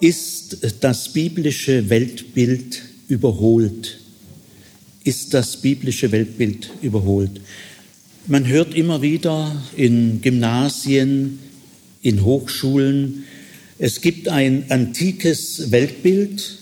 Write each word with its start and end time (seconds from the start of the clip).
Ist 0.00 0.58
das 0.80 1.12
biblische 1.12 1.88
Weltbild 1.88 2.82
überholt? 3.08 3.98
Ist 5.04 5.32
das 5.32 5.56
biblische 5.56 6.12
Weltbild 6.12 6.68
überholt? 6.82 7.40
Man 8.26 8.46
hört 8.46 8.74
immer 8.74 9.00
wieder 9.00 9.62
in 9.76 10.20
Gymnasien, 10.20 11.38
in 12.02 12.24
Hochschulen, 12.24 13.24
es 13.78 14.00
gibt 14.00 14.28
ein 14.28 14.64
antikes 14.70 15.70
Weltbild, 15.70 16.56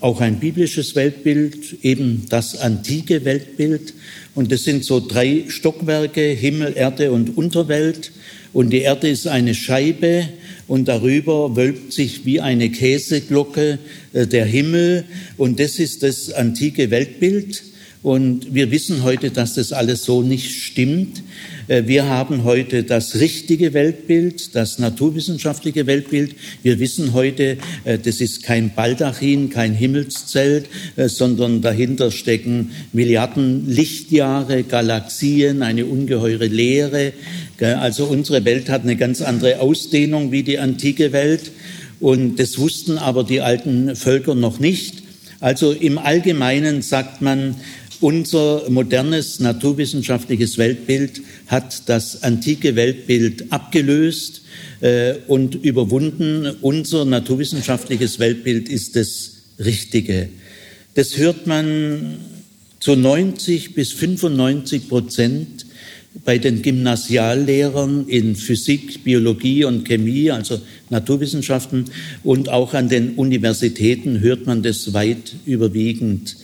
auch 0.00 0.20
ein 0.20 0.40
biblisches 0.40 0.96
Weltbild, 0.96 1.84
eben 1.84 2.26
das 2.28 2.56
antike 2.56 3.24
Weltbild. 3.24 3.94
Und 4.34 4.50
das 4.50 4.64
sind 4.64 4.84
so 4.84 5.00
drei 5.00 5.44
Stockwerke, 5.48 6.20
Himmel, 6.20 6.76
Erde 6.76 7.12
und 7.12 7.36
Unterwelt. 7.36 8.10
Und 8.52 8.70
die 8.70 8.80
Erde 8.80 9.08
ist 9.08 9.28
eine 9.28 9.54
Scheibe 9.54 10.28
und 10.66 10.88
darüber 10.88 11.56
wölbt 11.56 11.92
sich 11.92 12.24
wie 12.24 12.40
eine 12.40 12.70
Käseglocke 12.70 13.78
äh, 14.12 14.26
der 14.26 14.46
Himmel. 14.46 15.04
Und 15.36 15.60
das 15.60 15.78
ist 15.78 16.02
das 16.02 16.32
antike 16.32 16.90
Weltbild. 16.90 17.62
Und 18.02 18.54
wir 18.54 18.70
wissen 18.70 19.02
heute, 19.02 19.30
dass 19.30 19.54
das 19.54 19.72
alles 19.72 20.04
so 20.04 20.22
nicht 20.22 20.62
stimmt. 20.62 21.22
Äh, 21.68 21.84
wir 21.86 22.06
haben 22.08 22.44
heute 22.44 22.82
das 22.82 23.20
richtige 23.20 23.72
Weltbild, 23.72 24.54
das 24.54 24.78
naturwissenschaftliche 24.78 25.86
Weltbild. 25.86 26.34
Wir 26.62 26.78
wissen 26.78 27.12
heute, 27.14 27.58
äh, 27.84 27.98
das 27.98 28.20
ist 28.20 28.42
kein 28.42 28.74
Baldachin, 28.74 29.50
kein 29.50 29.74
Himmelszelt, 29.74 30.66
äh, 30.96 31.08
sondern 31.08 31.62
dahinter 31.62 32.10
stecken 32.10 32.72
Milliarden 32.92 33.68
Lichtjahre, 33.68 34.64
Galaxien, 34.64 35.62
eine 35.62 35.86
ungeheure 35.86 36.46
Leere. 36.46 37.12
Also 37.60 38.06
unsere 38.06 38.44
Welt 38.44 38.68
hat 38.68 38.82
eine 38.82 38.96
ganz 38.96 39.22
andere 39.22 39.60
Ausdehnung 39.60 40.32
wie 40.32 40.42
die 40.42 40.58
antike 40.58 41.12
Welt. 41.12 41.52
Und 42.00 42.38
das 42.38 42.58
wussten 42.58 42.98
aber 42.98 43.24
die 43.24 43.40
alten 43.40 43.94
Völker 43.96 44.34
noch 44.34 44.58
nicht. 44.58 45.04
Also 45.40 45.72
im 45.72 45.98
Allgemeinen 45.98 46.82
sagt 46.82 47.22
man, 47.22 47.56
unser 48.04 48.68
modernes 48.68 49.40
naturwissenschaftliches 49.40 50.58
Weltbild 50.58 51.22
hat 51.46 51.88
das 51.88 52.22
antike 52.22 52.76
Weltbild 52.76 53.50
abgelöst 53.50 54.42
äh, 54.82 55.14
und 55.26 55.54
überwunden. 55.54 56.54
Unser 56.60 57.06
naturwissenschaftliches 57.06 58.18
Weltbild 58.18 58.68
ist 58.68 58.94
das 58.94 59.36
Richtige. 59.58 60.28
Das 60.92 61.16
hört 61.16 61.46
man 61.46 62.18
zu 62.78 62.94
90 62.94 63.74
bis 63.74 63.92
95 63.92 64.90
Prozent 64.90 65.64
bei 66.26 66.36
den 66.36 66.60
Gymnasiallehrern 66.60 68.06
in 68.06 68.36
Physik, 68.36 69.02
Biologie 69.02 69.64
und 69.64 69.86
Chemie, 69.86 70.30
also 70.30 70.60
Naturwissenschaften, 70.90 71.86
und 72.22 72.50
auch 72.50 72.74
an 72.74 72.90
den 72.90 73.14
Universitäten 73.14 74.20
hört 74.20 74.44
man 74.44 74.62
das 74.62 74.92
weit 74.92 75.36
überwiegend. 75.46 76.36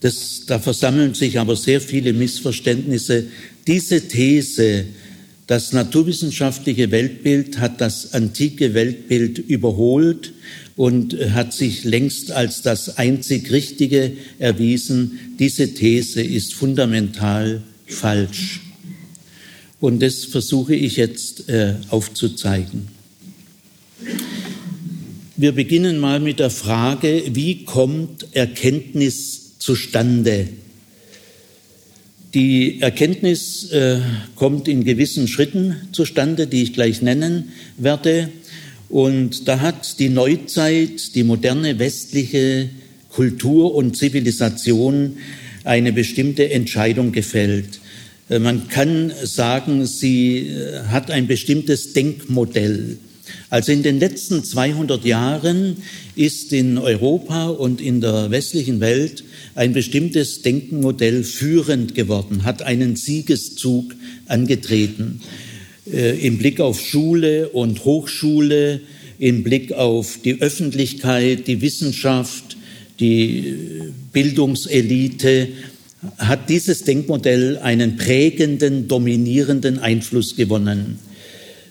Das, 0.00 0.44
da 0.46 0.58
versammeln 0.58 1.14
sich 1.14 1.38
aber 1.38 1.56
sehr 1.56 1.80
viele 1.80 2.12
Missverständnisse. 2.12 3.26
Diese 3.66 4.08
These, 4.08 4.86
das 5.46 5.72
naturwissenschaftliche 5.72 6.90
Weltbild 6.90 7.58
hat 7.58 7.80
das 7.80 8.14
antike 8.14 8.72
Weltbild 8.72 9.38
überholt 9.38 10.32
und 10.76 11.14
hat 11.34 11.52
sich 11.52 11.84
längst 11.84 12.32
als 12.32 12.62
das 12.62 12.96
einzig 12.96 13.52
Richtige 13.52 14.12
erwiesen. 14.38 15.18
Diese 15.38 15.74
These 15.74 16.22
ist 16.22 16.54
fundamental 16.54 17.62
falsch. 17.86 18.60
Und 19.80 20.00
das 20.00 20.24
versuche 20.24 20.74
ich 20.74 20.96
jetzt 20.96 21.48
äh, 21.48 21.74
aufzuzeigen. 21.90 22.88
Wir 25.36 25.52
beginnen 25.52 25.98
mal 25.98 26.20
mit 26.20 26.38
der 26.38 26.50
Frage, 26.50 27.24
wie 27.32 27.64
kommt 27.64 28.34
Erkenntnis 28.34 29.49
zustande. 29.60 30.48
Die 32.34 32.80
Erkenntnis 32.80 33.70
äh, 33.70 34.00
kommt 34.34 34.66
in 34.66 34.84
gewissen 34.84 35.28
Schritten 35.28 35.76
zustande, 35.92 36.46
die 36.48 36.62
ich 36.64 36.72
gleich 36.72 37.02
nennen 37.02 37.52
werde. 37.76 38.30
Und 38.88 39.46
da 39.46 39.60
hat 39.60 40.00
die 40.00 40.08
Neuzeit, 40.08 41.14
die 41.14 41.22
moderne 41.22 41.78
westliche 41.78 42.70
Kultur 43.10 43.74
und 43.74 43.96
Zivilisation 43.96 45.16
eine 45.64 45.92
bestimmte 45.92 46.50
Entscheidung 46.50 47.12
gefällt. 47.12 47.80
Äh, 48.28 48.38
man 48.38 48.68
kann 48.68 49.12
sagen, 49.22 49.86
sie 49.86 50.48
äh, 50.48 50.84
hat 50.88 51.10
ein 51.10 51.26
bestimmtes 51.26 51.92
Denkmodell. 51.92 52.98
Also 53.48 53.72
in 53.72 53.82
den 53.82 53.98
letzten 53.98 54.44
200 54.44 55.04
Jahren 55.04 55.78
ist 56.16 56.52
in 56.52 56.78
Europa 56.78 57.48
und 57.48 57.80
in 57.80 58.00
der 58.00 58.30
westlichen 58.30 58.80
Welt 58.80 59.24
ein 59.54 59.72
bestimmtes 59.72 60.42
Denkenmodell 60.42 61.24
führend 61.24 61.94
geworden, 61.94 62.44
hat 62.44 62.62
einen 62.62 62.96
Siegeszug 62.96 63.94
angetreten 64.26 65.20
äh, 65.92 66.18
im 66.26 66.38
Blick 66.38 66.60
auf 66.60 66.80
Schule 66.80 67.48
und 67.48 67.84
Hochschule, 67.84 68.80
im 69.18 69.42
Blick 69.42 69.72
auf 69.72 70.18
die 70.24 70.40
Öffentlichkeit, 70.40 71.46
die 71.46 71.60
Wissenschaft, 71.60 72.56
die 72.98 73.38
äh, 73.38 73.92
Bildungselite, 74.12 75.48
hat 76.16 76.48
dieses 76.48 76.84
Denkmodell 76.84 77.58
einen 77.58 77.96
prägenden, 77.96 78.88
dominierenden 78.88 79.78
Einfluss 79.78 80.34
gewonnen. 80.36 80.98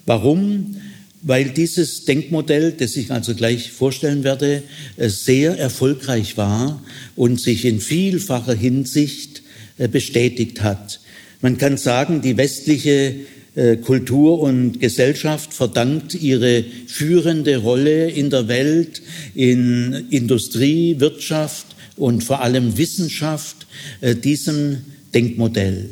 Warum? 0.05 0.75
Weil 1.21 1.49
dieses 1.49 2.05
Denkmodell, 2.05 2.71
das 2.71 2.95
ich 2.95 3.11
also 3.11 3.35
gleich 3.35 3.71
vorstellen 3.71 4.23
werde, 4.23 4.63
äh, 4.97 5.09
sehr 5.09 5.57
erfolgreich 5.57 6.37
war 6.37 6.81
und 7.15 7.39
sich 7.39 7.65
in 7.65 7.81
vielfacher 7.81 8.53
Hinsicht 8.53 9.43
äh, 9.77 9.87
bestätigt 9.87 10.61
hat. 10.61 10.99
Man 11.41 11.57
kann 11.57 11.77
sagen, 11.77 12.21
die 12.21 12.37
westliche 12.37 13.15
äh, 13.55 13.77
Kultur 13.77 14.39
und 14.39 14.79
Gesellschaft 14.79 15.53
verdankt 15.53 16.15
ihre 16.15 16.63
führende 16.87 17.57
Rolle 17.57 18.09
in 18.09 18.29
der 18.29 18.47
Welt, 18.47 19.01
in 19.35 20.07
Industrie, 20.09 20.99
Wirtschaft 20.99 21.65
und 21.97 22.23
vor 22.23 22.41
allem 22.41 22.77
Wissenschaft 22.77 23.67
diesem 24.23 24.77
Denkmodell. 25.13 25.89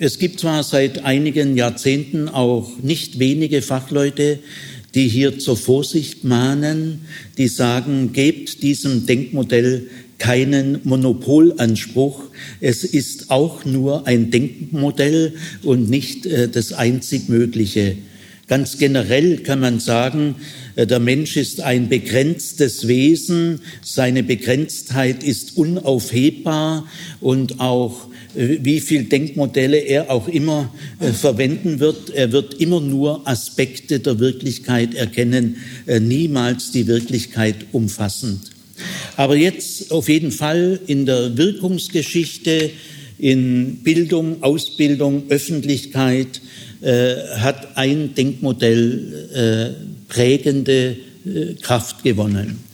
Es 0.00 0.20
gibt 0.20 0.38
zwar 0.38 0.62
seit 0.62 1.04
einigen 1.04 1.56
Jahrzehnten 1.56 2.28
auch 2.28 2.70
nicht 2.80 3.18
wenige 3.18 3.62
Fachleute, 3.62 4.38
die 4.94 5.08
hier 5.08 5.40
zur 5.40 5.56
Vorsicht 5.56 6.22
mahnen, 6.22 7.00
die 7.36 7.48
sagen, 7.48 8.12
gebt 8.12 8.62
diesem 8.62 9.06
Denkmodell 9.06 9.88
keinen 10.18 10.78
Monopolanspruch. 10.84 12.22
Es 12.60 12.84
ist 12.84 13.32
auch 13.32 13.64
nur 13.64 14.06
ein 14.06 14.30
Denkmodell 14.30 15.34
und 15.64 15.90
nicht 15.90 16.26
äh, 16.26 16.48
das 16.48 16.72
einzig 16.72 17.28
Mögliche. 17.28 17.96
Ganz 18.46 18.78
generell 18.78 19.38
kann 19.38 19.58
man 19.58 19.80
sagen, 19.80 20.36
äh, 20.76 20.86
der 20.86 21.00
Mensch 21.00 21.36
ist 21.36 21.60
ein 21.60 21.88
begrenztes 21.88 22.86
Wesen, 22.86 23.60
seine 23.82 24.22
Begrenztheit 24.22 25.24
ist 25.24 25.56
unaufhebbar 25.56 26.86
und 27.20 27.58
auch 27.58 28.06
wie 28.34 28.80
viel 28.80 29.04
Denkmodelle 29.04 29.78
er 29.78 30.10
auch 30.10 30.28
immer 30.28 30.72
äh, 31.00 31.12
verwenden 31.12 31.80
wird. 31.80 32.10
Er 32.10 32.32
wird 32.32 32.54
immer 32.54 32.80
nur 32.80 33.26
Aspekte 33.26 34.00
der 34.00 34.18
Wirklichkeit 34.18 34.94
erkennen, 34.94 35.56
äh, 35.86 36.00
niemals 36.00 36.70
die 36.70 36.86
Wirklichkeit 36.86 37.56
umfassend. 37.72 38.50
Aber 39.16 39.36
jetzt 39.36 39.90
auf 39.90 40.08
jeden 40.08 40.30
Fall 40.30 40.78
in 40.86 41.06
der 41.06 41.36
Wirkungsgeschichte, 41.36 42.70
in 43.18 43.78
Bildung, 43.82 44.42
Ausbildung, 44.42 45.24
Öffentlichkeit 45.28 46.40
äh, 46.80 47.14
hat 47.38 47.76
ein 47.76 48.14
Denkmodell 48.14 49.74
äh, 50.08 50.12
prägende 50.12 50.96
äh, 51.26 51.54
Kraft 51.60 52.04
gewonnen. 52.04 52.67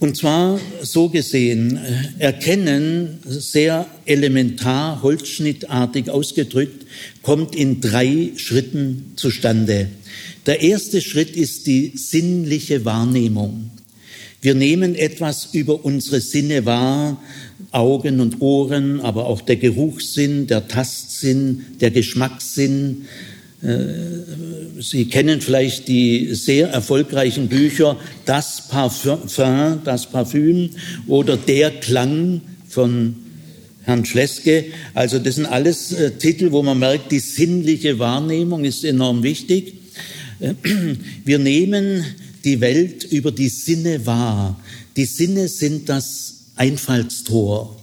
Und 0.00 0.16
zwar 0.16 0.60
so 0.82 1.08
gesehen, 1.08 1.76
äh, 1.76 2.22
erkennen, 2.22 3.18
sehr 3.24 3.86
elementar, 4.06 5.02
holzschnittartig 5.02 6.08
ausgedrückt, 6.08 6.86
kommt 7.22 7.56
in 7.56 7.80
drei 7.80 8.30
Schritten 8.36 9.12
zustande. 9.16 9.88
Der 10.46 10.60
erste 10.60 11.00
Schritt 11.00 11.36
ist 11.36 11.66
die 11.66 11.92
sinnliche 11.96 12.84
Wahrnehmung. 12.84 13.70
Wir 14.40 14.54
nehmen 14.54 14.94
etwas 14.94 15.48
über 15.52 15.84
unsere 15.84 16.20
Sinne 16.20 16.64
wahr, 16.64 17.20
Augen 17.72 18.20
und 18.20 18.40
Ohren, 18.40 19.00
aber 19.00 19.26
auch 19.26 19.40
der 19.40 19.56
Geruchssinn, 19.56 20.46
der 20.46 20.68
Tastsinn, 20.68 21.64
der 21.80 21.90
Geschmackssinn, 21.90 23.06
Sie 23.60 25.06
kennen 25.06 25.40
vielleicht 25.40 25.88
die 25.88 26.34
sehr 26.34 26.68
erfolgreichen 26.68 27.48
Bücher 27.48 27.98
Das 28.24 28.68
Parfum, 28.68 29.18
das 29.84 30.06
Parfüm 30.06 30.70
oder 31.08 31.36
Der 31.36 31.72
Klang 31.72 32.40
von 32.68 33.16
Herrn 33.88 34.04
Schleske. 34.04 34.66
Also 34.92 35.18
das 35.18 35.36
sind 35.36 35.46
alles 35.46 35.92
äh, 35.92 36.10
Titel, 36.10 36.52
wo 36.52 36.62
man 36.62 36.78
merkt, 36.78 37.10
die 37.10 37.20
sinnliche 37.20 37.98
Wahrnehmung 37.98 38.66
ist 38.66 38.84
enorm 38.84 39.22
wichtig. 39.22 39.74
Äh, 40.40 40.52
wir 41.24 41.38
nehmen 41.38 42.04
die 42.44 42.60
Welt 42.60 43.04
über 43.04 43.32
die 43.32 43.48
Sinne 43.48 44.04
wahr. 44.04 44.60
Die 44.98 45.06
Sinne 45.06 45.48
sind 45.48 45.88
das 45.88 46.34
Einfallstor. 46.56 47.77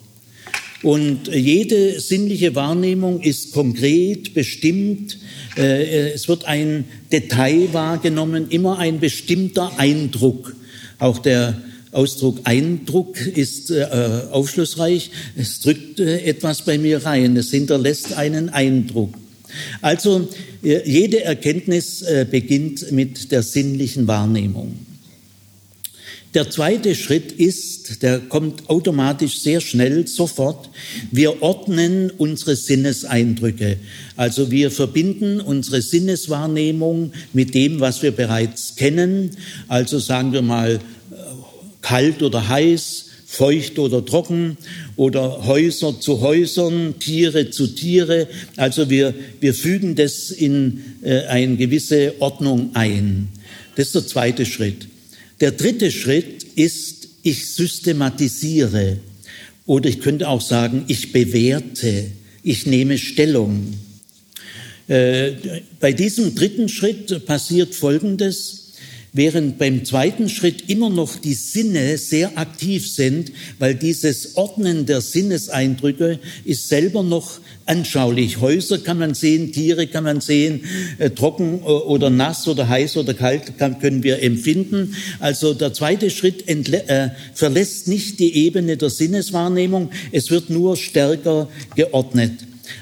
Und 0.83 1.29
jede 1.33 1.99
sinnliche 1.99 2.53
Wahrnehmung 2.55 3.21
ist 3.21 3.53
konkret, 3.53 4.33
bestimmt. 4.33 5.17
Äh, 5.57 6.11
es 6.11 6.27
wird 6.27 6.45
ein 6.45 6.85
Detail 7.11 7.69
wahrgenommen, 7.71 8.47
immer 8.49 8.77
ein 8.77 8.99
bestimmter 8.99 9.79
Eindruck. 9.79 10.55
Auch 10.99 11.19
der 11.19 11.61
Ausdruck 11.91 12.39
Eindruck 12.43 13.19
ist 13.25 13.71
äh, 13.71 13.87
aufschlussreich. 14.31 15.11
Es 15.37 15.61
drückt 15.61 15.99
äh, 15.99 16.19
etwas 16.25 16.63
bei 16.63 16.77
mir 16.77 17.05
rein. 17.05 17.37
Es 17.37 17.51
hinterlässt 17.51 18.13
einen 18.13 18.49
Eindruck. 18.49 19.13
Also 19.81 20.27
jede 20.61 21.23
Erkenntnis 21.23 22.03
beginnt 22.29 22.91
mit 22.91 23.31
der 23.31 23.41
sinnlichen 23.41 24.05
Wahrnehmung. 24.05 24.73
Der 26.35 26.49
zweite 26.49 26.95
Schritt 26.95 27.31
ist, 27.31 28.03
der 28.03 28.19
kommt 28.19 28.69
automatisch 28.69 29.39
sehr 29.39 29.61
schnell, 29.61 30.05
sofort, 30.05 30.69
wir 31.09 31.41
ordnen 31.41 32.11
unsere 32.17 32.57
Sinneseindrücke. 32.57 33.77
Also 34.17 34.51
wir 34.51 34.69
verbinden 34.69 35.39
unsere 35.39 35.81
Sinneswahrnehmung 35.81 37.13
mit 37.31 37.55
dem, 37.55 37.79
was 37.79 38.03
wir 38.03 38.11
bereits 38.11 38.75
kennen. 38.75 39.31
Also 39.69 39.97
sagen 39.97 40.33
wir 40.33 40.41
mal 40.41 40.73
äh, 40.73 41.15
kalt 41.81 42.21
oder 42.21 42.49
heiß, 42.49 43.05
feucht 43.25 43.79
oder 43.79 44.05
trocken 44.05 44.57
oder 44.97 45.45
Häuser 45.45 46.01
zu 46.01 46.19
Häusern, 46.19 46.99
Tiere 46.99 47.49
zu 47.49 47.67
Tiere. 47.67 48.27
Also 48.57 48.89
wir, 48.89 49.13
wir 49.39 49.53
fügen 49.53 49.95
das 49.95 50.31
in 50.31 50.83
äh, 51.01 51.27
eine 51.27 51.55
gewisse 51.55 52.15
Ordnung 52.19 52.71
ein. 52.73 53.29
Das 53.77 53.87
ist 53.87 53.95
der 53.95 54.05
zweite 54.05 54.45
Schritt. 54.45 54.87
Der 55.41 55.51
dritte 55.51 55.91
Schritt 55.91 56.43
ist, 56.55 57.07
ich 57.23 57.53
systematisiere 57.53 58.97
oder 59.65 59.89
ich 59.89 59.99
könnte 59.99 60.29
auch 60.29 60.41
sagen, 60.41 60.85
ich 60.87 61.11
bewerte, 61.11 62.11
ich 62.43 62.65
nehme 62.65 62.97
Stellung. 62.97 63.73
Äh, 64.87 65.31
bei 65.79 65.91
diesem 65.91 66.35
dritten 66.35 66.69
Schritt 66.69 67.25
passiert 67.25 67.73
Folgendes. 67.73 68.64
Während 69.17 69.57
beim 69.57 69.85
zweiten 69.85 70.27
Schritt 70.27 70.69
immer 70.69 70.89
noch 70.89 71.15
die 71.15 71.35
Sinne 71.35 71.97
sehr 71.97 72.37
aktiv 72.37 72.91
sind, 72.91 73.31
weil 73.59 73.73
dieses 73.73 74.35
Ordnen 74.35 74.85
der 74.85 74.99
Sinneseindrücke 74.99 76.19
ist 76.43 76.67
selber 76.67 77.01
noch 77.01 77.39
anschaulich. 77.65 78.41
Häuser 78.41 78.77
kann 78.77 78.99
man 78.99 79.13
sehen, 79.13 79.53
Tiere 79.53 79.87
kann 79.87 80.03
man 80.03 80.19
sehen, 80.19 80.65
äh, 80.97 81.11
trocken 81.11 81.61
äh, 81.61 81.63
oder 81.63 82.09
nass 82.09 82.45
oder 82.49 82.67
heiß 82.67 82.97
oder 82.97 83.13
kalt 83.13 83.57
kann, 83.57 83.79
können 83.79 84.03
wir 84.03 84.21
empfinden. 84.21 84.97
Also 85.21 85.53
der 85.53 85.73
zweite 85.73 86.09
Schritt 86.09 86.49
äh, 86.49 87.11
verlässt 87.33 87.87
nicht 87.87 88.19
die 88.19 88.35
Ebene 88.35 88.75
der 88.75 88.89
Sinneswahrnehmung, 88.89 89.91
es 90.11 90.29
wird 90.29 90.49
nur 90.49 90.75
stärker 90.75 91.47
geordnet. 91.77 92.33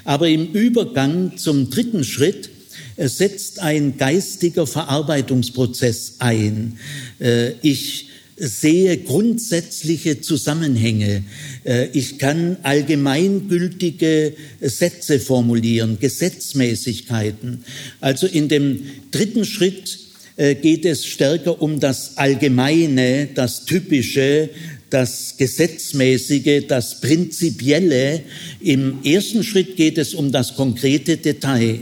Aber 0.04 0.28
im 0.28 0.50
Übergang 0.50 1.36
zum 1.36 1.70
dritten 1.70 2.02
Schritt 2.02 2.50
äh, 2.96 3.08
setzt 3.08 3.60
ein 3.60 3.96
geistiger 3.96 4.66
Verarbeitungsprozess 4.66 6.16
ein. 6.18 6.78
Äh, 7.20 7.52
ich 7.62 8.08
sehe 8.36 8.98
grundsätzliche 8.98 10.20
Zusammenhänge. 10.20 11.24
Äh, 11.64 11.88
ich 11.92 12.18
kann 12.18 12.56
allgemeingültige 12.62 14.34
Sätze 14.60 15.20
formulieren, 15.20 15.98
Gesetzmäßigkeiten. 16.00 17.64
Also 18.00 18.26
in 18.26 18.48
dem 18.48 18.84
dritten 19.10 19.44
Schritt 19.44 19.98
äh, 20.36 20.54
geht 20.54 20.84
es 20.84 21.06
stärker 21.06 21.60
um 21.62 21.78
das 21.78 22.16
Allgemeine, 22.16 23.28
das 23.34 23.64
Typische, 23.64 24.50
das 24.90 25.36
Gesetzmäßige, 25.36 26.66
das 26.66 27.00
Prinzipielle. 27.00 28.22
Im 28.60 29.02
ersten 29.04 29.42
Schritt 29.42 29.76
geht 29.76 29.98
es 29.98 30.14
um 30.14 30.32
das 30.32 30.54
konkrete 30.54 31.16
Detail. 31.16 31.80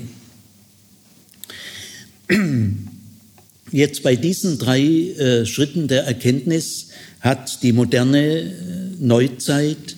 Jetzt 3.73 4.03
bei 4.03 4.17
diesen 4.17 4.59
drei 4.59 4.83
äh, 4.83 5.47
Schritten 5.47 5.89
der 5.89 6.05
Erkenntnis 6.05 6.89
hat 7.21 7.63
die 7.63 7.73
moderne 7.73 8.41
äh, 8.41 8.53
Neuzeit 8.99 9.97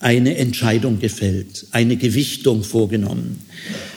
eine 0.00 0.36
Entscheidung 0.36 0.98
gefällt, 0.98 1.66
eine 1.70 1.96
Gewichtung 1.96 2.64
vorgenommen. 2.64 3.38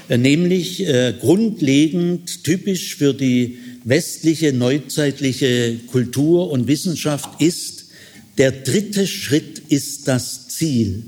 Äh, 0.09 0.17
nämlich 0.17 0.85
äh, 0.85 1.13
grundlegend 1.19 2.43
typisch 2.43 2.95
für 2.95 3.13
die 3.13 3.57
westliche 3.83 4.53
neuzeitliche 4.53 5.79
Kultur 5.91 6.51
und 6.51 6.67
Wissenschaft 6.67 7.41
ist, 7.41 7.85
der 8.37 8.51
dritte 8.51 9.07
Schritt 9.07 9.61
ist 9.69 10.07
das 10.07 10.49
Ziel. 10.49 11.03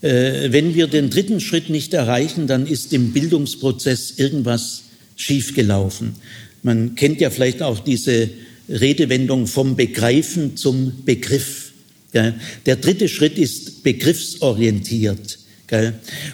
Äh, 0.00 0.52
wenn 0.52 0.74
wir 0.74 0.86
den 0.86 1.10
dritten 1.10 1.40
Schritt 1.40 1.68
nicht 1.68 1.92
erreichen, 1.92 2.46
dann 2.46 2.66
ist 2.66 2.92
im 2.92 3.12
Bildungsprozess 3.12 4.14
irgendwas 4.16 4.84
schiefgelaufen. 5.20 6.14
Man 6.62 6.94
kennt 6.94 7.20
ja 7.20 7.30
vielleicht 7.30 7.62
auch 7.62 7.78
diese 7.78 8.30
Redewendung 8.68 9.46
vom 9.46 9.76
Begreifen 9.76 10.56
zum 10.56 11.04
Begriff. 11.04 11.72
Der 12.12 12.76
dritte 12.76 13.08
Schritt 13.08 13.38
ist 13.38 13.82
begriffsorientiert. 13.82 15.38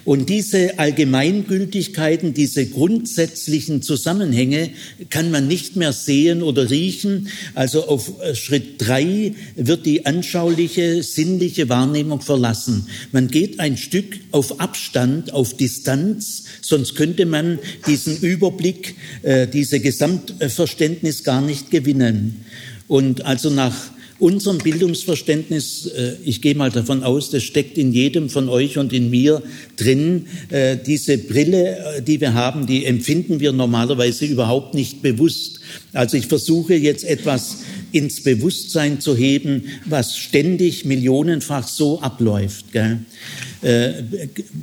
Und 0.07 0.31
diese 0.31 0.79
Allgemeingültigkeiten, 0.79 2.33
diese 2.33 2.65
grundsätzlichen 2.65 3.83
Zusammenhänge 3.83 4.71
kann 5.11 5.31
man 5.31 5.47
nicht 5.47 5.77
mehr 5.77 5.93
sehen 5.93 6.43
oder 6.43 6.71
riechen. 6.71 7.29
Also 7.55 7.87
auf 7.87 8.13
Schritt 8.33 8.77
drei 8.79 9.35
wird 9.55 9.85
die 9.85 10.07
anschauliche, 10.07 11.03
sinnliche 11.03 11.69
Wahrnehmung 11.69 12.23
verlassen. 12.23 12.87
Man 13.13 13.29
geht 13.29 13.61
ein 13.61 13.77
Stück 13.77 14.19
auf 14.31 14.59
Abstand, 14.59 15.35
auf 15.35 15.55
Distanz, 15.55 16.45
sonst 16.69 16.95
könnte 16.95 17.27
man 17.27 17.59
diesen 17.87 18.17
Überblick, 18.19 18.97
äh, 19.23 19.47
diese 19.47 19.81
Gesamtverständnis 19.81 21.25
gar 21.25 21.41
nicht 21.41 21.71
gewinnen. 21.71 22.45
Und 22.89 23.25
also 23.25 23.51
nach 23.51 23.75
unserem 24.19 24.59
Bildungsverständnis, 24.59 25.87
äh, 25.87 26.15
ich 26.25 26.41
gehe 26.41 26.55
mal 26.55 26.71
davon 26.71 27.03
aus, 27.03 27.31
das 27.31 27.43
steckt 27.43 27.77
in 27.77 27.93
jedem 27.93 28.31
von 28.31 28.49
euch 28.49 28.79
und 28.79 28.93
in 28.93 29.11
mir 29.11 29.43
drin, 29.77 30.27
äh, 30.49 30.77
diese 30.85 31.19
Brille, 31.19 31.77
äh, 31.77 32.03
die 32.03 32.21
wir 32.21 32.35
haben, 32.35 32.67
die 32.67 32.87
empfinden 32.87 33.41
wir 33.41 33.53
normalerweise 33.53 34.25
überhaupt 34.25 34.75
nicht 34.75 35.03
bewusst. 35.03 35.61
Also 35.93 36.17
ich 36.17 36.27
versuche 36.27 36.75
jetzt 36.75 37.05
etwas 37.05 37.59
ins 37.93 38.23
Bewusstsein 38.23 39.01
zu 39.01 39.15
heben, 39.17 39.65
was 39.85 40.17
ständig 40.17 40.85
millionenfach 40.85 41.67
so 41.67 42.01
abläuft. 42.01 42.67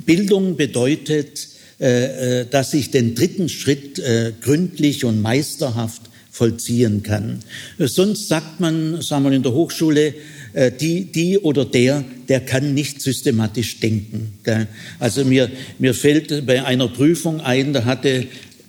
Bildung 0.06 0.56
bedeutet, 0.56 1.48
dass 1.78 2.72
ich 2.72 2.90
den 2.90 3.14
dritten 3.14 3.48
Schritt 3.48 4.00
gründlich 4.40 5.04
und 5.04 5.20
meisterhaft 5.20 6.02
vollziehen 6.34 7.02
kann. 7.04 7.40
Sonst 7.78 8.28
sagt 8.28 8.58
man, 8.58 9.00
sagen 9.02 9.24
wir 9.24 9.32
in 9.32 9.44
der 9.44 9.52
Hochschule, 9.52 10.14
äh, 10.54 10.70
die, 10.72 11.04
die 11.04 11.38
oder 11.38 11.64
der, 11.64 12.04
der 12.28 12.40
kann 12.40 12.74
nicht 12.74 13.00
systematisch 13.00 13.80
denken. 13.80 14.32
Also 14.98 15.24
mir, 15.24 15.50
mir 15.78 15.94
fällt 15.94 16.46
bei 16.46 16.64
einer 16.64 16.88
Prüfung 16.88 17.40
ein, 17.40 17.72
da 17.72 17.84
hatte, 17.84 18.26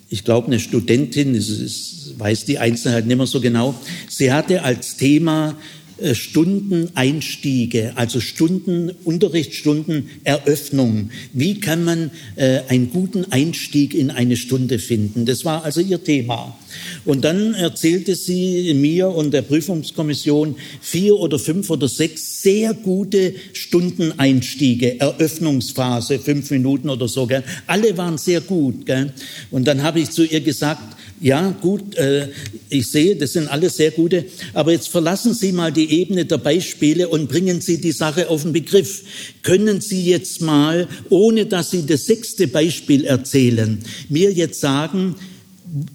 ich 0.10 0.24
glaube, 0.24 0.48
eine 0.48 0.60
Studentin, 0.60 1.36
ich 1.36 2.14
weiß 2.18 2.46
die 2.46 2.60
Einzelheit 2.60 3.06
nicht 3.06 3.18
mehr 3.18 3.28
so 3.28 3.40
genau, 3.40 3.74
sie 4.10 4.32
hatte 4.32 4.64
als 4.64 4.98
Thema 4.98 5.52
äh, 5.52 5.85
Stundeneinstiege, 6.14 7.94
also 7.96 8.20
Stunden, 8.20 8.92
Unterrichtsstunden, 9.04 10.10
Eröffnung. 10.24 11.10
Wie 11.34 11.60
kann 11.60 11.84
man 11.84 12.12
äh, 12.36 12.60
einen 12.68 12.92
guten 12.92 13.32
Einstieg 13.32 13.94
in 13.94 14.12
eine 14.12 14.36
Stunde 14.36 14.80
finden? 14.80 15.26
Das 15.26 15.46
war 15.46 15.64
also 15.64 15.82
ihr 15.82 16.04
Thema. 16.04 16.58
Und 17.06 17.24
dann 17.24 17.54
erzählte 17.54 18.16
sie 18.16 18.74
mir 18.74 19.08
und 19.08 19.34
der 19.34 19.42
Prüfungskommission 19.42 20.56
vier 20.82 21.16
oder 21.16 21.40
fünf 21.40 21.70
oder 21.70 21.88
sechs 21.88 22.42
sehr 22.42 22.74
gute 22.74 23.34
Stundeneinstiege, 23.54 25.00
Eröffnungsphase, 25.00 26.20
fünf 26.20 26.52
Minuten 26.52 26.90
oder 26.90 27.08
so. 27.08 27.26
Gell? 27.26 27.44
Alle 27.68 27.98
waren 27.98 28.18
sehr 28.18 28.42
gut. 28.42 28.86
Gell? 28.86 29.14
Und 29.52 29.66
dann 29.66 29.84
habe 29.84 30.00
ich 30.00 30.12
zu 30.12 30.26
ihr 30.26 30.42
gesagt, 30.42 30.95
ja, 31.22 31.52
gut, 31.52 31.96
äh, 31.96 32.30
ich 32.70 32.88
sehe, 32.88 33.16
das 33.16 33.34
sind 33.34 33.48
alles 33.48 33.78
sehr 33.78 33.92
gute, 33.92 34.26
aber 34.54 34.74
jetzt 34.74 34.90
verlassen 34.90 35.34
Sie 35.34 35.52
mal 35.52 35.72
die 35.72 35.90
Ebene 35.92 36.26
der 36.26 36.38
Beispiele 36.38 37.08
und 37.08 37.30
bringen 37.30 37.62
Sie 37.62 37.80
die 37.80 37.94
Sache 37.94 38.30
auf 38.30 38.44
den 38.44 38.54
Begriff. 38.54 39.04
Können 39.42 39.82
Sie 39.82 40.06
jetzt 40.06 40.42
mal, 40.42 40.88
ohne 41.10 41.46
dass 41.46 41.72
Sie 41.72 41.86
das 41.86 42.06
sechste 42.06 42.48
Beispiel 42.48 43.06
erzählen, 43.06 43.80
mir 44.10 44.32
jetzt 44.34 44.60
sagen, 44.60 45.16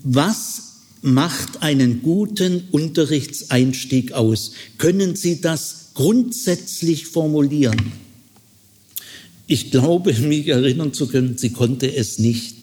was 0.03 0.62
macht 1.03 1.62
einen 1.62 2.03
guten 2.03 2.65
Unterrichtseinstieg 2.71 4.12
aus? 4.12 4.53
Können 4.79 5.17
Sie 5.17 5.41
das 5.41 5.91
grundsätzlich 5.95 7.07
formulieren? 7.07 7.93
Ich 9.53 9.73
glaube, 9.73 10.12
mich 10.15 10.47
erinnern 10.47 10.93
zu 10.93 11.09
können, 11.09 11.37
sie 11.37 11.50
konnte 11.50 11.93
es 11.93 12.21
nicht. 12.21 12.60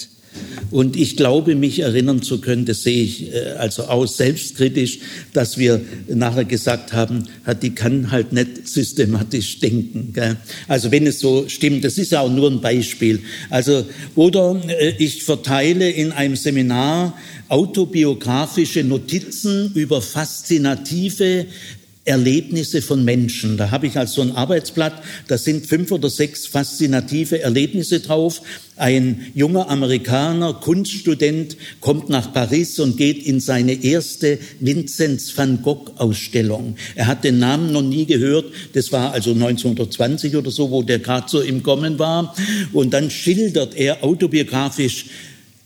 Und 0.72 0.96
ich 0.96 1.16
glaube, 1.16 1.56
mich 1.56 1.80
erinnern 1.80 2.22
zu 2.22 2.42
können, 2.42 2.66
das 2.66 2.84
sehe 2.84 3.04
ich 3.04 3.34
äh, 3.34 3.56
also 3.58 3.84
aus 3.84 4.18
selbstkritisch, 4.18 5.00
dass 5.34 5.58
wir 5.58 5.82
nachher 6.08 6.46
gesagt 6.46 6.94
haben, 6.94 7.24
die 7.62 7.72
kann 7.72 8.12
halt 8.12 8.34
nicht 8.34 8.68
systematisch 8.68 9.60
denken. 9.60 10.14
Also 10.68 10.92
wenn 10.92 11.08
es 11.08 11.20
so 11.20 11.48
stimmt, 11.48 11.84
das 11.84 11.98
ist 11.98 12.12
ja 12.12 12.22
auch 12.22 12.32
nur 12.32 12.50
ein 12.50 12.62
Beispiel. 12.62 13.22
Also, 13.50 13.86
oder 14.16 14.62
äh, 14.68 14.94
ich 14.98 15.24
verteile 15.24 15.90
in 15.90 16.12
einem 16.12 16.36
Seminar 16.36 17.18
autobiografische 17.50 18.84
Notizen 18.84 19.72
über 19.74 20.02
faszinative 20.02 21.46
Erlebnisse 22.08 22.82
von 22.82 23.04
Menschen. 23.04 23.58
Da 23.58 23.72
habe 23.72 23.88
ich 23.88 23.98
also 23.98 24.22
ein 24.22 24.32
Arbeitsblatt, 24.32 25.04
da 25.28 25.38
sind 25.38 25.66
fünf 25.66 25.92
oder 25.92 26.10
sechs 26.10 26.48
faszinative 26.48 27.42
Erlebnisse 27.42 28.00
drauf. 28.00 28.42
Ein 28.78 29.28
junger 29.34 29.70
Amerikaner, 29.70 30.54
Kunststudent, 30.54 31.58
kommt 31.82 32.10
nach 32.10 32.32
Paris 32.32 32.80
und 32.80 32.96
geht 32.96 33.26
in 33.26 33.40
seine 33.40 33.84
erste 33.84 34.38
Vinzenz 34.60 35.36
van 35.38 35.62
Gogh 35.64 35.92
Ausstellung. 35.98 36.76
Er 36.96 37.08
hat 37.08 37.24
den 37.24 37.40
Namen 37.40 37.72
noch 37.72 37.82
nie 37.82 38.06
gehört. 38.06 38.46
Das 38.74 38.92
war 38.92 39.12
also 39.14 39.32
1920 39.32 40.36
oder 40.36 40.52
so, 40.52 40.72
wo 40.72 40.84
der 40.84 41.00
gerade 41.00 41.28
so 41.28 41.42
im 41.42 41.64
Kommen 41.64 42.00
war. 42.00 42.36
Und 42.72 42.94
dann 42.94 43.10
schildert 43.10 43.76
er 43.76 44.04
autobiografisch, 44.04 45.06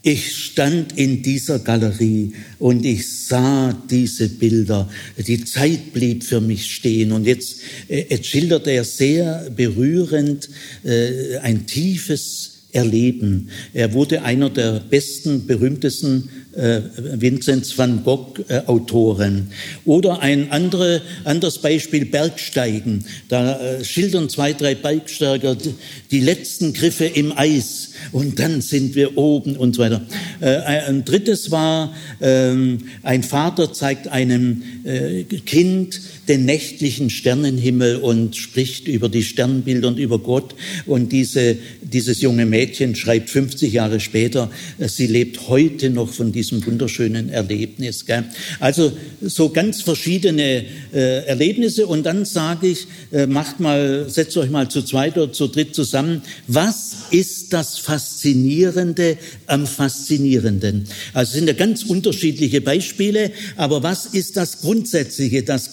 ich 0.03 0.35
stand 0.35 0.97
in 0.97 1.21
dieser 1.21 1.59
Galerie 1.59 2.33
und 2.57 2.85
ich 2.85 3.27
sah 3.27 3.71
diese 3.89 4.29
Bilder. 4.29 4.89
Die 5.17 5.45
Zeit 5.45 5.93
blieb 5.93 6.23
für 6.23 6.41
mich 6.41 6.73
stehen. 6.73 7.11
Und 7.11 7.25
jetzt, 7.25 7.59
äh, 7.87 8.05
jetzt 8.09 8.25
schildert 8.25 8.67
er 8.67 8.83
sehr 8.83 9.51
berührend 9.55 10.49
äh, 10.83 11.37
ein 11.37 11.67
tiefes 11.67 12.50
Erleben. 12.73 13.49
Er 13.73 13.93
wurde 13.93 14.23
einer 14.23 14.49
der 14.49 14.79
besten, 14.79 15.45
berühmtesten 15.45 16.29
äh, 16.53 16.81
Vinzenz 16.95 17.77
van 17.77 18.03
Gogh 18.03 18.43
äh, 18.47 18.61
Autoren. 18.65 19.51
Oder 19.85 20.21
ein 20.21 20.51
andere, 20.51 21.01
anderes 21.23 21.59
Beispiel, 21.59 22.05
Bergsteigen. 22.05 23.05
Da 23.29 23.59
äh, 23.59 23.83
schildern 23.83 24.29
zwei, 24.29 24.53
drei 24.53 24.75
Bergsteiger 24.75 25.55
die, 25.55 25.73
die 26.11 26.19
letzten 26.19 26.73
Griffe 26.73 27.05
im 27.05 27.37
Eis 27.37 27.91
und 28.11 28.39
dann 28.39 28.61
sind 28.61 28.95
wir 28.95 29.17
oben 29.17 29.55
und 29.55 29.75
so 29.75 29.81
weiter. 29.83 30.01
Äh, 30.39 30.57
ein 30.57 31.05
drittes 31.05 31.51
war, 31.51 31.93
ähm, 32.19 32.79
ein 33.03 33.23
Vater 33.23 33.73
zeigt 33.73 34.07
einem 34.07 34.63
äh, 34.83 35.23
Kind 35.23 35.99
den 36.31 36.45
nächtlichen 36.45 37.09
Sternenhimmel 37.09 37.97
und 37.97 38.37
spricht 38.37 38.87
über 38.87 39.09
die 39.09 39.21
Sternbilder 39.21 39.89
und 39.89 39.99
über 39.99 40.17
Gott. 40.17 40.55
Und 40.85 41.11
diese, 41.11 41.57
dieses 41.81 42.21
junge 42.21 42.45
Mädchen 42.45 42.95
schreibt 42.95 43.29
50 43.29 43.73
Jahre 43.73 43.99
später, 43.99 44.49
äh, 44.79 44.87
sie 44.87 45.07
lebt 45.07 45.49
heute 45.49 45.89
noch 45.89 46.09
von 46.09 46.31
diesem 46.31 46.65
wunderschönen 46.65 47.27
Erlebnis. 47.27 48.05
Gell? 48.05 48.23
Also 48.61 48.93
so 49.19 49.49
ganz 49.49 49.81
verschiedene 49.81 50.63
äh, 50.93 51.25
Erlebnisse. 51.25 51.85
Und 51.85 52.05
dann 52.05 52.23
sage 52.23 52.67
ich, 52.67 52.87
äh, 53.11 53.27
macht 53.27 53.59
mal, 53.59 54.09
setzt 54.09 54.37
euch 54.37 54.49
mal 54.49 54.69
zu 54.69 54.83
zweit 54.83 55.17
oder 55.17 55.33
zu 55.33 55.47
dritt 55.47 55.75
zusammen. 55.75 56.21
Was 56.47 56.95
ist 57.11 57.51
das 57.51 57.77
Faszinierende 57.77 59.17
am 59.47 59.67
Faszinierenden? 59.67 60.85
Also 61.13 61.33
sind 61.33 61.47
ja 61.47 61.53
ganz 61.53 61.83
unterschiedliche 61.83 62.61
Beispiele, 62.61 63.31
aber 63.57 63.83
was 63.83 64.05
ist 64.05 64.37
das 64.37 64.61
Grundsätzliche, 64.61 65.43
das 65.43 65.71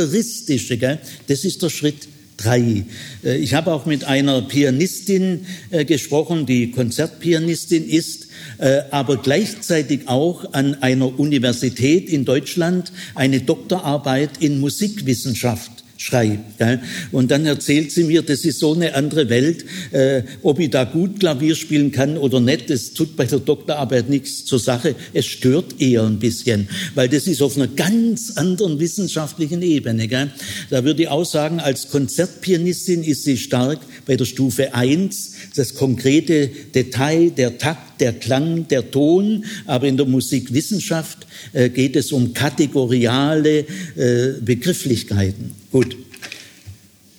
Charakteristische? 0.00 0.76
Gell? 0.76 0.98
Das 1.26 1.44
ist 1.44 1.62
der 1.62 1.70
Schritt 1.70 2.08
drei. 2.36 2.84
Äh, 3.24 3.36
ich 3.38 3.54
habe 3.54 3.72
auch 3.72 3.86
mit 3.86 4.04
einer 4.04 4.42
Pianistin 4.42 5.46
äh, 5.70 5.84
gesprochen, 5.84 6.46
die 6.46 6.70
Konzertpianistin 6.70 7.86
ist, 7.86 8.28
äh, 8.58 8.80
aber 8.90 9.18
gleichzeitig 9.18 10.08
auch 10.08 10.54
an 10.54 10.82
einer 10.82 11.18
Universität 11.18 12.08
in 12.08 12.24
Deutschland 12.24 12.92
eine 13.14 13.40
Doktorarbeit 13.40 14.30
in 14.40 14.60
Musikwissenschaft 14.60 15.79
schreibt. 16.00 16.58
Gell? 16.58 16.80
Und 17.12 17.30
dann 17.30 17.44
erzählt 17.44 17.92
sie 17.92 18.04
mir, 18.04 18.22
das 18.22 18.44
ist 18.46 18.58
so 18.58 18.72
eine 18.72 18.94
andere 18.94 19.28
Welt, 19.28 19.66
äh, 19.92 20.22
ob 20.42 20.58
ich 20.58 20.70
da 20.70 20.84
gut 20.84 21.20
Klavier 21.20 21.54
spielen 21.54 21.92
kann 21.92 22.16
oder 22.16 22.40
nicht, 22.40 22.70
das 22.70 22.94
tut 22.94 23.16
bei 23.16 23.26
der 23.26 23.38
Doktorarbeit 23.38 24.08
nichts 24.08 24.46
zur 24.46 24.58
Sache. 24.58 24.94
Es 25.12 25.26
stört 25.26 25.78
eher 25.78 26.04
ein 26.04 26.18
bisschen, 26.18 26.68
weil 26.94 27.10
das 27.10 27.26
ist 27.26 27.42
auf 27.42 27.56
einer 27.56 27.68
ganz 27.68 28.32
anderen 28.36 28.80
wissenschaftlichen 28.80 29.60
Ebene. 29.60 30.08
Gell? 30.08 30.30
Da 30.70 30.84
würde 30.84 31.02
ich 31.02 31.08
auch 31.08 31.26
sagen, 31.26 31.60
als 31.60 31.90
Konzertpianistin 31.90 33.04
ist 33.04 33.24
sie 33.24 33.36
stark 33.36 33.80
bei 34.06 34.16
der 34.16 34.24
Stufe 34.24 34.74
1, 34.74 35.32
das 35.54 35.74
konkrete 35.74 36.48
Detail, 36.74 37.30
der 37.30 37.58
Takt, 37.58 37.89
der 38.00 38.12
Klang, 38.14 38.66
der 38.68 38.90
Ton, 38.90 39.44
aber 39.66 39.86
in 39.86 39.96
der 39.96 40.06
Musikwissenschaft 40.06 41.26
äh, 41.52 41.68
geht 41.68 41.96
es 41.96 42.12
um 42.12 42.32
kategoriale 42.32 43.66
äh, 43.96 44.40
Begrifflichkeiten. 44.40 45.52
Gut. 45.70 45.96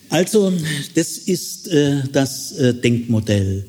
Also, 0.10 0.52
das 0.96 1.18
ist 1.18 1.68
äh, 1.70 2.04
das 2.12 2.54
Denkmodell. 2.84 3.66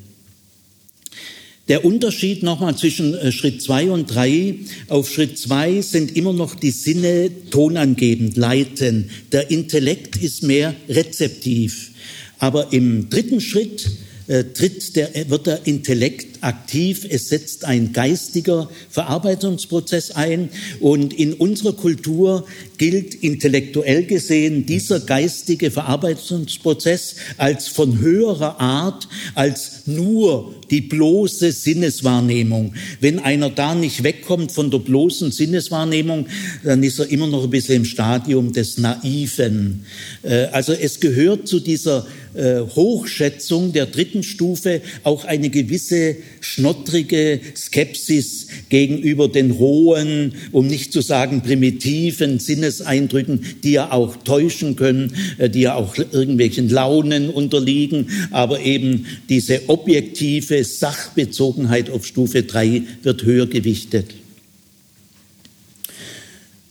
Der 1.69 1.85
Unterschied 1.85 2.43
nochmal 2.43 2.75
zwischen 2.75 3.31
Schritt 3.31 3.61
zwei 3.61 3.89
und 3.89 4.13
drei. 4.13 4.55
Auf 4.89 5.09
Schritt 5.09 5.39
zwei 5.39 5.79
sind 5.79 6.17
immer 6.17 6.33
noch 6.33 6.55
die 6.55 6.71
Sinne 6.71 7.31
tonangebend, 7.49 8.35
leiten. 8.35 9.09
Der 9.31 9.49
Intellekt 9.49 10.17
ist 10.17 10.43
mehr 10.43 10.75
rezeptiv. 10.89 11.91
Aber 12.39 12.73
im 12.73 13.09
dritten 13.09 13.39
Schritt 13.39 13.89
äh, 14.27 14.43
tritt 14.43 14.97
der, 14.97 15.29
wird 15.29 15.47
der 15.47 15.65
Intellekt 15.65 16.32
aktiv, 16.43 17.05
es 17.09 17.29
setzt 17.29 17.65
ein 17.65 17.93
geistiger 17.93 18.69
Verarbeitungsprozess 18.89 20.11
ein 20.11 20.49
und 20.79 21.13
in 21.13 21.33
unserer 21.33 21.73
Kultur 21.73 22.45
gilt 22.77 23.15
intellektuell 23.15 24.05
gesehen 24.05 24.65
dieser 24.65 24.99
geistige 24.99 25.71
Verarbeitungsprozess 25.71 27.15
als 27.37 27.67
von 27.67 27.99
höherer 27.99 28.59
Art 28.59 29.07
als 29.35 29.83
nur 29.85 30.53
die 30.69 30.81
bloße 30.81 31.51
Sinneswahrnehmung. 31.51 32.73
Wenn 32.99 33.19
einer 33.19 33.49
da 33.49 33.75
nicht 33.75 34.03
wegkommt 34.03 34.51
von 34.51 34.71
der 34.71 34.79
bloßen 34.79 35.31
Sinneswahrnehmung, 35.31 36.27
dann 36.63 36.83
ist 36.83 36.99
er 36.99 37.09
immer 37.09 37.27
noch 37.27 37.43
ein 37.43 37.49
bisschen 37.49 37.77
im 37.77 37.85
Stadium 37.85 38.51
des 38.53 38.77
Naiven. 38.77 39.85
Äh, 40.23 40.45
also 40.45 40.73
es 40.73 40.99
gehört 40.99 41.47
zu 41.47 41.59
dieser 41.59 42.07
äh, 42.33 42.61
Hochschätzung 42.61 43.73
der 43.73 43.85
dritten 43.85 44.23
Stufe 44.23 44.81
auch 45.03 45.25
eine 45.25 45.49
gewisse 45.49 46.15
schnottrige 46.41 47.39
Skepsis 47.55 48.47
gegenüber 48.69 49.27
den 49.27 49.51
rohen, 49.51 50.33
um 50.51 50.67
nicht 50.67 50.91
zu 50.91 51.01
sagen 51.01 51.41
primitiven 51.41 52.39
Sinneseindrücken, 52.39 53.45
die 53.63 53.71
ja 53.71 53.91
auch 53.91 54.17
täuschen 54.17 54.75
können, 54.75 55.13
äh, 55.37 55.49
die 55.49 55.61
ja 55.61 55.75
auch 55.75 55.97
irgendwelchen 55.97 56.69
Launen 56.69 57.29
unterliegen, 57.29 58.07
aber 58.31 58.61
eben 58.61 59.05
diese 59.29 59.69
objektive 59.69 60.63
Sachbezogenheit 60.63 61.89
auf 61.89 62.05
Stufe 62.05 62.43
3 62.43 62.83
wird 63.03 63.23
höher 63.23 63.47
gewichtet. 63.47 64.13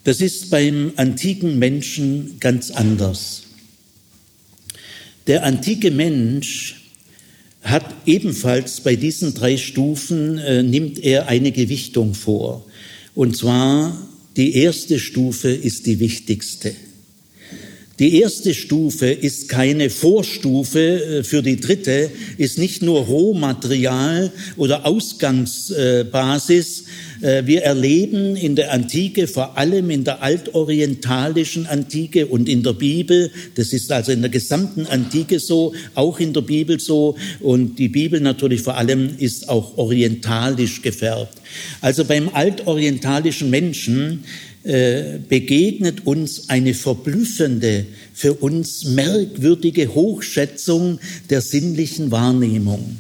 Das 0.05 0.21
ist 0.21 0.51
beim 0.51 0.93
antiken 0.97 1.59
Menschen 1.59 2.39
ganz 2.41 2.71
anders. 2.73 3.43
Der 5.29 5.45
antike 5.45 5.93
Mensch 5.93 6.82
hat 7.63 7.85
ebenfalls 8.07 8.81
bei 8.81 8.97
diesen 8.97 9.35
drei 9.35 9.57
Stufen, 9.57 10.39
äh, 10.39 10.63
nimmt 10.63 10.99
er 10.99 11.29
eine 11.29 11.53
Gewichtung 11.53 12.15
vor. 12.15 12.65
Und 13.15 13.37
zwar 13.37 13.97
die 14.37 14.57
erste 14.57 14.99
Stufe 14.99 15.51
ist 15.51 15.87
die 15.87 16.01
wichtigste. 16.01 16.75
Die 18.03 18.19
erste 18.19 18.53
Stufe 18.53 19.07
ist 19.07 19.49
keine 19.49 19.89
Vorstufe 19.89 20.81
äh, 21.21 21.23
für 21.23 21.41
die 21.41 21.61
dritte, 21.61 22.11
ist 22.37 22.59
nicht 22.59 22.83
nur 22.83 23.03
Rohmaterial 23.03 24.33
oder 24.57 24.87
Ausgangsbasis, 24.87 26.83
äh, 27.21 27.47
wir 27.47 27.63
erleben 27.63 28.35
in 28.35 28.57
der 28.57 28.73
Antike, 28.73 29.29
vor 29.29 29.57
allem 29.57 29.91
in 29.91 30.03
der 30.03 30.21
altorientalischen 30.21 31.67
Antike 31.67 32.27
und 32.27 32.49
in 32.49 32.65
der 32.65 32.73
Bibel, 32.73 33.31
das 33.55 33.73
ist 33.73 33.93
also 33.93 34.11
in 34.11 34.21
der 34.21 34.31
gesamten 34.31 34.85
Antike 34.87 35.39
so, 35.39 35.73
auch 35.95 36.19
in 36.19 36.33
der 36.33 36.41
Bibel 36.41 36.81
so, 36.81 37.15
und 37.39 37.79
die 37.79 37.89
Bibel 37.89 38.19
natürlich 38.21 38.63
vor 38.63 38.79
allem 38.79 39.11
ist 39.19 39.49
auch 39.49 39.79
orientalisch 39.79 40.83
gefärbt. 40.83 41.41
Also 41.81 42.05
beim 42.05 42.31
altorientalischen 42.31 43.49
Menschen 43.49 44.25
begegnet 44.65 46.07
uns 46.07 46.49
eine 46.49 46.75
verblüffende, 46.75 47.87
für 48.15 48.35
uns 48.35 48.85
merkwürdige 48.85 49.93
Hochschätzung 49.93 51.01
der 51.31 51.41
sinnlichen 51.41 52.11
Wahrnehmung. 52.13 52.99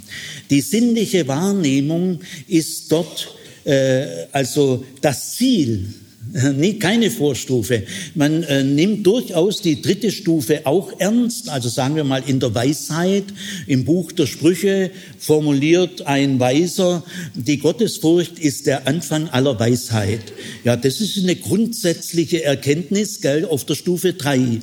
Die 0.50 0.60
sinnliche 0.60 1.28
Wahrnehmung 1.28 2.20
ist 2.48 2.90
dort 2.90 3.34
äh, 3.64 4.26
also 4.32 4.84
das 5.00 5.36
Ziel 5.36 5.94
Nee, 6.56 6.74
keine 6.74 7.10
Vorstufe. 7.10 7.82
Man 8.14 8.42
äh, 8.44 8.62
nimmt 8.62 9.06
durchaus 9.06 9.60
die 9.60 9.82
dritte 9.82 10.10
Stufe 10.10 10.66
auch 10.66 10.92
ernst. 10.98 11.48
Also 11.48 11.68
sagen 11.68 11.96
wir 11.96 12.04
mal 12.04 12.22
in 12.26 12.40
der 12.40 12.54
Weisheit, 12.54 13.24
im 13.66 13.84
Buch 13.84 14.12
der 14.12 14.26
Sprüche 14.26 14.90
formuliert 15.18 16.02
ein 16.06 16.40
Weiser, 16.40 17.04
die 17.34 17.58
Gottesfurcht 17.58 18.38
ist 18.38 18.66
der 18.66 18.86
Anfang 18.86 19.28
aller 19.28 19.58
Weisheit. 19.58 20.32
Ja, 20.64 20.76
das 20.76 21.00
ist 21.00 21.18
eine 21.18 21.36
grundsätzliche 21.36 22.44
Erkenntnis, 22.44 23.20
gell, 23.20 23.44
auf 23.44 23.64
der 23.64 23.74
Stufe 23.74 24.14
drei. 24.14 24.60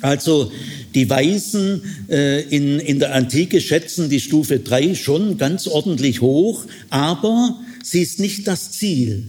Also 0.00 0.52
die 0.94 1.10
Weisen 1.10 1.82
äh, 2.08 2.42
in, 2.42 2.78
in 2.78 3.00
der 3.00 3.14
Antike 3.14 3.60
schätzen 3.60 4.08
die 4.08 4.20
Stufe 4.20 4.60
drei 4.60 4.94
schon 4.94 5.38
ganz 5.38 5.66
ordentlich 5.66 6.20
hoch, 6.20 6.64
aber 6.88 7.58
sie 7.82 8.02
ist 8.02 8.20
nicht 8.20 8.46
das 8.46 8.70
Ziel. 8.70 9.28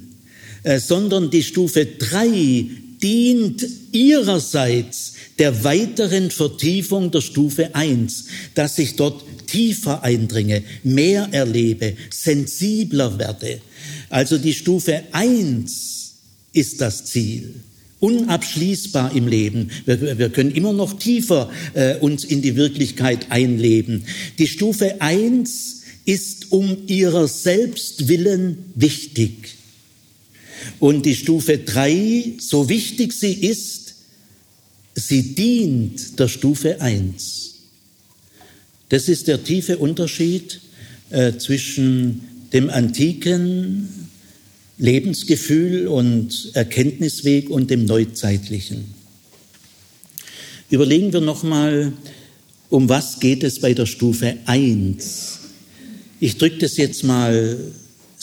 Äh, 0.63 0.79
sondern 0.79 1.29
die 1.29 1.43
Stufe 1.43 1.85
drei 1.85 2.65
dient 3.01 3.65
ihrerseits 3.91 5.13
der 5.37 5.63
weiteren 5.63 6.31
Vertiefung 6.31 7.11
der 7.11 7.21
Stufe 7.21 7.73
eins, 7.75 8.25
dass 8.55 8.77
ich 8.77 8.95
dort 8.97 9.23
tiefer 9.47 10.03
eindringe, 10.03 10.63
mehr 10.83 11.29
erlebe, 11.31 11.95
sensibler 12.09 13.17
werde. 13.17 13.61
Also 14.09 14.37
die 14.37 14.53
Stufe 14.53 15.03
eins 15.11 16.15
ist 16.51 16.81
das 16.81 17.05
Ziel 17.05 17.55
unabschließbar 17.99 19.13
im 19.15 19.27
Leben. 19.27 19.71
Wir, 19.85 20.17
wir, 20.17 20.29
können 20.29 20.51
immer 20.51 20.73
noch 20.73 20.97
tiefer 20.97 21.49
äh, 21.73 21.95
uns 21.97 22.23
in 22.23 22.41
die 22.41 22.55
Wirklichkeit 22.55 23.29
einleben. 23.29 24.05
Die 24.37 24.47
Stufe 24.47 25.01
eins 25.01 25.81
ist 26.05 26.51
um 26.51 26.77
ihrer 26.87 27.27
selbst 27.27 28.07
willen 28.07 28.71
wichtig. 28.75 29.58
Und 30.79 31.05
die 31.05 31.15
Stufe 31.15 31.57
drei, 31.57 32.33
so 32.39 32.69
wichtig 32.69 33.13
sie 33.13 33.33
ist, 33.33 33.95
sie 34.95 35.35
dient 35.35 36.19
der 36.19 36.27
Stufe 36.27 36.81
eins. 36.81 37.55
Das 38.89 39.09
ist 39.09 39.27
der 39.27 39.43
tiefe 39.43 39.77
Unterschied 39.77 40.61
äh, 41.09 41.33
zwischen 41.37 42.21
dem 42.53 42.69
antiken 42.69 44.09
Lebensgefühl 44.77 45.87
und 45.87 46.51
Erkenntnisweg 46.53 47.49
und 47.49 47.69
dem 47.69 47.85
neuzeitlichen. 47.85 48.93
Überlegen 50.69 51.11
wir 51.11 51.21
nochmal, 51.21 51.93
um 52.69 52.87
was 52.87 53.19
geht 53.19 53.43
es 53.43 53.59
bei 53.59 53.73
der 53.73 53.85
Stufe 53.85 54.37
eins? 54.45 55.39
Ich 56.19 56.37
drücke 56.37 56.59
das 56.59 56.77
jetzt 56.77 57.03
mal 57.03 57.57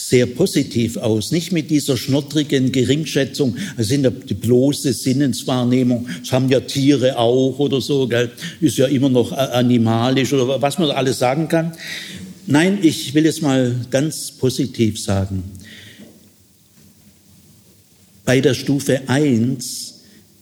sehr 0.08 0.26
positiv 0.26 0.98
aus, 0.98 1.32
nicht 1.32 1.50
mit 1.50 1.68
dieser 1.68 1.96
schnottrigen 1.96 2.70
Geringschätzung, 2.70 3.56
sind 3.76 4.04
ja 4.04 4.10
die 4.10 4.34
bloße 4.34 4.92
Sinneswahrnehmung, 4.92 6.06
das 6.20 6.30
haben 6.30 6.48
ja 6.48 6.60
Tiere 6.60 7.18
auch 7.18 7.58
oder 7.58 7.80
so, 7.80 8.06
gell? 8.06 8.30
ist 8.60 8.78
ja 8.78 8.86
immer 8.86 9.08
noch 9.08 9.32
animalisch 9.32 10.32
oder 10.32 10.62
was 10.62 10.78
man 10.78 10.92
alles 10.92 11.18
sagen 11.18 11.48
kann. 11.48 11.72
Nein, 12.46 12.78
ich 12.82 13.14
will 13.14 13.26
es 13.26 13.42
mal 13.42 13.74
ganz 13.90 14.30
positiv 14.30 15.02
sagen. 15.02 15.42
Bei 18.24 18.40
der 18.40 18.54
Stufe 18.54 19.08
1 19.08 19.94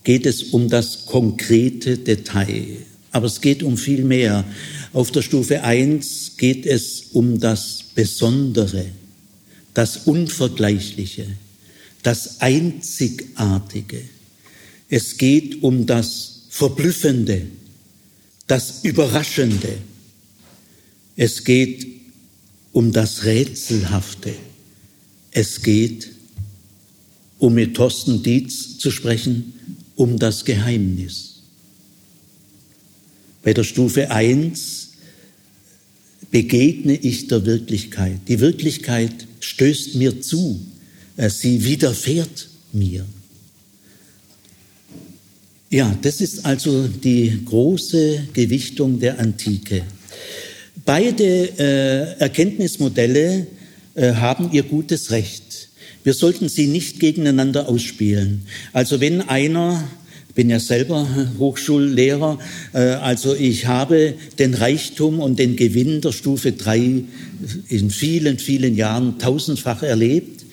geht 0.02 0.26
es 0.26 0.42
um 0.42 0.68
das 0.68 1.06
konkrete 1.06 1.96
Detail, 1.96 2.66
aber 3.12 3.26
es 3.26 3.40
geht 3.40 3.62
um 3.62 3.78
viel 3.78 4.04
mehr. 4.04 4.44
Auf 4.92 5.10
der 5.10 5.22
Stufe 5.22 5.62
1 5.62 6.36
geht 6.36 6.66
es 6.66 7.04
um 7.12 7.40
das 7.40 7.82
Besondere 7.94 8.84
das 9.74 9.98
Unvergleichliche, 9.98 11.26
das 12.02 12.40
Einzigartige. 12.40 14.02
Es 14.88 15.16
geht 15.16 15.62
um 15.62 15.86
das 15.86 16.42
Verblüffende, 16.48 17.46
das 18.46 18.84
Überraschende. 18.84 19.78
Es 21.16 21.44
geht 21.44 21.86
um 22.72 22.92
das 22.92 23.24
Rätselhafte. 23.24 24.34
Es 25.32 25.62
geht, 25.62 26.10
um 27.38 27.54
mit 27.54 27.74
Thorsten 27.74 28.22
Dietz 28.22 28.78
zu 28.78 28.90
sprechen, 28.90 29.54
um 29.96 30.18
das 30.18 30.44
Geheimnis. 30.44 31.42
Bei 33.42 33.52
der 33.52 33.64
Stufe 33.64 34.10
1 34.10 34.90
begegne 36.30 36.96
ich 36.96 37.26
der 37.28 37.46
Wirklichkeit. 37.46 38.20
Die 38.28 38.40
Wirklichkeit 38.40 39.26
stößt 39.44 39.94
mir 39.96 40.20
zu, 40.20 40.60
äh, 41.16 41.28
sie 41.28 41.64
widerfährt 41.64 42.48
mir. 42.72 43.04
Ja, 45.70 45.96
das 46.02 46.20
ist 46.20 46.46
also 46.46 46.86
die 46.88 47.40
große 47.44 48.28
Gewichtung 48.32 49.00
der 49.00 49.18
Antike. 49.18 49.82
Beide 50.84 51.24
äh, 51.24 52.18
Erkenntnismodelle 52.20 53.46
äh, 53.94 54.12
haben 54.12 54.52
ihr 54.52 54.62
gutes 54.62 55.10
Recht. 55.10 55.68
Wir 56.04 56.14
sollten 56.14 56.48
sie 56.48 56.66
nicht 56.66 57.00
gegeneinander 57.00 57.68
ausspielen. 57.68 58.46
Also 58.72 59.00
wenn 59.00 59.22
einer 59.22 59.88
bin 60.34 60.50
ja 60.50 60.58
selber 60.58 61.06
Hochschullehrer, 61.38 62.38
äh, 62.72 62.78
also 62.78 63.34
ich 63.34 63.66
habe 63.66 64.14
den 64.38 64.54
Reichtum 64.54 65.20
und 65.20 65.38
den 65.38 65.56
Gewinn 65.56 66.00
der 66.00 66.12
Stufe 66.12 66.52
3 66.52 67.04
in 67.68 67.90
vielen, 67.90 68.38
vielen 68.38 68.74
Jahren 68.74 69.18
tausendfach 69.18 69.82
erlebt, 69.82 70.44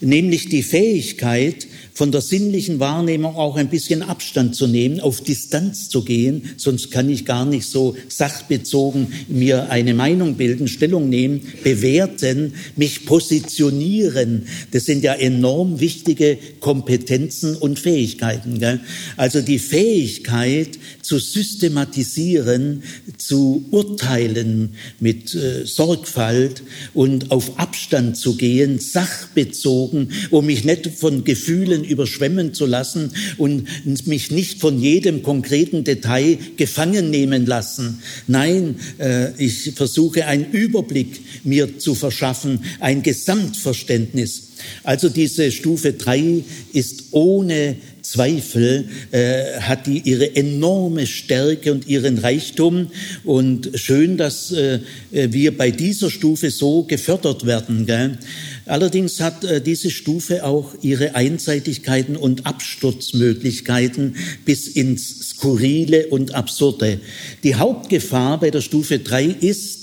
nämlich 0.00 0.48
die 0.48 0.62
Fähigkeit, 0.62 1.66
von 1.94 2.10
der 2.10 2.20
sinnlichen 2.20 2.80
Wahrnehmung 2.80 3.36
auch 3.36 3.56
ein 3.56 3.68
bisschen 3.68 4.02
Abstand 4.02 4.54
zu 4.54 4.66
nehmen, 4.66 5.00
auf 5.00 5.20
Distanz 5.20 5.88
zu 5.88 6.02
gehen, 6.04 6.50
sonst 6.56 6.90
kann 6.90 7.10
ich 7.10 7.24
gar 7.24 7.44
nicht 7.44 7.66
so 7.66 7.96
sachbezogen 8.08 9.12
mir 9.28 9.70
eine 9.70 9.94
Meinung 9.94 10.36
bilden, 10.36 10.68
Stellung 10.68 11.08
nehmen, 11.08 11.42
bewerten, 11.62 12.54
mich 12.76 13.06
positionieren. 13.06 14.46
Das 14.70 14.84
sind 14.84 15.04
ja 15.04 15.14
enorm 15.14 15.80
wichtige 15.80 16.38
Kompetenzen 16.60 17.56
und 17.56 17.78
Fähigkeiten. 17.78 18.58
Gell? 18.58 18.80
Also 19.16 19.40
die 19.40 19.58
Fähigkeit 19.58 20.78
zu 21.02 21.18
systematisieren, 21.18 22.82
zu 23.18 23.64
urteilen 23.70 24.74
mit 25.00 25.34
äh, 25.34 25.66
Sorgfalt 25.66 26.62
und 26.94 27.30
auf 27.30 27.58
Abstand 27.58 28.16
zu 28.16 28.36
gehen, 28.36 28.78
sachbezogen, 28.78 30.10
um 30.30 30.46
mich 30.46 30.64
nicht 30.64 30.86
von 30.86 31.24
Gefühlen 31.24 31.81
Gefühlen 31.82 31.84
überschwemmen 31.84 32.54
zu 32.54 32.66
lassen 32.66 33.12
und 33.38 33.66
mich 34.06 34.30
nicht 34.30 34.60
von 34.60 34.80
jedem 34.80 35.22
konkreten 35.22 35.84
Detail 35.84 36.38
gefangen 36.56 37.10
nehmen 37.10 37.46
lassen. 37.46 38.02
Nein, 38.26 38.76
äh, 38.98 39.32
ich 39.38 39.72
versuche 39.74 40.26
einen 40.26 40.50
Überblick 40.50 41.20
mir 41.44 41.78
zu 41.78 41.94
verschaffen, 41.94 42.60
ein 42.80 43.02
Gesamtverständnis. 43.02 44.48
Also 44.84 45.08
diese 45.08 45.50
Stufe 45.50 45.92
drei 45.92 46.44
ist 46.72 47.06
ohne 47.10 47.76
Zweifel 48.02 48.88
äh, 49.10 49.60
hat 49.60 49.86
die 49.86 50.00
ihre 50.00 50.36
enorme 50.36 51.06
Stärke 51.06 51.72
und 51.72 51.88
ihren 51.88 52.18
Reichtum. 52.18 52.88
Und 53.24 53.70
schön, 53.74 54.16
dass 54.16 54.52
äh, 54.52 54.80
wir 55.10 55.56
bei 55.56 55.70
dieser 55.70 56.10
Stufe 56.10 56.50
so 56.50 56.82
gefördert 56.82 57.46
werden. 57.46 57.86
Gell? 57.86 58.18
Allerdings 58.66 59.20
hat 59.20 59.44
äh, 59.44 59.60
diese 59.60 59.90
Stufe 59.90 60.44
auch 60.44 60.74
ihre 60.82 61.14
Einseitigkeiten 61.14 62.16
und 62.16 62.46
Absturzmöglichkeiten 62.46 64.16
bis 64.44 64.68
ins 64.68 65.30
Skurrile 65.30 66.06
und 66.08 66.34
Absurde. 66.34 67.00
Die 67.42 67.56
Hauptgefahr 67.56 68.38
bei 68.38 68.50
der 68.50 68.60
Stufe 68.60 68.98
drei 68.98 69.24
ist, 69.24 69.81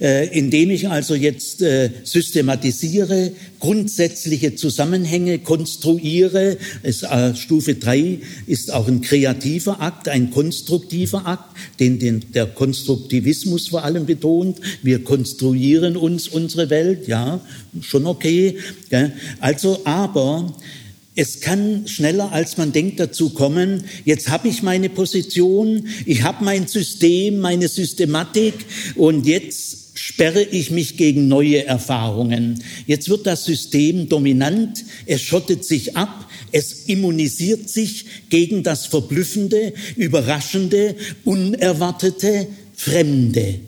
äh, 0.00 0.26
indem 0.28 0.70
ich 0.70 0.88
also 0.88 1.14
jetzt 1.14 1.62
äh, 1.62 1.90
systematisiere, 2.04 3.32
grundsätzliche 3.60 4.54
Zusammenhänge 4.54 5.38
konstruiere. 5.38 6.58
Es, 6.82 7.02
äh, 7.02 7.34
Stufe 7.34 7.74
drei 7.74 8.18
ist 8.46 8.72
auch 8.72 8.88
ein 8.88 9.00
kreativer 9.00 9.80
Akt, 9.80 10.08
ein 10.08 10.30
konstruktiver 10.30 11.26
Akt, 11.26 11.56
den, 11.80 11.98
den 11.98 12.24
der 12.32 12.46
Konstruktivismus 12.46 13.68
vor 13.68 13.84
allem 13.84 14.06
betont. 14.06 14.60
Wir 14.82 15.02
konstruieren 15.02 15.96
uns 15.96 16.28
unsere 16.28 16.70
Welt, 16.70 17.08
ja, 17.08 17.40
schon 17.80 18.06
okay. 18.06 18.58
Ja. 18.90 19.10
Also, 19.40 19.80
aber 19.84 20.54
es 21.16 21.40
kann 21.40 21.88
schneller, 21.88 22.30
als 22.32 22.58
man 22.58 22.72
denkt, 22.72 23.00
dazu 23.00 23.30
kommen, 23.30 23.84
jetzt 24.04 24.28
habe 24.28 24.48
ich 24.48 24.62
meine 24.62 24.90
Position, 24.90 25.88
ich 26.04 26.22
habe 26.22 26.44
mein 26.44 26.68
System, 26.68 27.38
meine 27.38 27.68
Systematik 27.68 28.54
und 28.94 29.26
jetzt 29.26 29.86
sperre 29.94 30.42
ich 30.42 30.70
mich 30.70 30.98
gegen 30.98 31.26
neue 31.26 31.64
Erfahrungen. 31.64 32.62
Jetzt 32.86 33.08
wird 33.08 33.26
das 33.26 33.46
System 33.46 34.10
dominant, 34.10 34.84
es 35.06 35.22
schottet 35.22 35.64
sich 35.64 35.96
ab, 35.96 36.30
es 36.52 36.84
immunisiert 36.84 37.70
sich 37.70 38.04
gegen 38.28 38.62
das 38.62 38.84
Verblüffende, 38.84 39.72
Überraschende, 39.96 40.96
Unerwartete, 41.24 42.46
Fremde. 42.74 43.60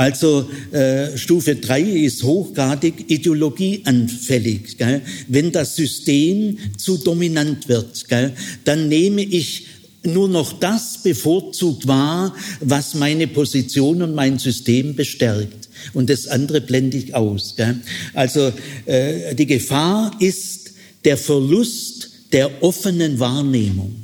Also 0.00 0.48
äh, 0.72 1.18
Stufe 1.18 1.56
3 1.56 1.82
ist 1.82 2.22
hochgradig 2.22 3.10
ideologieanfällig. 3.10 4.78
Gell? 4.78 5.02
Wenn 5.28 5.52
das 5.52 5.76
System 5.76 6.56
zu 6.78 6.96
dominant 6.96 7.68
wird, 7.68 8.08
gell, 8.08 8.32
dann 8.64 8.88
nehme 8.88 9.20
ich 9.20 9.66
nur 10.02 10.30
noch 10.30 10.58
das 10.58 11.02
bevorzugt 11.02 11.86
wahr, 11.86 12.34
was 12.60 12.94
meine 12.94 13.26
Position 13.26 14.00
und 14.00 14.14
mein 14.14 14.38
System 14.38 14.96
bestärkt. 14.96 15.68
Und 15.92 16.08
das 16.08 16.28
andere 16.28 16.62
blende 16.62 16.96
ich 16.96 17.14
aus. 17.14 17.56
Gell? 17.56 17.76
Also 18.14 18.54
äh, 18.86 19.34
die 19.34 19.44
Gefahr 19.44 20.16
ist 20.18 20.70
der 21.04 21.18
Verlust 21.18 22.10
der 22.32 22.62
offenen 22.62 23.20
Wahrnehmung. 23.20 23.99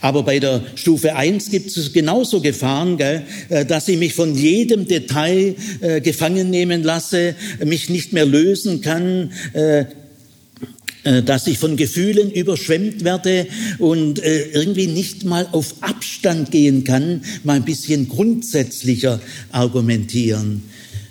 Aber 0.00 0.22
bei 0.22 0.38
der 0.38 0.62
Stufe 0.74 1.14
1 1.14 1.50
gibt 1.50 1.76
es 1.76 1.92
genauso 1.92 2.40
Gefahren, 2.40 2.96
gell, 2.96 3.22
äh, 3.48 3.64
dass 3.64 3.88
ich 3.88 3.98
mich 3.98 4.14
von 4.14 4.34
jedem 4.34 4.86
Detail 4.86 5.54
äh, 5.80 6.00
gefangen 6.00 6.50
nehmen 6.50 6.82
lasse, 6.82 7.34
mich 7.64 7.88
nicht 7.88 8.12
mehr 8.12 8.26
lösen 8.26 8.80
kann, 8.80 9.32
äh, 9.52 9.84
äh, 11.04 11.22
dass 11.22 11.48
ich 11.48 11.58
von 11.58 11.76
Gefühlen 11.76 12.30
überschwemmt 12.30 13.02
werde 13.02 13.48
und 13.78 14.22
äh, 14.22 14.50
irgendwie 14.52 14.86
nicht 14.86 15.24
mal 15.24 15.48
auf 15.50 15.74
Abstand 15.80 16.52
gehen 16.52 16.84
kann, 16.84 17.22
mal 17.42 17.56
ein 17.56 17.64
bisschen 17.64 18.08
grundsätzlicher 18.08 19.20
argumentieren. 19.50 20.62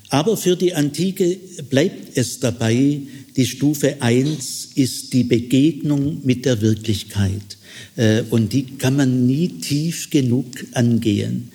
Aber 0.10 0.38
für 0.38 0.56
die 0.56 0.74
Antike 0.74 1.38
bleibt 1.70 2.18
es 2.18 2.40
dabei, 2.40 3.02
die 3.36 3.46
Stufe 3.46 4.02
1 4.02 4.70
ist 4.76 5.14
die 5.14 5.24
Begegnung 5.24 6.20
mit 6.24 6.46
der 6.46 6.62
Wirklichkeit. 6.62 7.58
Äh, 7.96 8.22
und 8.30 8.54
die 8.54 8.78
kann 8.78 8.96
man 8.96 9.26
nie 9.26 9.48
tief 9.48 10.10
genug 10.10 10.46
angehen. 10.74 11.52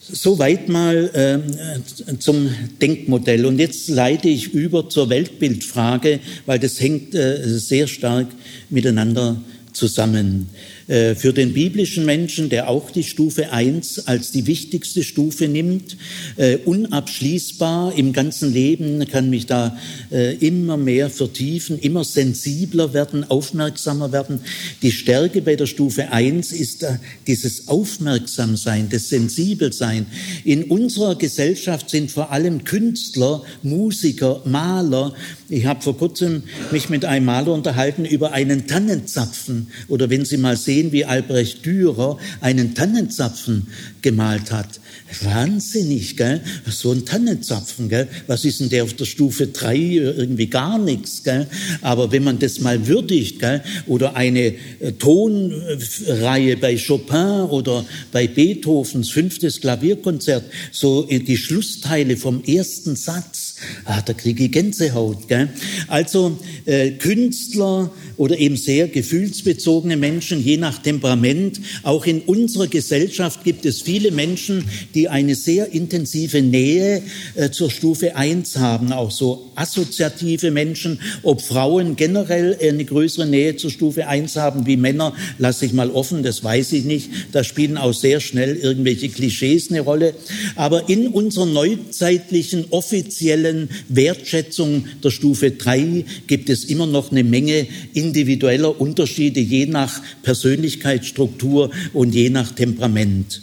Soweit 0.00 0.68
mal 0.68 1.10
äh, 1.14 2.18
zum 2.18 2.50
Denkmodell. 2.80 3.46
Und 3.46 3.58
jetzt 3.58 3.88
leite 3.88 4.28
ich 4.28 4.52
über 4.52 4.88
zur 4.88 5.08
Weltbildfrage, 5.08 6.20
weil 6.44 6.58
das 6.58 6.80
hängt 6.80 7.14
äh, 7.14 7.40
sehr 7.44 7.86
stark 7.86 8.26
miteinander 8.68 9.40
zusammen. 9.72 10.48
Äh, 10.88 11.14
für 11.14 11.32
den 11.32 11.52
biblischen 11.52 12.04
Menschen, 12.04 12.48
der 12.48 12.68
auch 12.68 12.90
die 12.90 13.04
Stufe 13.04 13.52
1 13.52 14.06
als 14.06 14.32
die 14.32 14.46
wichtigste 14.46 15.04
Stufe 15.04 15.46
nimmt, 15.46 15.96
äh, 16.36 16.56
unabschließbar 16.56 17.94
im 17.96 18.12
ganzen 18.12 18.52
Leben, 18.52 19.06
kann 19.06 19.30
mich 19.30 19.46
da 19.46 19.76
äh, 20.10 20.34
immer 20.36 20.76
mehr 20.76 21.08
vertiefen, 21.08 21.78
immer 21.78 22.04
sensibler 22.04 22.92
werden, 22.94 23.28
aufmerksamer 23.30 24.12
werden. 24.12 24.40
Die 24.82 24.92
Stärke 24.92 25.42
bei 25.42 25.56
der 25.56 25.66
Stufe 25.66 26.10
1 26.10 26.52
ist 26.52 26.84
dieses 27.26 27.68
Aufmerksamsein, 27.68 28.88
das 28.90 29.08
Sensibelsein. 29.08 30.06
In 30.44 30.64
unserer 30.64 31.14
Gesellschaft 31.14 31.90
sind 31.90 32.10
vor 32.10 32.32
allem 32.32 32.64
Künstler, 32.64 33.42
Musiker, 33.62 34.42
Maler. 34.44 35.14
Ich 35.48 35.66
habe 35.66 35.82
vor 35.82 35.96
kurzem 35.96 36.42
mich 36.70 36.88
mit 36.88 37.04
einem 37.04 37.26
Maler 37.26 37.52
unterhalten 37.52 38.04
über 38.04 38.32
einen 38.32 38.66
Tannenzapfen 38.66 39.68
oder 39.88 40.10
wenn 40.10 40.24
Sie 40.24 40.38
mal 40.38 40.56
sehen, 40.56 40.71
sehen, 40.72 40.92
wie 40.92 41.04
Albrecht 41.04 41.66
Dürer 41.66 42.16
einen 42.40 42.74
Tannenzapfen 42.74 43.66
gemalt 44.00 44.50
hat. 44.50 44.80
Wahnsinnig, 45.22 46.16
gell? 46.16 46.40
So 46.70 46.92
ein 46.92 47.04
Tannenzapfen, 47.04 47.90
gell? 47.90 48.08
Was 48.26 48.46
ist 48.46 48.60
denn 48.60 48.70
der 48.70 48.84
auf 48.84 48.94
der 48.94 49.04
Stufe 49.04 49.48
3? 49.48 49.76
Irgendwie 49.76 50.46
gar 50.46 50.78
nichts, 50.78 51.22
gell? 51.22 51.46
Aber 51.82 52.10
wenn 52.12 52.24
man 52.24 52.38
das 52.38 52.60
mal 52.60 52.86
würdigt, 52.86 53.40
gell? 53.40 53.62
Oder 53.86 54.16
eine 54.16 54.54
äh, 54.80 54.92
Tonreihe 54.98 56.56
bei 56.56 56.78
Chopin 56.78 57.50
oder 57.50 57.84
bei 58.10 58.26
Beethovens 58.26 59.10
fünftes 59.10 59.60
Klavierkonzert, 59.60 60.44
so 60.70 61.02
die 61.02 61.36
Schlussteile 61.36 62.16
vom 62.16 62.42
ersten 62.44 62.96
Satz, 62.96 63.56
ah, 63.84 64.00
da 64.00 64.14
kriege 64.14 64.44
ich 64.44 64.52
Gänsehaut, 64.52 65.28
gell? 65.28 65.50
Also 65.88 66.38
äh, 66.64 66.92
Künstler 66.92 67.90
oder 68.22 68.38
eben 68.38 68.56
sehr 68.56 68.86
gefühlsbezogene 68.86 69.96
Menschen, 69.96 70.44
je 70.44 70.56
nach 70.56 70.80
Temperament. 70.80 71.60
Auch 71.82 72.06
in 72.06 72.20
unserer 72.20 72.68
Gesellschaft 72.68 73.42
gibt 73.42 73.66
es 73.66 73.82
viele 73.82 74.12
Menschen, 74.12 74.64
die 74.94 75.08
eine 75.08 75.34
sehr 75.34 75.72
intensive 75.72 76.40
Nähe 76.40 77.02
äh, 77.34 77.50
zur 77.50 77.68
Stufe 77.68 78.14
1 78.14 78.58
haben, 78.58 78.92
auch 78.92 79.10
so 79.10 79.50
assoziative 79.56 80.52
Menschen, 80.52 81.00
ob 81.24 81.42
Frauen 81.42 81.96
generell 81.96 82.56
eine 82.62 82.84
größere 82.84 83.26
Nähe 83.26 83.56
zur 83.56 83.72
Stufe 83.72 84.06
1 84.06 84.36
haben 84.36 84.66
wie 84.66 84.76
Männer, 84.76 85.16
lasse 85.38 85.66
ich 85.66 85.72
mal 85.72 85.90
offen, 85.90 86.22
das 86.22 86.44
weiß 86.44 86.74
ich 86.74 86.84
nicht. 86.84 87.10
Da 87.32 87.42
spielen 87.42 87.76
auch 87.76 87.92
sehr 87.92 88.20
schnell 88.20 88.54
irgendwelche 88.54 89.08
Klischees 89.08 89.68
eine 89.68 89.80
Rolle. 89.80 90.14
Aber 90.54 90.88
in 90.88 91.08
unserer 91.08 91.46
neuzeitlichen 91.46 92.66
offiziellen 92.70 93.68
Wertschätzung 93.88 94.84
der 95.02 95.10
Stufe 95.10 95.50
3 95.50 96.04
gibt 96.28 96.50
es 96.50 96.62
immer 96.62 96.86
noch 96.86 97.10
eine 97.10 97.24
Menge 97.24 97.66
individueller 98.12 98.78
Unterschiede, 98.78 99.40
je 99.40 99.66
nach 99.66 100.02
Persönlichkeitsstruktur 100.22 101.70
und 101.94 102.14
je 102.14 102.28
nach 102.28 102.52
Temperament. 102.52 103.40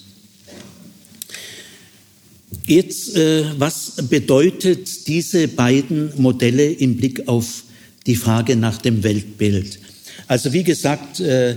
Jetzt, 2.67 3.15
äh, 3.15 3.45
was 3.57 3.93
bedeutet 4.09 5.07
diese 5.07 5.47
beiden 5.47 6.11
Modelle 6.17 6.71
im 6.71 6.97
Blick 6.97 7.27
auf 7.27 7.63
die 8.05 8.15
Frage 8.15 8.55
nach 8.55 8.77
dem 8.77 9.03
Weltbild? 9.03 9.79
Also 10.27 10.53
wie 10.53 10.63
gesagt, 10.63 11.19
äh, 11.19 11.55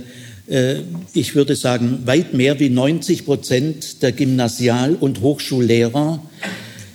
äh, 0.49 0.81
ich 1.13 1.35
würde 1.35 1.55
sagen, 1.55 1.99
weit 2.07 2.33
mehr 2.33 2.59
wie 2.61 2.71
90 2.71 3.27
Prozent 3.27 4.03
der 4.03 4.13
Gymnasial- 4.13 4.97
und 4.99 5.21
Hochschullehrer 5.21 6.23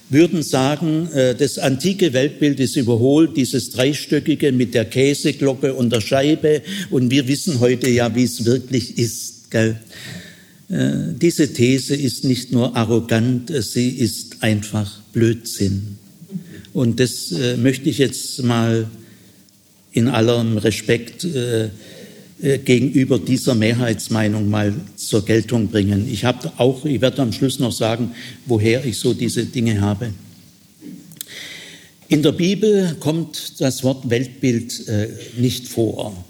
würden 0.10 0.42
sagen, 0.42 1.10
äh, 1.12 1.36
das 1.36 1.58
antike 1.58 2.14
Weltbild 2.14 2.60
ist 2.60 2.76
überholt, 2.76 3.36
dieses 3.36 3.72
dreistöckige 3.72 4.52
mit 4.52 4.74
der 4.74 4.86
Käseglocke 4.86 5.74
und 5.74 5.92
der 5.92 6.02
Scheibe. 6.02 6.62
Und 6.90 7.12
wir 7.12 7.28
wissen 7.28 7.60
heute 7.60 7.90
ja, 7.90 8.14
wie 8.16 8.24
es 8.24 8.46
wirklich 8.46 8.98
ist. 8.98 9.52
Gell? 9.52 9.78
Äh, 10.70 11.14
diese 11.20 11.54
These 11.54 11.96
ist 11.96 12.24
nicht 12.24 12.52
nur 12.52 12.76
arrogant, 12.76 13.50
äh, 13.50 13.62
sie 13.62 13.90
ist 13.90 14.38
einfach 14.42 15.00
Blödsinn. 15.14 15.98
Und 16.74 17.00
das 17.00 17.34
möchte 17.58 17.90
ich 17.90 17.98
jetzt 17.98 18.44
mal 18.44 18.86
in 19.94 20.10
allerem 20.10 20.60
Respekt 20.60 21.26
gegenüber 22.40 23.18
dieser 23.18 23.56
Mehrheitsmeinung 23.56 24.50
mal 24.50 24.74
zur 24.96 25.26
Geltung 25.26 25.70
bringen. 25.70 26.08
Ich 26.12 26.24
habe 26.24 26.52
auch, 26.58 26.86
ich 26.86 27.02
werde 27.02 27.22
am 27.22 27.34
Schluss 27.34 27.60
noch 27.60 27.72
sagen, 27.72 28.12
woher 28.46 28.86
ich 28.86 29.00
so 29.00 29.14
diese 29.14 29.46
Dinge 29.46 29.82
habe. 29.82 30.14
In 32.10 32.22
der 32.22 32.32
Bibel 32.32 32.96
kommt 33.00 33.60
das 33.60 33.84
Wort 33.84 34.10
Weltbild 34.10 34.86
nicht 35.38 35.68
vor. 35.68 36.26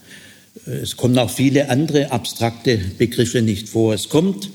Es 0.66 0.98
kommen 0.98 1.18
auch 1.18 1.30
viele 1.30 1.70
andere 1.70 2.12
abstrakte 2.12 2.80
Begriffe 2.98 3.42
nicht 3.42 3.70
vor. 3.70 3.94
Es 3.94 4.10
kommt 4.10 4.50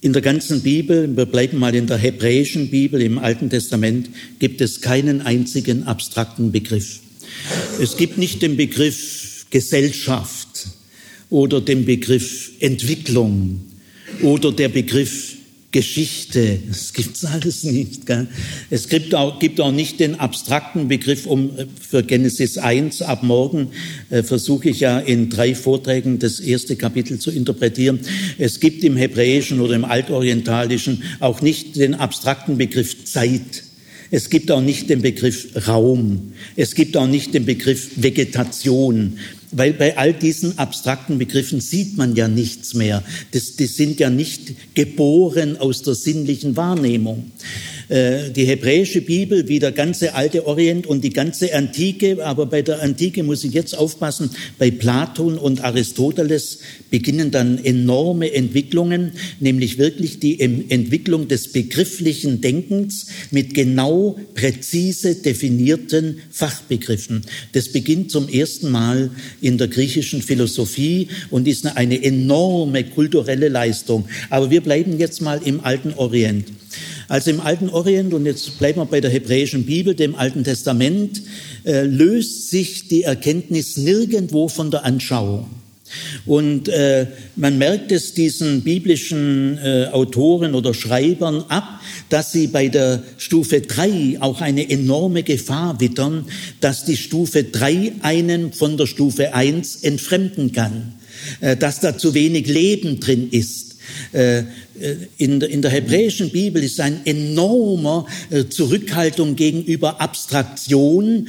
in 0.00 0.12
der 0.12 0.22
ganzen 0.22 0.62
Bibel, 0.62 1.16
wir 1.16 1.26
bleiben 1.26 1.58
mal 1.58 1.74
in 1.74 1.86
der 1.86 1.96
hebräischen 1.96 2.70
Bibel, 2.70 3.00
im 3.00 3.18
Alten 3.18 3.50
Testament, 3.50 4.10
gibt 4.40 4.60
es 4.60 4.80
keinen 4.80 5.20
einzigen 5.20 5.84
abstrakten 5.84 6.50
Begriff. 6.50 7.00
Es 7.80 7.96
gibt 7.96 8.18
nicht 8.18 8.42
den 8.42 8.56
Begriff 8.56 9.46
Gesellschaft 9.50 10.41
oder 11.32 11.62
den 11.62 11.86
Begriff 11.86 12.52
Entwicklung 12.60 13.62
oder 14.22 14.52
der 14.52 14.68
Begriff 14.68 15.36
Geschichte. 15.72 16.58
Das 16.68 16.92
gibt's 16.92 17.24
alles 17.24 17.64
nicht. 17.64 18.04
Gell? 18.04 18.26
Es 18.68 18.90
gibt 18.90 19.14
auch, 19.14 19.38
gibt 19.38 19.58
auch 19.58 19.72
nicht 19.72 20.00
den 20.00 20.20
abstrakten 20.20 20.88
Begriff 20.88 21.26
um, 21.26 21.50
für 21.80 22.02
Genesis 22.02 22.58
1. 22.58 23.00
Ab 23.00 23.22
morgen 23.22 23.68
äh, 24.10 24.22
versuche 24.22 24.68
ich 24.68 24.80
ja 24.80 24.98
in 24.98 25.30
drei 25.30 25.54
Vorträgen 25.54 26.18
das 26.18 26.40
erste 26.40 26.76
Kapitel 26.76 27.18
zu 27.18 27.30
interpretieren. 27.30 28.00
Es 28.36 28.60
gibt 28.60 28.84
im 28.84 28.98
Hebräischen 28.98 29.60
oder 29.60 29.74
im 29.74 29.86
Altorientalischen 29.86 31.02
auch 31.20 31.40
nicht 31.40 31.76
den 31.76 31.94
abstrakten 31.94 32.58
Begriff 32.58 33.06
Zeit. 33.06 33.64
Es 34.10 34.28
gibt 34.28 34.50
auch 34.50 34.60
nicht 34.60 34.90
den 34.90 35.00
Begriff 35.00 35.66
Raum. 35.66 36.34
Es 36.54 36.74
gibt 36.74 36.98
auch 36.98 37.06
nicht 37.06 37.32
den 37.32 37.46
Begriff 37.46 37.92
Vegetation. 37.96 39.16
Weil 39.52 39.74
bei 39.74 39.98
all 39.98 40.14
diesen 40.14 40.58
abstrakten 40.58 41.18
Begriffen 41.18 41.60
sieht 41.60 41.96
man 41.96 42.16
ja 42.16 42.26
nichts 42.26 42.74
mehr. 42.74 43.02
Das, 43.32 43.56
die 43.56 43.66
sind 43.66 44.00
ja 44.00 44.10
nicht 44.10 44.74
geboren 44.74 45.58
aus 45.58 45.82
der 45.82 45.94
sinnlichen 45.94 46.56
Wahrnehmung. 46.56 47.30
Äh, 47.88 48.30
die 48.30 48.44
hebräische 48.44 49.00
Bibel 49.00 49.48
wie 49.48 49.58
der 49.58 49.72
ganze 49.72 50.14
alte 50.14 50.46
Orient 50.46 50.86
und 50.86 51.02
die 51.02 51.12
ganze 51.12 51.54
Antike, 51.54 52.24
aber 52.24 52.46
bei 52.46 52.62
der 52.62 52.82
Antike 52.82 53.22
muss 53.22 53.44
ich 53.44 53.52
jetzt 53.52 53.76
aufpassen, 53.76 54.30
bei 54.58 54.70
Platon 54.70 55.38
und 55.38 55.64
Aristoteles 55.64 56.60
beginnen 56.90 57.30
dann 57.30 57.62
enorme 57.62 58.32
Entwicklungen, 58.32 59.12
nämlich 59.40 59.78
wirklich 59.78 60.20
die 60.20 60.40
Entwicklung 60.40 61.28
des 61.28 61.52
begrifflichen 61.52 62.40
Denkens 62.40 63.06
mit 63.30 63.54
genau 63.54 64.18
präzise 64.34 65.16
definierten 65.16 66.18
Fachbegriffen. 66.30 67.22
Das 67.52 67.68
beginnt 67.68 68.10
zum 68.10 68.28
ersten 68.28 68.70
Mal 68.70 69.10
in 69.40 69.58
der 69.58 69.68
griechischen 69.68 70.22
Philosophie 70.22 71.08
und 71.30 71.48
ist 71.48 71.66
eine 71.66 72.02
enorme 72.02 72.84
kulturelle 72.84 73.48
Leistung. 73.48 74.06
Aber 74.30 74.50
wir 74.50 74.60
bleiben 74.60 74.98
jetzt 74.98 75.20
mal 75.20 75.40
im 75.44 75.60
alten 75.60 75.94
Orient. 75.94 76.46
Also 77.08 77.30
im 77.30 77.40
Alten 77.40 77.68
Orient, 77.68 78.14
und 78.14 78.26
jetzt 78.26 78.58
bleiben 78.58 78.80
wir 78.80 78.86
bei 78.86 79.00
der 79.00 79.10
hebräischen 79.10 79.64
Bibel, 79.64 79.94
dem 79.94 80.14
Alten 80.14 80.44
Testament, 80.44 81.22
äh, 81.64 81.82
löst 81.82 82.50
sich 82.50 82.88
die 82.88 83.02
Erkenntnis 83.02 83.76
nirgendwo 83.76 84.48
von 84.48 84.70
der 84.70 84.84
Anschauung. 84.84 85.46
Und 86.24 86.68
äh, 86.68 87.06
man 87.36 87.58
merkt 87.58 87.92
es 87.92 88.14
diesen 88.14 88.62
biblischen 88.62 89.58
äh, 89.58 89.88
Autoren 89.92 90.54
oder 90.54 90.72
Schreibern 90.72 91.44
ab, 91.48 91.80
dass 92.08 92.32
sie 92.32 92.46
bei 92.46 92.68
der 92.68 93.02
Stufe 93.18 93.60
3 93.60 94.18
auch 94.20 94.40
eine 94.40 94.70
enorme 94.70 95.22
Gefahr 95.22 95.80
wittern, 95.80 96.26
dass 96.60 96.84
die 96.84 96.96
Stufe 96.96 97.44
3 97.44 97.92
einen 98.00 98.52
von 98.52 98.76
der 98.76 98.86
Stufe 98.86 99.34
1 99.34 99.76
entfremden 99.82 100.52
kann, 100.52 100.94
dass 101.58 101.80
da 101.80 101.96
zu 101.96 102.14
wenig 102.14 102.48
Leben 102.48 103.00
drin 103.00 103.28
ist. 103.30 103.76
Äh, 104.80 104.92
äh, 104.92 104.96
in 105.18 105.40
der, 105.40 105.50
in 105.50 105.62
der 105.62 105.70
hebräischen 105.70 106.30
Bibel 106.30 106.62
ist 106.62 106.80
ein 106.80 107.04
enormer 107.04 108.06
äh, 108.30 108.44
Zurückhaltung 108.46 109.36
gegenüber 109.36 110.00
Abstraktion, 110.00 111.28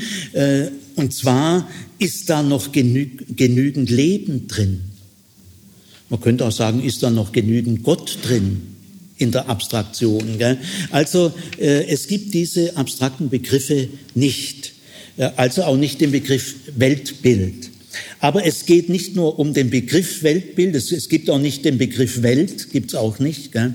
und 0.95 1.13
zwar 1.13 1.67
ist 1.99 2.29
da 2.29 2.43
noch 2.43 2.71
genü 2.71 3.09
genügend 3.35 3.89
Leben 3.89 4.47
drin. 4.47 4.81
Man 6.09 6.21
könnte 6.21 6.45
auch 6.45 6.51
sagen, 6.51 6.83
ist 6.83 7.03
da 7.03 7.09
noch 7.09 7.31
genügend 7.31 7.83
Gott 7.83 8.19
drin 8.23 8.61
in 9.17 9.31
der 9.31 9.49
Abstraktion. 9.49 10.37
Gell? 10.37 10.57
Also 10.91 11.33
es 11.57 12.07
gibt 12.07 12.33
diese 12.33 12.75
abstrakten 12.77 13.29
Begriffe 13.29 13.89
nicht, 14.15 14.73
also 15.35 15.63
auch 15.63 15.77
nicht 15.77 16.01
den 16.01 16.11
Begriff 16.11 16.55
Weltbild. 16.75 17.69
Aber 18.19 18.45
es 18.45 18.65
geht 18.65 18.89
nicht 18.89 19.15
nur 19.15 19.39
um 19.39 19.53
den 19.53 19.69
Begriff 19.69 20.23
Weltbild, 20.23 20.75
es, 20.75 20.91
es 20.91 21.09
gibt 21.09 21.29
auch 21.29 21.39
nicht 21.39 21.65
den 21.65 21.77
Begriff 21.77 22.21
Welt, 22.23 22.71
gibt's 22.71 22.95
auch 22.95 23.19
nicht. 23.19 23.51
Gell? 23.51 23.73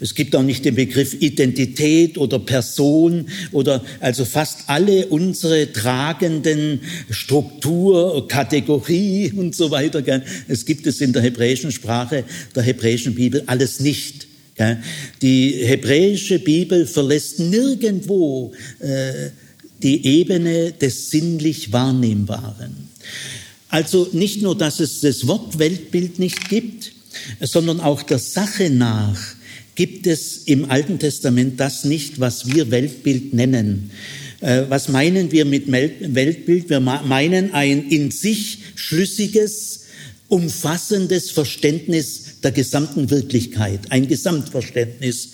Es 0.00 0.14
gibt 0.14 0.34
auch 0.34 0.42
nicht 0.42 0.64
den 0.64 0.74
Begriff 0.74 1.14
Identität 1.20 2.16
oder 2.16 2.38
Person 2.38 3.26
oder 3.52 3.84
also 4.00 4.24
fast 4.24 4.60
alle 4.68 5.06
unsere 5.06 5.72
tragenden 5.72 6.80
Struktur, 7.10 8.26
Kategorie 8.28 9.32
und 9.36 9.54
so 9.54 9.70
weiter. 9.70 10.02
Gell? 10.02 10.22
Es 10.48 10.64
gibt 10.64 10.86
es 10.86 11.00
in 11.00 11.12
der 11.12 11.22
hebräischen 11.22 11.72
Sprache, 11.72 12.24
der 12.54 12.62
hebräischen 12.62 13.14
Bibel 13.14 13.42
alles 13.46 13.80
nicht. 13.80 14.26
Gell? 14.54 14.78
Die 15.22 15.52
hebräische 15.64 16.38
Bibel 16.38 16.86
verlässt 16.86 17.38
nirgendwo 17.38 18.52
äh, 18.80 19.30
die 19.82 20.06
Ebene 20.06 20.72
des 20.72 21.10
sinnlich 21.10 21.72
Wahrnehmbaren. 21.72 22.79
Also 23.70 24.08
nicht 24.12 24.42
nur, 24.42 24.56
dass 24.56 24.80
es 24.80 25.00
das 25.00 25.26
Wort 25.26 25.58
Weltbild 25.58 26.18
nicht 26.18 26.48
gibt, 26.48 26.92
sondern 27.40 27.80
auch 27.80 28.02
der 28.02 28.18
Sache 28.18 28.70
nach 28.70 29.18
gibt 29.74 30.06
es 30.06 30.38
im 30.44 30.70
Alten 30.70 30.98
Testament 30.98 31.58
das 31.58 31.84
nicht, 31.84 32.20
was 32.20 32.52
wir 32.52 32.70
Weltbild 32.70 33.32
nennen. 33.32 33.90
Äh, 34.40 34.64
was 34.68 34.88
meinen 34.88 35.32
wir 35.32 35.44
mit 35.44 35.70
Weltbild? 35.70 36.68
Wir 36.68 36.80
meinen 36.80 37.54
ein 37.54 37.88
in 37.88 38.10
sich 38.10 38.58
schlüssiges, 38.74 39.80
umfassendes 40.28 41.30
Verständnis 41.30 42.40
der 42.42 42.52
gesamten 42.52 43.10
Wirklichkeit, 43.10 43.80
ein 43.90 44.06
Gesamtverständnis, 44.06 45.30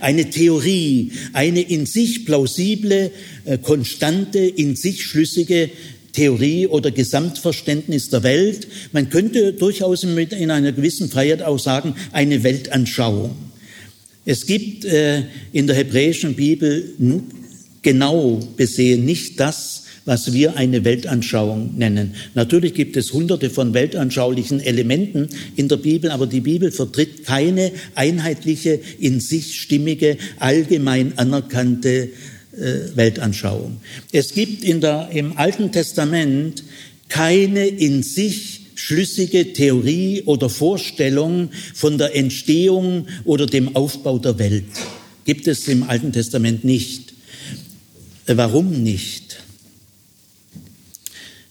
eine 0.00 0.30
Theorie, 0.30 1.12
eine 1.34 1.60
in 1.60 1.86
sich 1.86 2.24
plausible, 2.24 3.12
äh, 3.44 3.58
konstante, 3.58 4.38
in 4.38 4.74
sich 4.74 5.04
schlüssige 5.04 5.70
Theorie 6.12 6.66
oder 6.66 6.90
Gesamtverständnis 6.90 8.10
der 8.10 8.22
Welt. 8.22 8.68
Man 8.92 9.10
könnte 9.10 9.52
durchaus 9.52 10.04
mit 10.04 10.32
in 10.32 10.50
einer 10.50 10.72
gewissen 10.72 11.08
Freiheit 11.08 11.42
auch 11.42 11.58
sagen, 11.58 11.94
eine 12.12 12.42
Weltanschauung. 12.42 13.34
Es 14.24 14.46
gibt 14.46 14.84
äh, 14.84 15.24
in 15.52 15.66
der 15.66 15.76
hebräischen 15.76 16.34
Bibel 16.34 16.94
genau 17.82 18.40
besehen 18.56 19.04
nicht 19.04 19.40
das, 19.40 19.82
was 20.04 20.32
wir 20.32 20.56
eine 20.56 20.84
Weltanschauung 20.84 21.76
nennen. 21.76 22.14
Natürlich 22.34 22.74
gibt 22.74 22.96
es 22.96 23.12
hunderte 23.12 23.50
von 23.50 23.72
weltanschaulichen 23.72 24.60
Elementen 24.60 25.28
in 25.54 25.68
der 25.68 25.76
Bibel, 25.76 26.10
aber 26.10 26.26
die 26.26 26.40
Bibel 26.40 26.72
vertritt 26.72 27.24
keine 27.24 27.70
einheitliche, 27.94 28.80
in 28.98 29.20
sich 29.20 29.60
stimmige, 29.60 30.16
allgemein 30.38 31.18
anerkannte 31.18 32.10
Weltanschauung. 32.52 33.78
Es 34.12 34.34
gibt 34.34 34.62
in 34.62 34.80
der, 34.80 35.08
im 35.12 35.38
Alten 35.38 35.72
Testament 35.72 36.62
keine 37.08 37.66
in 37.66 38.02
sich 38.02 38.60
schlüssige 38.74 39.52
Theorie 39.52 40.22
oder 40.26 40.48
Vorstellung 40.48 41.50
von 41.74 41.98
der 41.98 42.16
Entstehung 42.16 43.06
oder 43.24 43.46
dem 43.46 43.76
Aufbau 43.76 44.18
der 44.18 44.38
Welt. 44.38 44.64
Gibt 45.24 45.46
es 45.46 45.68
im 45.68 45.84
Alten 45.84 46.12
Testament 46.12 46.64
nicht. 46.64 47.14
Äh, 48.26 48.36
warum 48.36 48.82
nicht? 48.82 49.40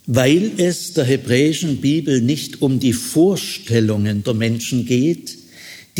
Weil 0.08 0.52
es 0.58 0.94
der 0.94 1.06
hebräischen 1.06 1.78
Bibel 1.78 2.22
nicht 2.22 2.62
um 2.62 2.80
die 2.80 2.94
Vorstellungen 2.94 4.24
der 4.24 4.34
Menschen 4.34 4.86
geht, 4.86 5.38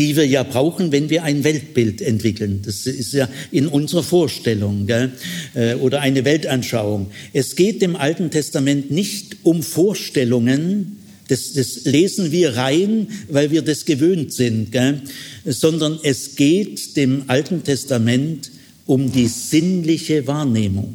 die 0.02 0.16
wir 0.16 0.26
ja 0.26 0.42
brauchen, 0.42 0.90
wenn 0.90 1.10
wir 1.10 1.22
ein 1.22 1.44
Weltbild 1.44 2.02
entwickeln. 2.02 2.62
Das 2.64 2.86
ist 2.86 3.12
ja 3.12 3.28
in 3.52 3.68
unserer 3.68 4.02
Vorstellung 4.02 4.88
gell? 4.88 5.12
Äh, 5.54 5.74
oder 5.74 6.00
eine 6.00 6.24
Weltanschauung. 6.24 7.12
Es 7.32 7.54
geht 7.54 7.84
im 7.84 7.94
Alten 7.94 8.32
Testament 8.32 8.90
nicht 8.90 9.36
um 9.44 9.62
Vorstellungen, 9.62 10.98
das, 11.28 11.52
das 11.52 11.84
lesen 11.84 12.32
wir 12.32 12.56
rein, 12.56 13.06
weil 13.28 13.52
wir 13.52 13.62
das 13.62 13.84
gewöhnt 13.84 14.32
sind, 14.32 14.72
gell? 14.72 15.02
sondern 15.44 16.00
es 16.02 16.34
geht 16.34 16.96
dem 16.96 17.22
Alten 17.28 17.62
Testament 17.62 18.50
um 18.86 19.12
die 19.12 19.28
sinnliche 19.28 20.26
Wahrnehmung 20.26 20.94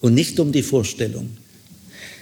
und 0.00 0.14
nicht 0.14 0.40
um 0.40 0.50
die 0.50 0.64
Vorstellung. 0.64 1.30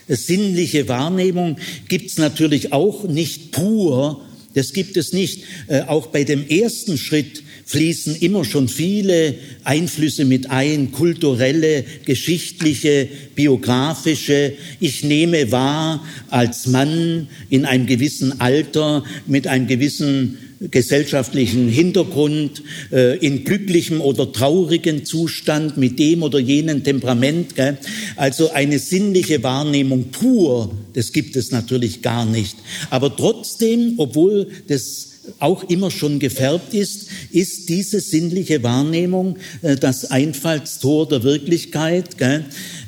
Sinnliche 0.09 0.89
Wahrnehmung 0.89 1.57
gibt's 1.89 2.19
natürlich 2.19 2.75
auch 2.75 3.09
nicht 3.09 3.53
pur 3.53 4.27
das 4.55 4.73
gibt 4.73 4.97
es 4.97 5.13
nicht. 5.13 5.45
Äh, 5.69 5.83
auch 5.83 6.09
bei 6.09 6.25
dem 6.25 6.47
ersten 6.47 6.99
Schritt 6.99 7.43
fließen 7.71 8.17
immer 8.17 8.45
schon 8.45 8.67
viele 8.67 9.37
Einflüsse 9.63 10.25
mit 10.25 10.51
ein, 10.51 10.91
kulturelle, 10.91 11.85
geschichtliche, 12.05 13.07
biografische. 13.37 14.55
Ich 14.81 15.05
nehme 15.05 15.53
wahr 15.53 16.05
als 16.31 16.67
Mann 16.67 17.29
in 17.49 17.65
einem 17.65 17.87
gewissen 17.87 18.41
Alter, 18.41 19.05
mit 19.29 19.47
einem 19.47 19.69
gewissen 19.69 20.39
gesellschaftlichen 20.61 21.69
Hintergrund, 21.69 22.65
äh, 22.91 23.17
in 23.19 23.45
glücklichem 23.45 24.01
oder 24.01 24.33
traurigen 24.33 25.05
Zustand, 25.05 25.77
mit 25.77 26.01
dem 26.01 26.25
oder 26.25 26.41
jenem 26.41 26.83
Temperament. 26.83 27.55
Gell? 27.55 27.79
Also 28.17 28.51
eine 28.51 28.81
sinnliche 28.81 29.45
Wahrnehmung 29.45 30.07
pur, 30.11 30.75
das 30.95 31.13
gibt 31.13 31.37
es 31.37 31.53
natürlich 31.53 32.03
gar 32.03 32.27
nicht. 32.27 32.57
Aber 32.91 33.17
trotzdem, 33.17 33.95
obwohl 33.97 34.49
das 34.67 35.10
auch 35.39 35.65
immer 35.65 35.91
schon 35.91 36.19
gefärbt 36.19 36.75
ist, 36.75 37.09
ist 37.31 37.69
diese 37.69 38.01
sinnliche 38.01 38.63
Wahrnehmung 38.63 39.37
äh, 39.63 39.77
das 39.77 40.11
Einfallstor 40.11 41.09
der 41.09 41.23
Wirklichkeit. 41.23 42.17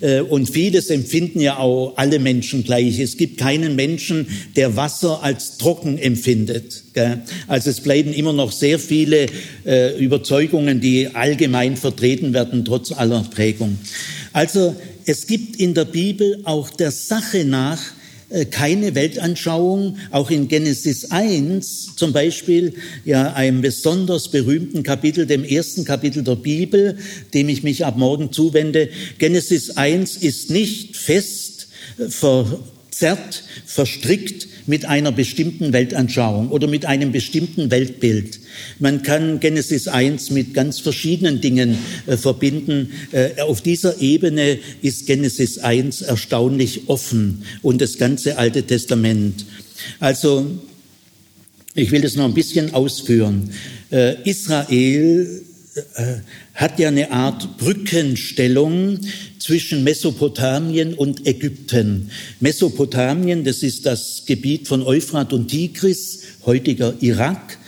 Äh, 0.01 0.21
und 0.21 0.49
vieles 0.49 0.91
empfinden 0.91 1.41
ja 1.41 1.59
auch 1.59 1.95
alle 1.97 2.19
Menschen 2.19 2.65
gleich. 2.65 2.99
Es 2.99 3.17
gibt 3.17 3.39
keinen 3.39 3.77
Menschen, 3.77 4.27
der 4.57 4.77
Wasser 4.77 5.23
als 5.23 5.59
trocken 5.59 5.99
empfindet. 5.99 6.83
Also 7.47 7.71
es 7.71 7.81
bleiben 7.81 8.13
immer 8.13 8.33
noch 8.33 8.53
sehr 8.53 8.79
viele 8.79 9.27
äh, 9.65 9.99
Überzeugungen, 9.99 10.81
die 10.81 11.09
allgemein 11.15 11.77
vertreten 11.77 12.35
werden, 12.35 12.65
trotz 12.65 12.93
aller 12.93 13.23
Prägung. 13.23 13.79
Also 14.33 14.77
es 15.07 15.27
gibt 15.27 15.57
in 15.57 15.75
der 15.75 15.87
Bibel 15.87 16.41
auch 16.45 16.71
der 16.71 16.91
Sache 16.91 17.45
nach 17.45 17.81
keine 18.51 18.95
Weltanschauung, 18.95 19.99
auch 20.11 20.31
in 20.31 20.49
Genesis 20.49 21.11
1 21.11 21.97
zum 21.97 22.13
Beispiel, 22.13 22.75
ja, 23.05 23.33
einem 23.33 23.61
besonders 23.61 24.29
berühmten 24.29 24.83
Kapitel, 24.83 25.27
dem 25.27 25.45
ersten 25.45 25.85
Kapitel 25.85 26.23
der 26.23 26.37
Bibel, 26.37 26.99
dem 27.35 27.49
ich 27.49 27.63
mich 27.63 27.85
ab 27.85 27.97
morgen 27.97 28.33
zuwende. 28.33 28.89
Genesis 29.19 29.77
1 29.77 30.17
ist 30.17 30.51
nicht 30.51 30.97
fest 30.97 31.69
äh, 31.99 32.09
verzerrt, 32.09 33.45
verstrickt 33.67 34.49
mit 34.67 34.85
einer 34.85 35.13
bestimmten 35.13 35.73
Weltanschauung 35.73 36.51
oder 36.51 36.67
mit 36.67 36.85
einem 36.87 37.13
bestimmten 37.13 37.71
Weltbild. 37.71 38.41
Man 38.79 39.03
kann 39.03 39.41
Genesis 39.41 39.89
1 39.89 40.31
mit 40.31 40.55
ganz 40.55 40.81
verschiedenen 40.81 41.41
Dingen 41.41 41.79
äh, 42.07 42.17
verbinden. 42.17 42.91
Äh, 43.13 43.41
auf 43.43 43.61
dieser 43.61 44.01
Ebene 44.01 44.59
ist 44.83 45.07
Genesis 45.07 45.59
1 45.59 46.03
erstaunlich 46.03 46.89
offen 46.89 47.43
und 47.63 47.81
das 47.81 47.99
ganze 47.99 48.39
Alte 48.39 48.63
Testament. 48.63 49.45
Also, 50.01 50.47
ich 51.75 51.91
will 51.91 52.03
das 52.03 52.17
noch 52.17 52.27
ein 52.27 52.35
bisschen 52.35 52.75
ausführen. 52.75 53.51
Äh, 53.91 54.17
Israel 54.29 55.43
hat 56.55 56.79
ja 56.79 56.89
eine 56.89 57.11
Art 57.11 57.57
Brückenstellung 57.57 58.99
zwischen 59.39 59.85
Mesopotamien 59.85 60.95
und 60.95 61.27
Ägypten. 61.27 62.11
Mesopotamien, 62.41 63.45
das 63.45 63.63
ist 63.63 63.87
das 63.87 64.25
Gebiet 64.27 64.69
von 64.69 64.83
Euphrat 64.83 65.33
und 65.33 65.49
Tigris, 65.49 66.23
heutiger 66.45 66.95
Irak. 67.01 67.59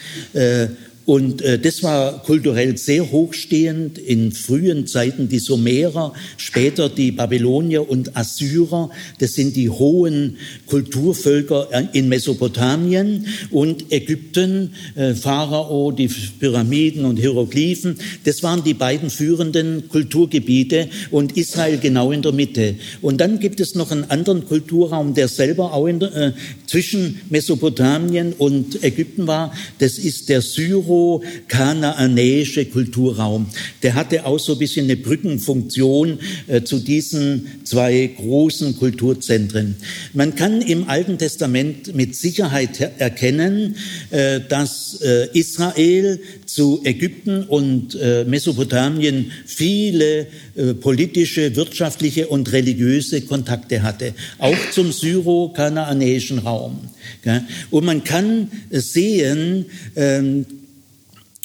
Äh, 1.07 1.11
Und 1.15 1.43
äh, 1.43 1.59
das 1.59 1.83
war 1.83 2.23
kulturell 2.23 2.77
sehr 2.77 3.11
hochstehend 3.11 3.99
in 3.99 4.33
frühen 4.33 4.87
Zeiten 4.87 5.29
die 5.29 5.39
Sumerer, 5.39 6.13
später 6.37 6.89
die 6.89 7.13
Babylonier 7.13 7.89
und 7.89 8.17
Assyrer. 8.17 8.91
Das 9.19 9.35
sind 9.35 9.55
die 9.55 9.69
hohen 9.69 10.37
Kulturvölker 10.67 11.69
in 11.93 12.09
Mesopotamien 12.09 13.27
und 13.51 13.93
Ägypten, 13.93 14.73
äh, 14.95 15.15
Pharao, 15.15 15.93
die 15.93 16.09
Pyramiden 16.09 17.05
und 17.05 17.19
Hieroglyphen. 17.19 17.99
Das 18.25 18.43
waren 18.43 18.65
die 18.65 18.75
beiden 18.75 19.11
führenden 19.11 19.89
Kulturgebiete 19.89 20.89
und 21.11 21.37
Israel 21.37 21.79
genau 21.79 22.13
in 22.13 22.23
der 22.23 22.33
Mitte. 22.33 22.77
Und 23.03 23.21
dann 23.21 23.39
gibt 23.39 23.61
es 23.61 23.75
noch 23.75 23.91
einen 23.91 24.11
anderen 24.11 24.47
Kulturraum, 24.47 25.15
der 25.15 25.29
selber 25.29 25.73
auch 25.73 25.85
der, 25.85 26.17
äh, 26.17 26.33
zwischen 26.67 27.21
Mesopotamien 27.31 28.33
und 28.33 28.83
Ägypten 28.83 29.27
war. 29.27 29.53
Das 29.79 29.99
ist 29.99 30.29
der 30.29 30.41
Syro 30.41 30.94
syro-kanaanäische 30.95 32.67
Kulturraum. 32.67 33.47
Der 33.83 33.95
hatte 33.95 34.27
auch 34.27 34.39
so 34.39 34.53
ein 34.53 34.59
bisschen 34.59 34.85
eine 34.85 34.97
Brückenfunktion 34.97 36.19
äh, 36.47 36.63
zu 36.63 36.79
diesen 36.79 37.47
zwei 37.65 38.11
großen 38.17 38.79
Kulturzentren. 38.79 39.77
Man 40.13 40.35
kann 40.35 40.63
im 40.63 40.89
Alten 40.89 41.19
Testament 41.19 41.95
mit 41.95 42.15
Sicherheit 42.17 42.81
erkennen, 42.99 43.77
äh, 44.11 44.41
dass 44.49 45.01
äh, 45.03 45.29
Israel 45.33 46.21
zu 46.47 46.81
Ägypten 46.85 47.45
und 47.45 47.99
Mesopotamien 48.27 49.33
viele 49.47 50.27
politische, 50.81 51.57
wirtschaftliche 51.57 52.29
und 52.29 52.53
religiöse 52.53 53.23
Kontakte 53.23 53.83
hatte, 53.83 54.15
auch 54.39 54.57
zum 54.71 54.93
syro-kanaanäischen 54.93 56.39
Raum. 56.39 56.79
Und 57.71 57.85
man 57.85 58.05
kann 58.05 58.49
sehen, 58.71 59.67
ähm, 59.97 60.47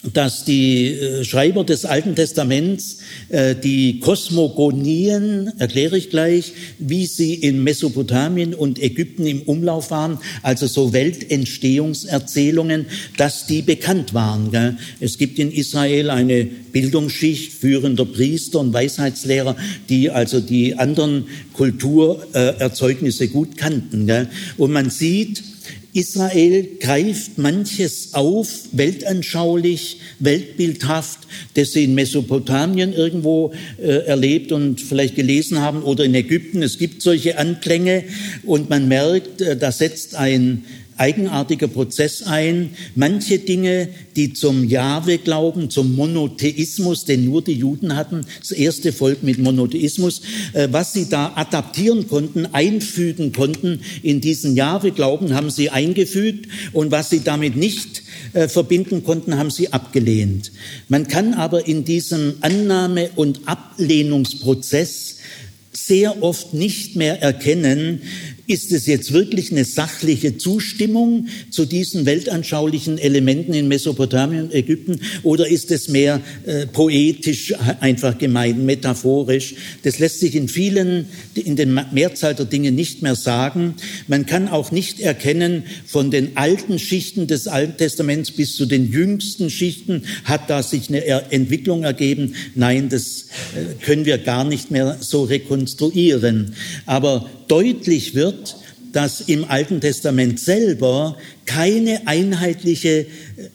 dass 0.04 0.46
die 0.46 0.94
äh, 0.94 1.24
Schreiber 1.26 1.66
des 1.66 1.84
Alten 1.84 2.16
Testaments 2.16 3.00
äh, 3.28 3.54
die 3.54 4.00
Kosmogonien, 4.00 5.52
erkläre 5.60 5.98
ich 5.98 6.10
gleich, 6.10 6.54
wie 6.78 7.06
sie 7.06 7.34
in 7.34 7.64
Mesopotamien 7.64 8.54
und 8.54 8.82
Ägypten 8.82 9.28
im 9.28 9.42
Umlauf 9.42 9.92
waren, 9.92 10.20
also 10.42 10.68
so 10.68 10.94
Weltentstehungserzählungen, 10.94 12.86
dass 13.18 13.46
die 13.46 13.62
bekannt 13.62 14.14
waren. 14.14 14.78
Es 15.02 15.18
gibt 15.18 15.38
in 15.38 15.52
Israel 15.52 16.10
eine 16.10 16.46
Bildungsschicht 16.46 17.52
führender 17.52 18.06
Priester 18.06 18.62
und 18.62 18.74
Weisheitslehrer, 18.74 19.58
die 19.90 20.10
also 20.10 20.40
die 20.40 20.76
anderen 20.76 21.26
Kulturerzeugnisse 21.54 23.28
gut 23.28 23.58
kannten. 23.58 24.10
Und 24.58 24.72
man 24.72 24.90
sieht, 24.90 25.44
Israel 26.00 26.66
greift 26.80 27.38
manches 27.38 28.14
auf, 28.14 28.48
weltanschaulich, 28.72 30.00
weltbildhaft, 30.20 31.20
das 31.56 31.74
sie 31.74 31.84
in 31.84 31.94
Mesopotamien 31.94 32.94
irgendwo 32.94 33.52
äh, 33.78 34.06
erlebt 34.06 34.54
und 34.54 34.80
vielleicht 34.80 35.16
gelesen 35.16 35.60
haben 35.60 35.84
oder 35.84 36.06
in 36.06 36.16
Ägypten. 36.16 36.64
Es 36.64 36.78
gibt 36.78 37.02
solche 37.02 37.38
Anklänge 37.38 38.06
und 38.44 38.70
man 38.70 38.88
merkt, 38.88 39.42
äh, 39.42 39.58
da 39.58 39.74
setzt 39.74 40.16
ein 40.16 40.64
eigenartiger 41.00 41.68
Prozess 41.68 42.24
ein. 42.24 42.72
Manche 42.96 43.40
Dinge, 43.40 43.90
die 44.16 44.34
zum 44.34 44.68
Jahwe-Glauben, 44.68 45.70
zum 45.70 45.96
Monotheismus, 45.96 47.06
den 47.06 47.26
nur 47.26 47.42
die 47.42 47.54
Juden 47.54 47.96
hatten, 47.96 48.26
das 48.40 48.52
erste 48.52 48.92
Volk 48.92 49.24
mit 49.24 49.40
Monotheismus, 49.40 50.22
äh, 50.54 50.68
was 50.72 50.94
sie 50.94 51.10
da 51.10 51.34
adaptieren 51.36 52.08
konnten, 52.08 52.46
einfügen 52.48 53.32
konnten 53.32 53.82
in 54.04 54.22
diesen 54.22 54.56
Jahwe-Glauben, 54.56 55.34
haben 55.34 55.50
sie 55.50 55.70
eingefügt 55.70 56.48
und 56.74 56.92
was 56.92 57.10
sie 57.10 57.22
damit 57.22 57.56
nicht 57.56 58.04
äh, 58.34 58.48
verbinden 58.48 59.04
konnten, 59.04 59.38
haben 59.38 59.52
sie 59.52 59.72
abgelehnt. 59.74 60.52
Man 60.88 61.08
kann 61.08 61.34
aber 61.34 61.68
in 61.68 61.86
diesem 61.86 62.36
Annahme- 62.42 63.10
und 63.16 63.42
Ablehnungsprozess 63.48 65.18
sehr 65.72 66.22
oft 66.24 66.54
nicht 66.54 66.96
mehr 66.96 67.22
erkennen, 67.22 68.02
ist 68.50 68.72
es 68.72 68.88
jetzt 68.88 69.14
wirklich 69.14 69.52
eine 69.52 69.64
sachliche 69.64 70.38
Zustimmung 70.40 71.28
zu 71.52 71.66
diesen 71.66 72.08
weltanschaulichen 72.08 72.98
Elementen 72.98 73.54
in 73.54 73.68
Mesopotamien 73.68 74.46
und 74.46 74.56
Ägypten 74.56 75.02
oder 75.22 75.48
ist 75.48 75.70
es 75.70 75.88
mehr 75.88 76.20
äh, 76.48 76.66
poetisch 76.66 77.54
einfach 77.80 78.18
gemeint, 78.18 78.58
metaphorisch? 78.64 79.54
Das 79.84 80.00
lässt 80.00 80.20
sich 80.20 80.36
in 80.36 80.48
vielen, 80.48 81.06
in 81.36 81.58
den 81.58 81.80
Mehrzahl 81.92 82.34
der 82.34 82.48
Dinge 82.48 82.72
nicht 82.72 83.04
mehr 83.04 83.16
sagen. 83.16 83.76
Man 84.08 84.26
kann 84.26 84.48
auch 84.48 84.72
nicht 84.72 85.00
erkennen, 85.00 85.64
von 85.86 86.10
den 86.10 86.36
alten 86.36 86.80
Schichten 86.80 87.28
des 87.28 87.48
Alten 87.48 87.78
Testaments 87.78 88.32
bis 88.32 88.56
zu 88.56 88.66
den 88.66 88.92
jüngsten 88.92 89.52
Schichten 89.52 90.06
hat 90.24 90.50
da 90.50 90.64
sich 90.64 90.90
eine 90.90 91.06
Entwicklung 91.32 91.84
ergeben. 91.84 92.34
Nein, 92.56 92.90
das 92.90 93.28
äh, 93.56 93.86
können 93.86 94.06
wir 94.06 94.18
gar 94.18 94.44
nicht 94.44 94.72
mehr 94.72 94.98
so 95.02 95.24
rekonstruieren. 95.24 96.56
Aber 96.88 97.30
deutlich 97.50 98.16
wird, 98.16 98.56
dass 98.94 99.22
im 99.22 99.46
Alten 99.46 99.82
Testament 99.82 100.40
selber 100.40 101.18
keine 101.46 102.08
einheitliche 102.08 103.06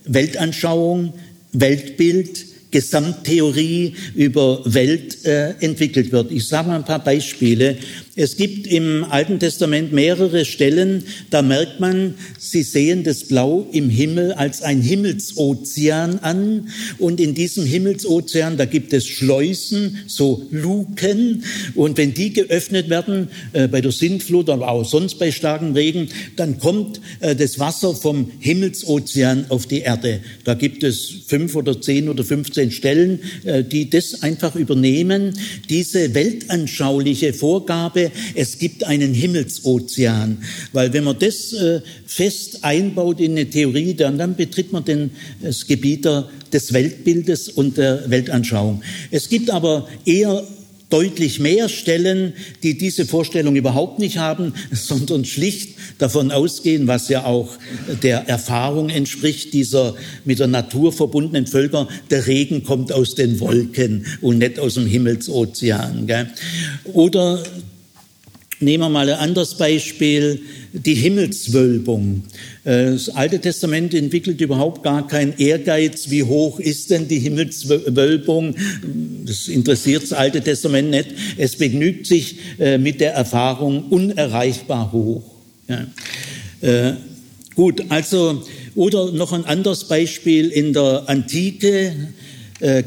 Weltanschauung, 0.04 1.14
Weltbild, 1.52 2.44
Gesamttheorie 2.70 3.94
über 4.16 4.60
Welt 4.64 5.24
äh, 5.24 5.50
entwickelt 5.60 6.10
wird. 6.10 6.32
Ich 6.32 6.48
sage 6.48 6.68
mal 6.68 6.76
ein 6.76 6.84
paar 6.84 7.02
Beispiele. 7.02 7.76
Es 8.16 8.36
gibt 8.36 8.68
im 8.68 9.02
Alten 9.02 9.40
Testament 9.40 9.92
mehrere 9.92 10.44
Stellen, 10.44 11.02
da 11.30 11.42
merkt 11.42 11.80
man, 11.80 12.14
sie 12.38 12.62
sehen 12.62 13.02
das 13.02 13.24
Blau 13.24 13.66
im 13.72 13.90
Himmel 13.90 14.32
als 14.32 14.62
ein 14.62 14.80
Himmelsozean 14.80 16.20
an. 16.20 16.68
Und 16.98 17.18
in 17.18 17.34
diesem 17.34 17.66
Himmelsozean, 17.66 18.56
da 18.56 18.66
gibt 18.66 18.92
es 18.92 19.04
Schleusen, 19.08 19.98
so 20.06 20.46
Luken. 20.52 21.42
Und 21.74 21.98
wenn 21.98 22.14
die 22.14 22.32
geöffnet 22.32 22.88
werden, 22.88 23.30
äh, 23.52 23.66
bei 23.66 23.80
der 23.80 23.90
Sintflut, 23.90 24.48
aber 24.48 24.68
auch 24.68 24.84
sonst 24.84 25.18
bei 25.18 25.32
starkem 25.32 25.72
Regen, 25.72 26.08
dann 26.36 26.60
kommt 26.60 27.00
äh, 27.18 27.34
das 27.34 27.58
Wasser 27.58 27.96
vom 27.96 28.30
Himmelsozean 28.38 29.46
auf 29.48 29.66
die 29.66 29.80
Erde. 29.80 30.20
Da 30.44 30.54
gibt 30.54 30.84
es 30.84 31.10
fünf 31.26 31.56
oder 31.56 31.80
zehn 31.80 32.08
oder 32.08 32.22
15 32.22 32.70
Stellen, 32.70 33.18
äh, 33.44 33.64
die 33.64 33.90
das 33.90 34.22
einfach 34.22 34.54
übernehmen. 34.54 35.36
Diese 35.68 36.14
weltanschauliche 36.14 37.32
Vorgabe 37.32 38.03
es 38.34 38.58
gibt 38.58 38.84
einen 38.84 39.14
Himmelsozean. 39.14 40.38
Weil 40.72 40.92
wenn 40.92 41.04
man 41.04 41.18
das 41.18 41.52
äh, 41.52 41.80
fest 42.06 42.64
einbaut 42.64 43.20
in 43.20 43.32
eine 43.32 43.48
Theorie, 43.48 43.94
dann, 43.94 44.18
dann 44.18 44.36
betritt 44.36 44.72
man 44.72 44.84
den, 44.84 45.10
das 45.42 45.66
Gebiet 45.66 46.06
des 46.52 46.72
Weltbildes 46.72 47.48
und 47.48 47.76
der 47.76 48.08
Weltanschauung. 48.10 48.82
Es 49.10 49.28
gibt 49.28 49.50
aber 49.50 49.88
eher 50.04 50.44
deutlich 50.94 51.40
mehr 51.40 51.68
Stellen, 51.68 52.34
die 52.62 52.78
diese 52.78 53.04
Vorstellung 53.04 53.56
überhaupt 53.56 53.98
nicht 53.98 54.18
haben, 54.18 54.54
sondern 54.72 55.24
schlicht 55.24 55.76
davon 55.98 56.30
ausgehen, 56.30 56.86
was 56.86 57.08
ja 57.08 57.24
auch 57.24 57.56
der 58.04 58.28
Erfahrung 58.28 58.90
entspricht, 58.90 59.52
dieser 59.52 59.96
mit 60.24 60.38
der 60.38 60.46
Natur 60.46 60.92
verbundenen 60.92 61.48
Völker, 61.48 61.88
der 62.10 62.28
Regen 62.28 62.62
kommt 62.62 62.92
aus 62.92 63.16
den 63.16 63.40
Wolken 63.40 64.06
und 64.20 64.38
nicht 64.38 64.60
aus 64.60 64.74
dem 64.74 64.86
Himmelsozean. 64.86 66.06
Gell? 66.06 66.30
Oder 66.84 67.42
Nehmen 68.64 68.84
wir 68.84 68.88
mal 68.88 69.10
ein 69.10 69.18
anderes 69.18 69.56
Beispiel, 69.56 70.40
die 70.72 70.94
Himmelswölbung. 70.94 72.22
Äh, 72.64 72.92
das 72.92 73.10
Alte 73.10 73.38
Testament 73.38 73.92
entwickelt 73.92 74.40
überhaupt 74.40 74.82
gar 74.82 75.06
keinen 75.06 75.34
Ehrgeiz, 75.36 76.08
wie 76.08 76.22
hoch 76.22 76.58
ist 76.58 76.90
denn 76.90 77.06
die 77.06 77.18
Himmelswölbung. 77.18 78.54
Das 79.26 79.48
interessiert 79.48 80.04
das 80.04 80.14
Alte 80.14 80.40
Testament 80.40 80.90
nicht. 80.90 81.08
Es 81.36 81.56
begnügt 81.56 82.06
sich 82.06 82.38
äh, 82.58 82.78
mit 82.78 83.00
der 83.00 83.12
Erfahrung 83.12 83.84
unerreichbar 83.90 84.90
hoch. 84.92 85.22
Ja. 85.68 85.86
Äh, 86.62 86.94
gut, 87.54 87.82
also, 87.90 88.42
oder 88.74 89.12
noch 89.12 89.34
ein 89.34 89.44
anderes 89.44 89.84
Beispiel 89.84 90.48
in 90.48 90.72
der 90.72 91.04
Antike 91.06 91.92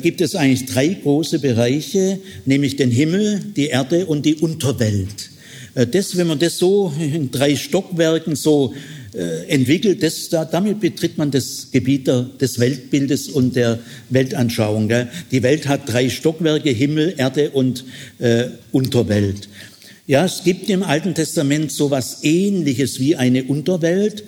gibt 0.01 0.21
es 0.21 0.33
eigentlich 0.33 0.65
drei 0.65 0.87
große 0.87 1.39
Bereiche, 1.39 2.19
nämlich 2.45 2.77
den 2.77 2.89
Himmel, 2.89 3.41
die 3.55 3.67
Erde 3.67 4.07
und 4.07 4.25
die 4.25 4.35
Unterwelt. 4.35 5.29
Äh, 5.77 5.87
das, 5.87 6.17
wenn 6.17 6.27
man 6.27 6.39
das 6.39 6.57
so 6.57 6.91
in 6.99 7.31
drei 7.31 7.55
Stockwerken 7.55 8.35
so 8.35 8.73
äh, 9.13 9.47
entwickelt, 9.47 10.01
das, 10.03 10.29
da, 10.29 10.43
damit 10.43 10.79
betritt 10.79 11.17
man 11.17 11.31
das 11.31 11.69
Gebiet 11.71 12.07
des 12.07 12.59
Weltbildes 12.59 13.29
und 13.29 13.55
der 13.55 13.79
Weltanschauung. 14.09 14.91
Die 15.31 15.43
Welt 15.43 15.67
hat 15.67 15.81
drei 15.85 16.09
Stockwerke, 16.09 16.69
Himmel, 16.69 17.13
Erde 17.17 17.51
und 17.51 17.85
äh, 18.19 18.45
Unterwelt. 18.71 19.47
Ja, 20.07 20.25
es 20.25 20.43
gibt 20.43 20.69
im 20.69 20.83
Alten 20.83 21.13
Testament 21.13 21.71
so 21.71 21.87
etwas 21.87 22.23
Ähnliches 22.23 22.99
wie 22.99 23.15
eine 23.15 23.43
Unterwelt, 23.43 24.23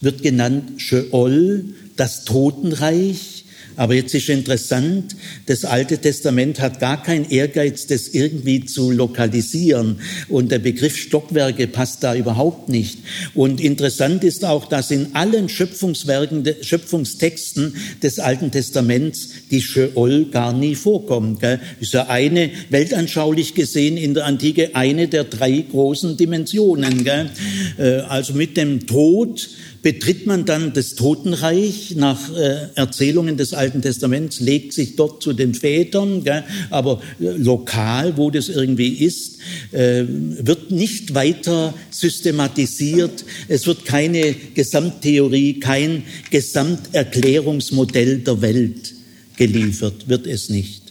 wird 0.00 0.22
genannt 0.22 0.80
Sheol, 0.80 1.64
das 1.96 2.24
Totenreich 2.24 3.41
Aber 3.76 3.94
jetzt 3.94 4.14
ist 4.14 4.28
interessant, 4.28 5.16
das 5.46 5.64
Alte 5.64 5.98
Testament 5.98 6.60
hat 6.60 6.80
gar 6.80 7.02
keinen 7.02 7.30
Ehrgeiz, 7.30 7.86
das 7.86 8.08
irgendwie 8.08 8.64
zu 8.64 8.90
lokalisieren. 8.90 10.00
Und 10.28 10.50
der 10.50 10.58
Begriff 10.58 10.96
Stockwerke 10.96 11.66
passt 11.66 12.02
da 12.02 12.14
überhaupt 12.14 12.68
nicht. 12.68 12.98
Und 13.34 13.60
interessant 13.60 14.24
ist 14.24 14.44
auch, 14.44 14.66
dass 14.66 14.90
in 14.90 15.14
allen 15.14 15.48
Schöpfungswerken, 15.48 16.44
Schöpfungstexten 16.60 17.74
des 18.02 18.18
Alten 18.18 18.50
Testaments 18.50 19.30
die 19.50 19.60
Sheol 19.60 20.26
gar 20.26 20.52
nie 20.52 20.74
vorkommt. 20.74 21.40
Gell? 21.40 21.60
Ist 21.80 21.94
ja 21.94 22.08
eine, 22.08 22.50
weltanschaulich 22.70 23.54
gesehen 23.54 23.96
in 23.96 24.14
der 24.14 24.26
Antike, 24.26 24.70
eine 24.74 25.08
der 25.08 25.24
drei 25.24 25.64
großen 25.70 26.16
Dimensionen. 26.16 27.04
Gell? 27.04 27.30
Äh, 27.78 28.00
also 28.00 28.34
mit 28.34 28.56
dem 28.56 28.86
Tod 28.86 29.48
betritt 29.82 30.26
man 30.26 30.44
dann 30.44 30.72
das 30.72 30.94
Totenreich 30.94 31.94
nach 31.96 32.32
äh, 32.34 32.68
Erzählungen 32.76 33.36
des 33.36 33.52
Alten 33.52 33.82
Testaments, 33.82 34.40
legt 34.40 34.72
sich 34.72 34.96
dort 34.96 35.22
zu 35.22 35.32
den 35.32 35.54
Vätern, 35.54 36.22
gell, 36.22 36.44
aber 36.70 37.02
äh, 37.20 37.30
lokal, 37.30 38.16
wo 38.16 38.30
das 38.30 38.48
irgendwie 38.48 38.88
ist, 38.88 39.38
äh, 39.72 40.04
wird 40.06 40.70
nicht 40.70 41.14
weiter 41.14 41.74
systematisiert. 41.90 43.24
Es 43.48 43.66
wird 43.66 43.84
keine 43.84 44.34
Gesamttheorie, 44.54 45.58
kein 45.58 46.04
Gesamterklärungsmodell 46.30 48.18
der 48.18 48.40
Welt 48.40 48.94
geliefert, 49.36 50.08
wird 50.08 50.26
es 50.28 50.48
nicht. 50.48 50.82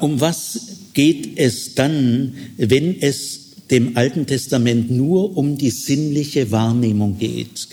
Um 0.00 0.20
was 0.20 0.58
geht 0.94 1.38
es 1.38 1.74
dann, 1.74 2.32
wenn 2.56 3.02
es 3.02 3.45
dem 3.70 3.96
Alten 3.96 4.26
Testament 4.26 4.90
nur 4.90 5.36
um 5.36 5.58
die 5.58 5.70
sinnliche 5.70 6.50
Wahrnehmung 6.50 7.18
geht. 7.18 7.68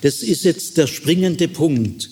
Das 0.00 0.22
ist 0.22 0.44
jetzt 0.44 0.76
der 0.76 0.86
springende 0.86 1.48
Punkt. 1.48 2.10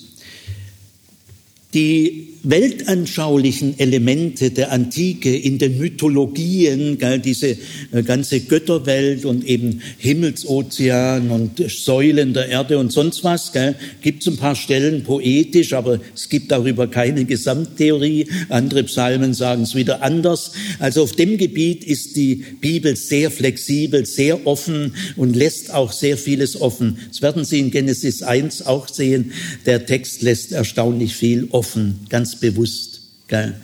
Die 1.75 2.36
weltanschaulichen 2.49 3.79
Elemente 3.79 4.51
der 4.51 4.71
Antike 4.71 5.37
in 5.37 5.59
den 5.59 5.79
Mythologien, 5.79 6.97
gell, 6.99 7.19
diese 7.19 7.57
äh, 7.93 8.03
ganze 8.05 8.41
Götterwelt 8.41 9.25
und 9.25 9.45
eben 9.45 9.83
Himmelsozean 9.99 11.31
und 11.31 11.63
Säulen 11.69 12.35
der 12.35 12.49
Erde 12.49 12.79
und 12.79 12.93
sonst 12.93 13.25
was, 13.25 13.53
gibt 14.01 14.23
es 14.23 14.29
ein 14.29 14.37
paar 14.37 14.55
Stellen 14.55 15.03
poetisch, 15.03 15.73
aber 15.73 15.99
es 16.15 16.29
gibt 16.29 16.53
darüber 16.53 16.87
keine 16.87 17.25
Gesamttheorie. 17.25 18.29
Andere 18.49 18.85
Psalmen 18.85 19.35
sagen 19.35 19.63
es 19.63 19.75
wieder 19.75 20.03
anders. 20.03 20.53
Also 20.79 21.03
auf 21.03 21.13
dem 21.13 21.39
Gebiet 21.39 21.85
ist 21.85 22.17
die 22.17 22.45
Bibel 22.61 22.95
sehr 22.97 23.31
flexibel, 23.31 24.07
sehr 24.07 24.47
offen 24.47 24.95
und 25.17 25.35
lässt 25.35 25.75
auch 25.75 25.93
sehr 25.93 26.17
vieles 26.17 26.61
offen. 26.61 26.99
Das 27.09 27.23
werden 27.23 27.45
Sie 27.45 27.59
in 27.59 27.71
Genesis 27.71 28.23
1 28.23 28.67
auch 28.67 28.89
sehen. 28.89 29.33
Der 29.65 29.87
Text 29.87 30.23
lässt 30.23 30.53
erstaunlich 30.53 31.15
viel 31.15 31.49
offen, 31.51 32.01
ganz 32.09 32.36
bewusst. 32.41 33.01
Gell? 33.29 33.55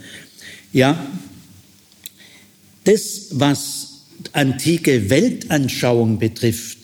Ja, 0.73 1.07
das, 2.85 3.29
was 3.31 3.89
antike 4.33 5.11
Weltanschauung 5.11 6.19
betrifft, 6.19 6.82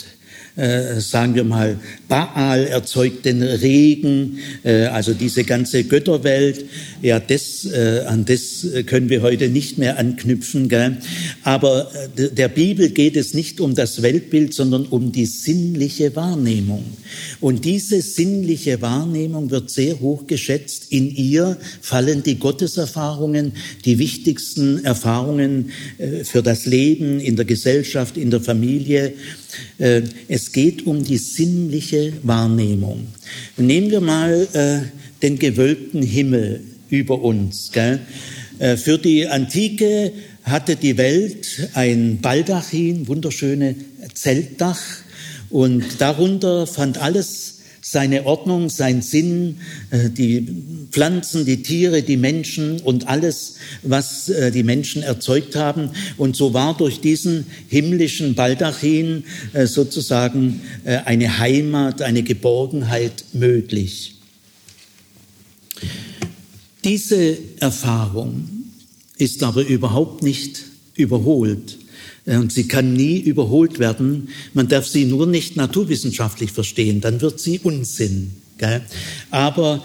äh, 0.58 1.00
sagen 1.00 1.36
wir 1.36 1.44
mal, 1.44 1.78
Baal 2.08 2.66
erzeugt 2.66 3.24
den 3.24 3.42
Regen, 3.42 4.38
äh, 4.64 4.86
also 4.86 5.14
diese 5.14 5.44
ganze 5.44 5.84
Götterwelt. 5.84 6.64
Ja, 7.00 7.20
das, 7.20 7.64
äh, 7.64 8.02
an 8.06 8.24
das 8.24 8.66
können 8.86 9.08
wir 9.08 9.22
heute 9.22 9.48
nicht 9.48 9.78
mehr 9.78 9.98
anknüpfen. 9.98 10.68
Gell? 10.68 10.96
Aber 11.44 11.90
äh, 12.16 12.28
der 12.30 12.48
Bibel 12.48 12.90
geht 12.90 13.16
es 13.16 13.34
nicht 13.34 13.60
um 13.60 13.76
das 13.76 14.02
Weltbild, 14.02 14.52
sondern 14.52 14.86
um 14.86 15.12
die 15.12 15.26
sinnliche 15.26 16.16
Wahrnehmung. 16.16 16.84
Und 17.40 17.64
diese 17.64 18.02
sinnliche 18.02 18.82
Wahrnehmung 18.82 19.50
wird 19.52 19.70
sehr 19.70 20.00
hoch 20.00 20.26
geschätzt. 20.26 20.86
In 20.90 21.14
ihr 21.14 21.56
fallen 21.80 22.24
die 22.24 22.38
Gotteserfahrungen, 22.40 23.52
die 23.84 23.98
wichtigsten 24.00 24.84
Erfahrungen 24.84 25.70
äh, 25.98 26.24
für 26.24 26.42
das 26.42 26.66
Leben 26.66 27.20
in 27.20 27.36
der 27.36 27.44
Gesellschaft, 27.44 28.16
in 28.16 28.32
der 28.32 28.40
Familie. 28.40 29.14
Äh, 29.78 30.02
es 30.28 30.52
geht 30.52 30.86
um 30.86 31.04
die 31.04 31.18
sinnliche 31.18 32.12
Wahrnehmung. 32.22 33.08
Nehmen 33.56 33.90
wir 33.90 34.00
mal 34.00 34.46
äh, 34.52 34.80
den 35.22 35.38
gewölbten 35.38 36.02
Himmel 36.02 36.62
über 36.90 37.22
uns. 37.22 37.70
Äh, 37.74 38.76
für 38.76 38.98
die 38.98 39.26
Antike 39.26 40.12
hatte 40.44 40.76
die 40.76 40.96
Welt 40.96 41.70
ein 41.74 42.20
Baldachin, 42.20 43.08
wunderschöne 43.08 43.74
Zeltdach, 44.14 44.80
und 45.50 46.00
darunter 46.00 46.66
fand 46.66 46.98
alles 46.98 47.57
seine 47.90 48.26
Ordnung, 48.26 48.68
sein 48.68 49.00
Sinn, 49.00 49.60
äh, 49.90 50.10
die 50.10 50.46
Pflanzen, 50.90 51.46
die 51.46 51.62
Tiere, 51.62 52.02
die 52.02 52.18
Menschen 52.18 52.80
und 52.80 53.08
alles, 53.08 53.54
was 53.82 54.28
äh, 54.28 54.50
die 54.50 54.62
Menschen 54.62 55.02
erzeugt 55.02 55.56
haben. 55.56 55.90
Und 56.18 56.36
so 56.36 56.52
war 56.52 56.76
durch 56.76 57.00
diesen 57.00 57.46
himmlischen 57.68 58.34
Baldachin 58.34 59.24
äh, 59.54 59.66
sozusagen 59.66 60.60
eine 60.84 61.38
Heimat, 61.38 62.02
eine 62.02 62.22
Geborgenheit 62.22 63.24
möglich. 63.32 64.16
Diese 66.84 67.38
Erfahrung 67.60 68.48
ist 69.16 69.42
aber 69.42 69.66
überhaupt 69.66 70.22
nicht 70.22 70.62
überholt 70.94 71.77
und 72.26 72.52
sie 72.52 72.68
kann 72.68 72.92
nie 72.92 73.18
überholt 73.18 73.78
werden. 73.78 74.28
Man 74.54 74.68
darf 74.68 74.86
sie 74.86 75.04
nur 75.04 75.26
nicht 75.26 75.56
naturwissenschaftlich 75.56 76.52
verstehen, 76.52 77.00
dann 77.00 77.20
wird 77.20 77.40
sie 77.40 77.58
Unsinn. 77.60 78.32
Gell? 78.58 78.82
Aber 79.30 79.84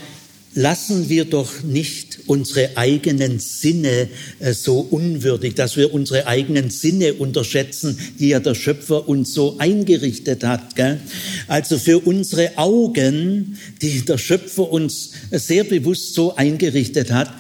lassen 0.55 1.09
wir 1.09 1.25
doch 1.25 1.63
nicht 1.63 2.19
unsere 2.27 2.77
eigenen 2.77 3.39
Sinne 3.39 4.07
äh, 4.39 4.53
so 4.53 4.79
unwürdig, 4.79 5.55
dass 5.55 5.77
wir 5.77 5.93
unsere 5.93 6.27
eigenen 6.27 6.69
Sinne 6.69 7.13
unterschätzen, 7.13 7.97
die 8.19 8.29
ja 8.29 8.39
der 8.39 8.55
Schöpfer 8.55 9.07
uns 9.07 9.33
so 9.33 9.57
eingerichtet 9.57 10.43
hat. 10.43 10.75
Gell? 10.75 10.99
Also 11.47 11.77
für 11.77 11.99
unsere 11.99 12.57
Augen, 12.57 13.57
die 13.81 14.05
der 14.05 14.17
Schöpfer 14.17 14.71
uns 14.71 15.11
sehr 15.31 15.63
bewusst 15.63 16.13
so 16.13 16.35
eingerichtet 16.35 17.11
hat, 17.11 17.33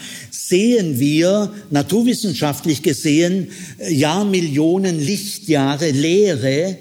sehen 0.47 0.99
wir 0.99 1.53
naturwissenschaftlich 1.71 2.81
gesehen 2.81 3.49
äh, 3.77 3.93
Jahrmillionen 3.93 4.99
Lichtjahre 4.99 5.91
Leere. 5.91 6.77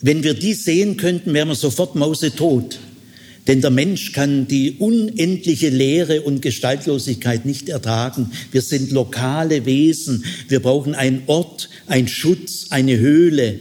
Wenn 0.00 0.22
wir 0.22 0.34
die 0.34 0.54
sehen 0.54 0.96
könnten, 0.96 1.34
wären 1.34 1.48
wir 1.48 1.54
sofort 1.54 1.94
mausetot. 1.94 2.78
Denn 3.46 3.60
der 3.60 3.70
Mensch 3.70 4.12
kann 4.12 4.48
die 4.48 4.72
unendliche 4.78 5.68
Leere 5.68 6.22
und 6.22 6.42
Gestaltlosigkeit 6.42 7.46
nicht 7.46 7.68
ertragen. 7.68 8.32
Wir 8.50 8.62
sind 8.62 8.90
lokale 8.90 9.66
Wesen. 9.66 10.24
Wir 10.48 10.60
brauchen 10.60 10.94
einen 10.94 11.22
Ort, 11.26 11.68
einen 11.86 12.08
Schutz, 12.08 12.66
eine 12.70 12.98
Höhle. 12.98 13.60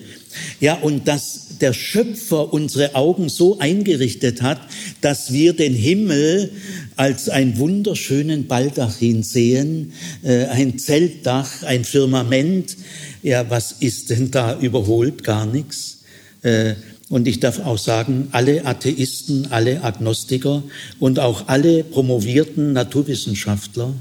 Ja, 0.60 0.76
und 0.76 1.08
dass 1.08 1.45
der 1.62 1.74
Schöpfer 1.74 2.54
unsere 2.54 2.96
Augen 2.96 3.30
so 3.30 3.60
eingerichtet 3.60 4.42
hat, 4.42 4.60
dass 5.02 5.34
wir 5.34 5.54
den 5.54 5.74
Himmel 5.74 6.52
als 6.96 7.30
einen 7.30 7.58
wunderschönen 7.58 8.48
Baldachin 8.48 9.24
sehen, 9.24 9.94
äh, 10.24 10.46
ein 10.46 10.78
Zeltdach, 10.80 11.64
ein 11.64 11.84
Firmament. 11.84 12.78
Ja, 13.24 13.50
was 13.50 13.74
ist 13.80 14.10
denn 14.10 14.32
da 14.32 14.60
überholt? 14.60 15.24
Gar 15.24 15.46
nichts. 15.46 16.04
Äh, 16.42 16.76
und 17.10 17.28
ich 17.28 17.40
darf 17.40 17.60
auch 17.60 17.78
sagen, 17.78 18.30
alle 18.32 18.66
Atheisten, 18.66 19.52
alle 19.52 19.84
Agnostiker 19.84 20.64
und 21.00 21.20
auch 21.20 21.48
alle 21.48 21.84
promovierten 21.84 22.74
Naturwissenschaftler, 22.74 23.94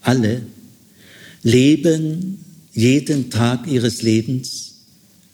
alle 0.00 0.42
leben 1.42 2.44
jeden 2.72 3.30
Tag 3.30 3.66
ihres 3.66 4.02
Lebens 4.02 4.65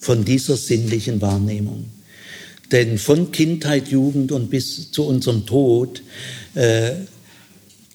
von 0.03 0.25
dieser 0.25 0.57
sinnlichen 0.57 1.21
Wahrnehmung. 1.21 1.85
Denn 2.73 2.99
von 2.99 3.31
Kindheit, 3.31 3.89
Jugend 3.89 4.33
und 4.33 4.51
bis 4.51 4.91
zu 4.91 5.05
unserem 5.05 5.47
Tod 5.47 6.03
äh, 6.55 6.93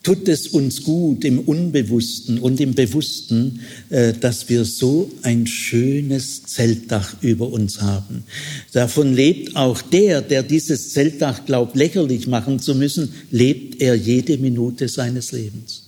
tut 0.04 0.30
es 0.30 0.48
uns 0.48 0.84
gut 0.84 1.26
im 1.26 1.40
Unbewussten 1.40 2.40
und 2.40 2.62
im 2.62 2.76
Bewussten, 2.76 3.60
äh, 3.90 4.14
dass 4.14 4.48
wir 4.48 4.64
so 4.64 5.12
ein 5.24 5.48
schönes 5.48 6.44
Zeltdach 6.44 7.22
über 7.22 7.52
uns 7.52 7.82
haben. 7.82 8.24
Davon 8.72 9.14
lebt 9.14 9.58
auch 9.58 9.82
der, 9.82 10.22
der 10.22 10.44
dieses 10.44 10.94
Zeltdach 10.94 11.46
glaubt, 11.46 11.76
lächerlich 11.76 12.26
machen 12.26 12.60
zu 12.60 12.74
müssen, 12.74 13.14
lebt 13.32 13.82
er 13.82 13.96
jede 13.96 14.38
Minute 14.38 14.88
seines 14.88 15.34
Lebens. 15.34 15.84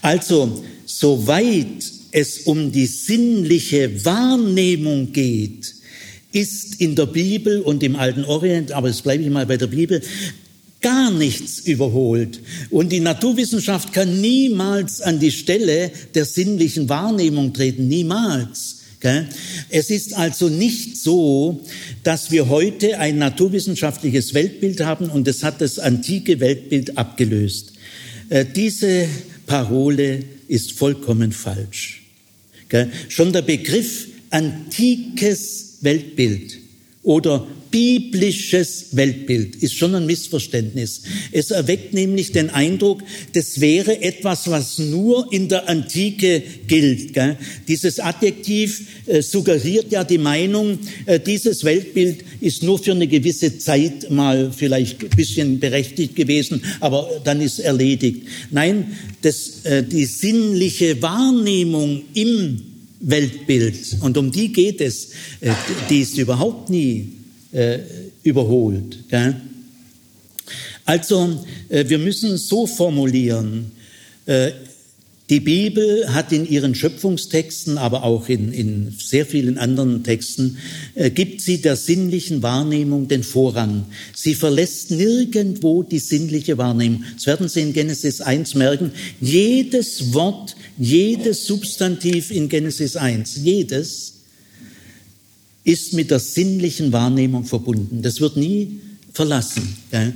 Also, 0.00 0.64
soweit 0.84 2.01
es 2.12 2.40
um 2.40 2.70
die 2.70 2.86
sinnliche 2.86 4.04
Wahrnehmung 4.04 5.12
geht, 5.12 5.74
ist 6.32 6.80
in 6.80 6.94
der 6.94 7.06
Bibel 7.06 7.60
und 7.60 7.82
im 7.82 7.96
Alten 7.96 8.24
Orient, 8.24 8.72
aber 8.72 8.88
jetzt 8.88 9.02
bleibe 9.02 9.22
ich 9.22 9.30
mal 9.30 9.46
bei 9.46 9.56
der 9.56 9.66
Bibel, 9.66 10.02
gar 10.80 11.10
nichts 11.10 11.60
überholt. 11.60 12.40
Und 12.70 12.90
die 12.90 13.00
Naturwissenschaft 13.00 13.92
kann 13.92 14.20
niemals 14.20 15.00
an 15.00 15.20
die 15.20 15.30
Stelle 15.30 15.90
der 16.14 16.24
sinnlichen 16.24 16.88
Wahrnehmung 16.88 17.52
treten, 17.52 17.88
niemals. 17.88 18.78
Es 19.68 19.90
ist 19.90 20.14
also 20.14 20.48
nicht 20.48 20.96
so, 20.96 21.60
dass 22.04 22.30
wir 22.30 22.48
heute 22.48 23.00
ein 23.00 23.18
naturwissenschaftliches 23.18 24.32
Weltbild 24.32 24.80
haben 24.80 25.10
und 25.10 25.26
es 25.26 25.42
hat 25.42 25.60
das 25.60 25.80
antike 25.80 26.38
Weltbild 26.38 26.96
abgelöst. 26.96 27.72
Äh, 28.28 28.44
diese 28.44 29.08
Parole 29.46 30.20
ist 30.46 30.72
vollkommen 30.72 31.32
falsch. 31.32 32.01
Schon 33.08 33.32
der 33.32 33.42
Begriff 33.42 34.08
antikes 34.30 35.78
Weltbild 35.80 36.58
oder 37.02 37.46
biblisches 37.72 38.88
Weltbild 38.92 39.56
ist 39.56 39.74
schon 39.74 39.94
ein 39.96 40.06
Missverständnis. 40.06 41.02
Es 41.32 41.50
erweckt 41.50 41.94
nämlich 41.94 42.30
den 42.30 42.50
Eindruck, 42.50 43.02
das 43.32 43.60
wäre 43.60 44.02
etwas, 44.02 44.48
was 44.48 44.78
nur 44.78 45.32
in 45.32 45.48
der 45.48 45.68
Antike 45.68 46.42
gilt. 46.68 47.14
Gell? 47.14 47.36
Dieses 47.66 47.98
Adjektiv 47.98 48.86
äh, 49.06 49.22
suggeriert 49.22 49.90
ja 49.90 50.04
die 50.04 50.18
Meinung, 50.18 50.78
äh, 51.06 51.18
dieses 51.18 51.64
Weltbild 51.64 52.24
ist 52.40 52.62
nur 52.62 52.78
für 52.78 52.92
eine 52.92 53.08
gewisse 53.08 53.58
Zeit 53.58 54.10
mal 54.10 54.52
vielleicht 54.54 55.02
ein 55.02 55.10
bisschen 55.16 55.58
berechtigt 55.58 56.14
gewesen, 56.14 56.62
aber 56.80 57.22
dann 57.24 57.40
ist 57.40 57.58
erledigt. 57.58 58.26
Nein, 58.50 58.96
das, 59.22 59.64
äh, 59.64 59.82
die 59.82 60.04
sinnliche 60.04 61.00
Wahrnehmung 61.00 62.02
im 62.12 62.62
Weltbild, 63.00 63.96
und 64.00 64.16
um 64.16 64.30
die 64.30 64.52
geht 64.52 64.80
es, 64.80 65.10
äh, 65.40 65.50
die 65.88 66.00
ist 66.00 66.18
überhaupt 66.18 66.68
nie 66.70 67.21
äh, 67.52 67.78
überholt. 68.22 69.08
Gell? 69.08 69.36
Also 70.84 71.44
äh, 71.68 71.88
wir 71.88 71.98
müssen 71.98 72.36
so 72.36 72.66
formulieren, 72.66 73.72
äh, 74.26 74.52
die 75.30 75.40
Bibel 75.40 76.12
hat 76.12 76.30
in 76.32 76.46
ihren 76.46 76.74
Schöpfungstexten, 76.74 77.78
aber 77.78 78.02
auch 78.02 78.28
in, 78.28 78.52
in 78.52 78.94
sehr 78.98 79.24
vielen 79.24 79.56
anderen 79.56 80.02
Texten, 80.04 80.58
äh, 80.94 81.10
gibt 81.10 81.40
sie 81.40 81.62
der 81.62 81.76
sinnlichen 81.76 82.42
Wahrnehmung 82.42 83.08
den 83.08 83.22
Vorrang. 83.22 83.86
Sie 84.14 84.34
verlässt 84.34 84.90
nirgendwo 84.90 85.84
die 85.84 86.00
sinnliche 86.00 86.58
Wahrnehmung. 86.58 87.04
Das 87.14 87.26
werden 87.26 87.48
Sie 87.48 87.62
in 87.62 87.72
Genesis 87.72 88.20
1 88.20 88.56
merken. 88.56 88.90
Jedes 89.20 90.12
Wort, 90.12 90.56
jedes 90.76 91.46
Substantiv 91.46 92.30
in 92.30 92.50
Genesis 92.50 92.96
1, 92.96 93.36
jedes 93.42 94.21
ist 95.64 95.92
mit 95.92 96.10
der 96.10 96.18
sinnlichen 96.18 96.92
Wahrnehmung 96.92 97.44
verbunden. 97.44 98.02
Das 98.02 98.20
wird 98.20 98.36
nie 98.36 98.80
verlassen. 99.12 99.76
Gell? 99.90 100.14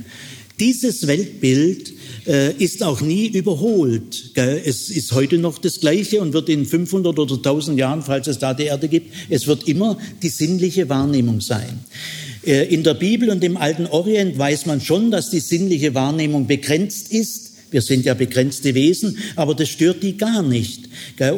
Dieses 0.59 1.05
Weltbild 1.05 1.93
äh, 2.25 2.51
ist 2.53 2.83
auch 2.83 3.01
nie 3.01 3.27
überholt. 3.27 4.31
Gell? 4.33 4.61
Es 4.65 4.89
ist 4.89 5.11
heute 5.11 5.37
noch 5.37 5.59
das 5.59 5.79
Gleiche 5.79 6.19
und 6.19 6.33
wird 6.33 6.49
in 6.49 6.65
500 6.65 7.17
oder 7.19 7.35
1000 7.35 7.79
Jahren, 7.79 8.01
falls 8.01 8.27
es 8.27 8.39
da 8.39 8.53
die 8.53 8.63
Erde 8.63 8.87
gibt, 8.87 9.13
es 9.29 9.47
wird 9.47 9.67
immer 9.67 9.97
die 10.21 10.29
sinnliche 10.29 10.89
Wahrnehmung 10.89 11.41
sein. 11.41 11.79
Äh, 12.45 12.73
in 12.73 12.83
der 12.83 12.95
Bibel 12.95 13.29
und 13.29 13.43
im 13.43 13.55
alten 13.55 13.85
Orient 13.85 14.37
weiß 14.37 14.65
man 14.65 14.81
schon, 14.81 15.11
dass 15.11 15.29
die 15.29 15.39
sinnliche 15.39 15.93
Wahrnehmung 15.93 16.47
begrenzt 16.47 17.11
ist. 17.11 17.46
Wir 17.69 17.81
sind 17.81 18.05
ja 18.05 18.13
begrenzte 18.13 18.73
Wesen, 18.75 19.17
aber 19.35 19.53
das 19.53 19.69
stört 19.69 20.01
die 20.03 20.17
gar 20.17 20.41
nicht. 20.41 20.89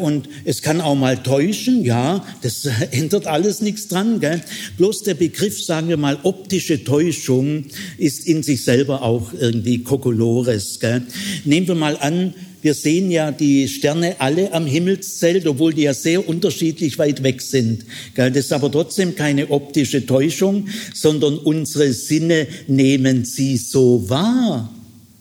Und 0.01 0.29
es 0.45 0.61
kann 0.61 0.81
auch 0.81 0.95
mal 0.95 1.17
täuschen, 1.23 1.83
ja, 1.83 2.25
das 2.41 2.67
ändert 2.91 3.27
alles 3.27 3.61
nichts 3.61 3.87
dran. 3.87 4.21
Bloß 4.77 5.03
der 5.03 5.15
Begriff, 5.15 5.63
sagen 5.63 5.89
wir 5.89 5.97
mal, 5.97 6.19
optische 6.23 6.83
Täuschung 6.83 7.65
ist 7.97 8.27
in 8.27 8.43
sich 8.43 8.63
selber 8.63 9.01
auch 9.01 9.33
irgendwie 9.33 9.79
Kokolores. 9.79 10.79
Nehmen 11.45 11.67
wir 11.67 11.75
mal 11.75 11.97
an, 11.97 12.33
wir 12.61 12.73
sehen 12.73 13.09
ja 13.09 13.31
die 13.31 13.67
Sterne 13.69 14.19
alle 14.19 14.51
am 14.53 14.65
Himmelszelt, 14.65 15.47
obwohl 15.47 15.73
die 15.73 15.83
ja 15.83 15.93
sehr 15.93 16.27
unterschiedlich 16.27 16.97
weit 16.97 17.23
weg 17.23 17.41
sind. 17.41 17.85
Das 18.15 18.35
ist 18.35 18.51
aber 18.51 18.71
trotzdem 18.71 19.15
keine 19.15 19.49
optische 19.49 20.05
Täuschung, 20.05 20.67
sondern 20.93 21.37
unsere 21.37 21.93
Sinne 21.93 22.47
nehmen 22.67 23.23
sie 23.23 23.55
so 23.57 24.09
wahr. 24.09 24.73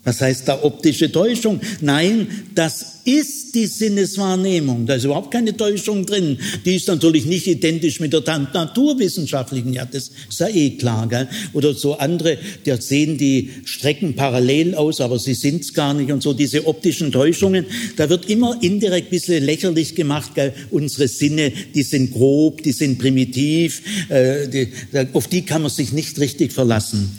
Was 0.09 0.23
heißt 0.23 0.49
da 0.49 0.63
optische 0.63 1.13
Täuschung? 1.13 1.61
Nein, 1.83 2.29
das 2.55 3.01
ist 3.05 3.55
die 3.55 3.67
Sinneswahrnehmung. 3.67 4.87
Da 4.87 4.95
ist 4.95 5.05
überhaupt 5.05 5.31
keine 5.31 5.55
Täuschung 5.55 6.07
drin. 6.07 6.39
Die 6.65 6.77
ist 6.77 6.89
natürlich 6.89 7.27
nicht 7.27 7.47
identisch 7.47 8.01
mit 8.01 8.15
der 8.15 8.23
naturwissenschaftlichen. 8.23 9.75
Ja, 9.75 9.85
das 9.85 10.11
ist 10.31 10.41
ja 10.41 10.49
eh 10.49 10.71
klar. 10.79 11.09
Gell? 11.09 11.29
Oder 11.53 11.75
so 11.75 11.99
andere, 11.99 12.39
die 12.65 12.75
sehen 12.81 13.19
die 13.19 13.51
Strecken 13.67 14.15
parallel 14.15 14.75
aus, 14.77 15.03
aber 15.03 15.19
sie 15.19 15.35
sind 15.35 15.61
es 15.61 15.75
gar 15.75 15.93
nicht. 15.93 16.11
Und 16.11 16.23
so 16.23 16.33
diese 16.33 16.67
optischen 16.67 17.13
Täuschungen, 17.13 17.67
da 17.97 18.09
wird 18.09 18.31
immer 18.31 18.57
indirekt 18.63 19.09
ein 19.09 19.11
bisschen 19.11 19.45
lächerlich 19.45 19.95
gemacht. 19.95 20.35
Gell? 20.35 20.55
Unsere 20.71 21.09
Sinne, 21.09 21.53
die 21.75 21.83
sind 21.83 22.13
grob, 22.13 22.63
die 22.63 22.73
sind 22.73 22.99
primitiv. 22.99 23.83
Äh, 24.09 24.49
die, 24.49 24.69
auf 25.13 25.29
die 25.29 25.43
kann 25.43 25.61
man 25.61 25.71
sich 25.71 25.93
nicht 25.93 26.19
richtig 26.19 26.55
verlassen. 26.55 27.19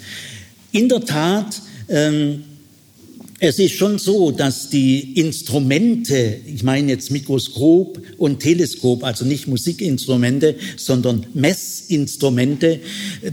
In 0.72 0.90
der 0.90 1.06
Tat, 1.06 1.62
ähm, 1.88 2.46
es 3.42 3.58
ist 3.58 3.76
schon 3.76 4.00
so, 4.00 4.32
dass 4.32 4.70
die 4.70 5.14
Instrumente, 5.14 6.42
ich 6.46 6.62
meine 6.64 6.92
jetzt 6.92 7.10
Mikroskop 7.10 8.02
und 8.18 8.42
Teleskop, 8.42 9.06
also 9.06 9.24
nicht 9.24 9.48
Musikinstrumente, 9.48 10.56
sondern 10.76 11.26
Messinstrumente, 11.34 12.82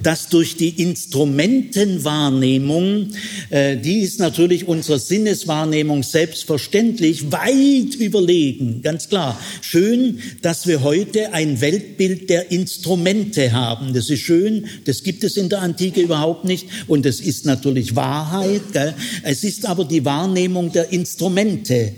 dass 0.03 0.29
durch 0.29 0.57
die 0.57 0.81
Instrumentenwahrnehmung, 0.81 3.09
äh, 3.51 3.77
die 3.77 3.99
ist 4.01 4.21
natürlich 4.21 4.69
unserer 4.69 5.01
Sinneswahrnehmung 5.01 6.05
selbstverständlich 6.05 7.33
weit 7.33 7.97
überlegen, 7.97 8.83
ganz 8.83 9.09
klar. 9.09 9.37
Schön, 9.61 10.21
dass 10.41 10.69
wir 10.69 10.85
heute 10.85 11.33
ein 11.33 11.61
Weltbild 11.61 12.31
der 12.31 12.53
Instrumente 12.53 13.51
haben. 13.53 13.93
Das 13.93 14.09
ist 14.09 14.21
schön, 14.21 14.67
das 14.85 15.03
gibt 15.03 15.25
es 15.25 15.37
in 15.37 15.49
der 15.49 15.63
Antike 15.63 16.01
überhaupt 16.01 16.45
nicht 16.45 16.69
und 16.87 17.05
das 17.05 17.19
ist 17.19 17.45
natürlich 17.45 17.97
Wahrheit. 17.97 18.63
Gell? 18.73 18.95
Es 19.25 19.43
ist 19.43 19.67
aber 19.67 19.85
die 19.85 19.96
die 19.97 20.05
Wahrnehmung 20.05 20.73
der 20.73 20.93
Instrumente. 20.93 21.93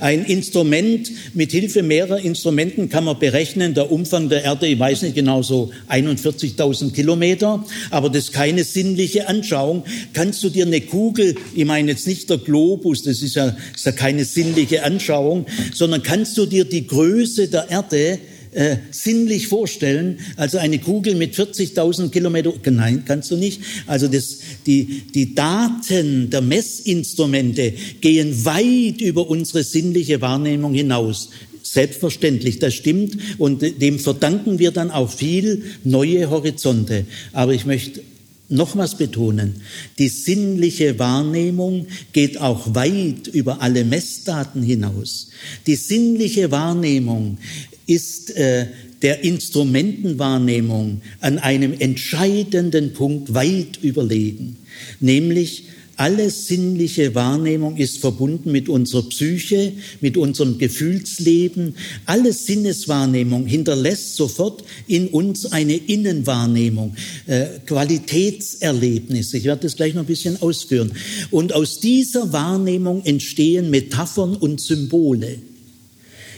Ein 0.00 0.24
Instrument, 0.24 1.10
mit 1.32 1.52
Hilfe 1.52 1.84
mehrerer 1.84 2.18
Instrumenten 2.18 2.88
kann 2.88 3.04
man 3.04 3.20
berechnen, 3.20 3.72
der 3.72 3.92
Umfang 3.92 4.28
der 4.28 4.42
Erde, 4.42 4.66
ich 4.66 4.78
weiß 4.78 5.02
nicht 5.02 5.14
genau, 5.14 5.42
so 5.42 5.70
41.000 5.88 6.92
Kilometer, 6.92 7.64
aber 7.90 8.10
das 8.10 8.24
ist 8.24 8.32
keine 8.32 8.64
sinnliche 8.64 9.28
Anschauung. 9.28 9.84
Kannst 10.12 10.42
du 10.42 10.50
dir 10.50 10.66
eine 10.66 10.80
Kugel, 10.80 11.36
ich 11.54 11.64
meine 11.64 11.92
jetzt 11.92 12.08
nicht 12.08 12.28
der 12.30 12.38
Globus, 12.38 13.04
das 13.04 13.22
ist 13.22 13.36
ja, 13.36 13.56
ist 13.74 13.86
ja 13.86 13.92
keine 13.92 14.24
sinnliche 14.24 14.82
Anschauung, 14.82 15.46
sondern 15.72 16.02
kannst 16.02 16.36
du 16.36 16.46
dir 16.46 16.64
die 16.64 16.88
Größe 16.88 17.46
der 17.46 17.70
Erde 17.70 18.18
äh, 18.54 18.76
sinnlich 18.90 19.48
vorstellen. 19.48 20.20
Also 20.36 20.58
eine 20.58 20.78
Kugel 20.78 21.14
mit 21.16 21.34
40.000 21.34 22.10
Kilometer, 22.10 22.52
nein, 22.70 23.04
kannst 23.04 23.30
du 23.30 23.36
nicht. 23.36 23.60
Also 23.86 24.08
das, 24.08 24.38
die, 24.66 25.02
die 25.14 25.34
Daten 25.34 26.30
der 26.30 26.40
Messinstrumente 26.40 27.74
gehen 28.00 28.44
weit 28.44 29.00
über 29.00 29.28
unsere 29.28 29.64
sinnliche 29.64 30.20
Wahrnehmung 30.20 30.72
hinaus. 30.74 31.30
Selbstverständlich, 31.62 32.58
das 32.58 32.74
stimmt 32.74 33.16
und 33.38 33.62
dem 33.80 33.98
verdanken 33.98 34.58
wir 34.58 34.70
dann 34.70 34.90
auch 34.90 35.10
viel 35.10 35.64
neue 35.82 36.30
Horizonte. 36.30 37.06
Aber 37.32 37.54
ich 37.54 37.66
möchte 37.66 38.02
nochmals 38.48 38.96
betonen, 38.96 39.62
die 39.98 40.08
sinnliche 40.08 40.98
Wahrnehmung 40.98 41.86
geht 42.12 42.38
auch 42.40 42.74
weit 42.74 43.26
über 43.28 43.62
alle 43.62 43.84
Messdaten 43.84 44.62
hinaus. 44.62 45.30
Die 45.66 45.76
sinnliche 45.76 46.50
Wahrnehmung 46.50 47.38
ist 47.86 48.30
äh, 48.36 48.66
der 49.02 49.22
Instrumentenwahrnehmung 49.24 51.02
an 51.20 51.38
einem 51.38 51.74
entscheidenden 51.78 52.92
Punkt 52.94 53.34
weit 53.34 53.78
überlegen, 53.82 54.56
nämlich 55.00 55.64
alle 55.96 56.30
sinnliche 56.30 57.14
Wahrnehmung 57.14 57.76
ist 57.76 57.98
verbunden 57.98 58.50
mit 58.50 58.68
unserer 58.68 59.02
Psyche, 59.08 59.72
mit 60.00 60.16
unserem 60.16 60.58
Gefühlsleben. 60.58 61.76
Alle 62.04 62.32
Sinneswahrnehmung 62.32 63.46
hinterlässt 63.46 64.16
sofort 64.16 64.64
in 64.88 65.08
uns 65.08 65.46
eine 65.52 65.74
Innenwahrnehmung, 65.74 66.96
äh, 67.26 67.46
Qualitätserlebnisse. 67.64 69.38
Ich 69.38 69.44
werde 69.44 69.62
das 69.62 69.76
gleich 69.76 69.94
noch 69.94 70.02
ein 70.02 70.06
bisschen 70.06 70.40
ausführen. 70.42 70.92
Und 71.30 71.52
aus 71.52 71.78
dieser 71.78 72.32
Wahrnehmung 72.32 73.04
entstehen 73.04 73.70
Metaphern 73.70 74.34
und 74.34 74.60
Symbole. 74.60 75.38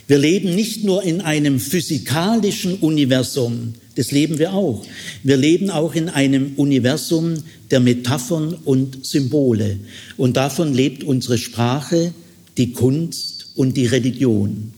Wir 0.09 0.19
leben 0.19 0.55
nicht 0.55 0.85
nur 0.85 1.03
in 1.03 1.21
einem 1.21 1.59
physikalischen 1.59 2.77
Universum, 2.77 3.75
das 3.97 4.13
leben 4.13 4.39
wir 4.39 4.53
auch. 4.53 4.85
Wir 5.23 5.39
leben 5.39 5.71
auch 5.71 5.95
in 5.95 6.11
einem 6.11 6.53
Universum 6.57 7.43
der 7.71 7.81
Metaphern 7.81 8.55
und 8.65 9.05
Symbole. 9.07 9.79
Und 10.19 10.37
davon 10.37 10.75
lebt 10.75 11.03
unsere 11.03 11.39
Sprache, 11.39 12.13
die 12.59 12.73
Kunst 12.73 13.49
und 13.57 13.77
die 13.77 13.87
Religion. 13.87 14.73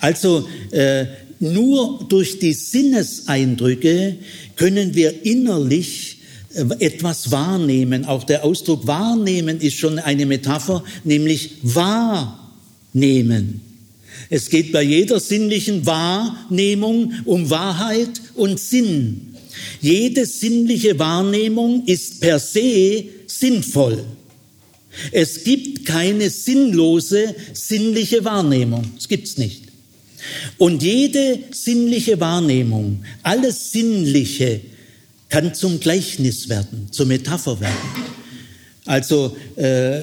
Also 0.00 0.48
äh, 0.70 1.04
nur 1.38 2.06
durch 2.08 2.38
die 2.38 2.54
Sinneseindrücke 2.54 4.16
können 4.56 4.94
wir 4.94 5.26
innerlich 5.26 6.20
äh, 6.54 6.64
etwas 6.78 7.30
wahrnehmen. 7.30 8.06
Auch 8.06 8.24
der 8.24 8.42
Ausdruck 8.42 8.86
wahrnehmen 8.86 9.60
ist 9.60 9.76
schon 9.76 9.98
eine 9.98 10.24
Metapher, 10.24 10.82
nämlich 11.04 11.58
wahrnehmen. 11.62 13.60
Es 14.30 14.50
geht 14.50 14.72
bei 14.72 14.82
jeder 14.82 15.20
sinnlichen 15.20 15.86
Wahrnehmung 15.86 17.14
um 17.24 17.48
Wahrheit 17.50 18.20
und 18.34 18.60
Sinn. 18.60 19.34
Jede 19.80 20.26
sinnliche 20.26 20.98
Wahrnehmung 20.98 21.84
ist 21.86 22.20
per 22.20 22.38
se 22.38 23.04
sinnvoll. 23.26 24.04
Es 25.12 25.44
gibt 25.44 25.86
keine 25.86 26.28
sinnlose 26.30 27.34
sinnliche 27.52 28.24
Wahrnehmung. 28.24 28.84
Es 28.98 29.08
gibt's 29.08 29.38
nicht. 29.38 29.62
Und 30.58 30.82
jede 30.82 31.38
sinnliche 31.52 32.18
Wahrnehmung, 32.20 33.04
alles 33.22 33.72
Sinnliche 33.72 34.60
kann 35.28 35.54
zum 35.54 35.78
Gleichnis 35.78 36.48
werden, 36.48 36.88
zur 36.90 37.06
Metapher 37.06 37.60
werden. 37.60 37.76
Also 38.84 39.36
äh, 39.56 40.00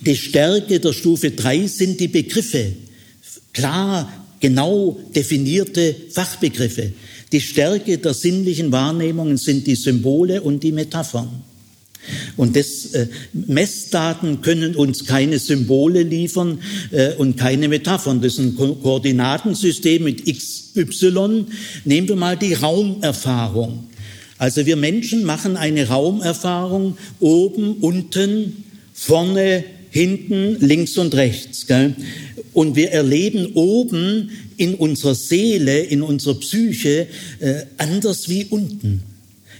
die 0.00 0.16
Stärke 0.16 0.80
der 0.80 0.92
Stufe 0.92 1.32
3 1.32 1.66
sind 1.66 2.00
die 2.00 2.08
Begriffe, 2.08 2.72
klar, 3.58 4.08
genau 4.40 4.98
definierte 5.14 5.94
Fachbegriffe. 6.10 6.92
Die 7.32 7.40
Stärke 7.40 7.98
der 7.98 8.14
sinnlichen 8.14 8.72
Wahrnehmungen 8.72 9.36
sind 9.36 9.66
die 9.66 9.74
Symbole 9.74 10.40
und 10.40 10.62
die 10.62 10.72
Metaphern. 10.72 11.28
Und 12.36 12.56
das, 12.56 12.94
äh, 12.94 13.08
Messdaten 13.32 14.40
können 14.40 14.76
uns 14.76 15.04
keine 15.04 15.38
Symbole 15.38 16.04
liefern 16.04 16.60
äh, 16.90 17.14
und 17.14 17.36
keine 17.36 17.68
Metaphern. 17.68 18.22
Das 18.22 18.34
ist 18.34 18.38
ein 18.38 18.56
Ko 18.56 18.76
Koordinatensystem 18.76 20.04
mit 20.04 20.26
x, 20.26 20.72
y. 20.76 21.46
Nehmen 21.84 22.08
wir 22.08 22.16
mal 22.16 22.36
die 22.36 22.54
Raumerfahrung. 22.54 23.88
Also 24.38 24.64
wir 24.64 24.76
Menschen 24.76 25.24
machen 25.24 25.56
eine 25.56 25.88
Raumerfahrung 25.88 26.96
oben, 27.18 27.74
unten, 27.80 28.64
vorne, 28.94 29.64
hinten, 29.90 30.56
links 30.60 30.96
und 30.96 31.14
rechts. 31.14 31.66
Gell? 31.66 31.94
Und 32.52 32.76
wir 32.76 32.90
erleben 32.90 33.52
oben 33.54 34.30
in 34.56 34.74
unserer 34.74 35.14
Seele, 35.14 35.80
in 35.80 36.02
unserer 36.02 36.34
Psyche 36.34 37.06
äh, 37.40 37.62
anders 37.76 38.28
wie 38.28 38.44
unten. 38.44 39.02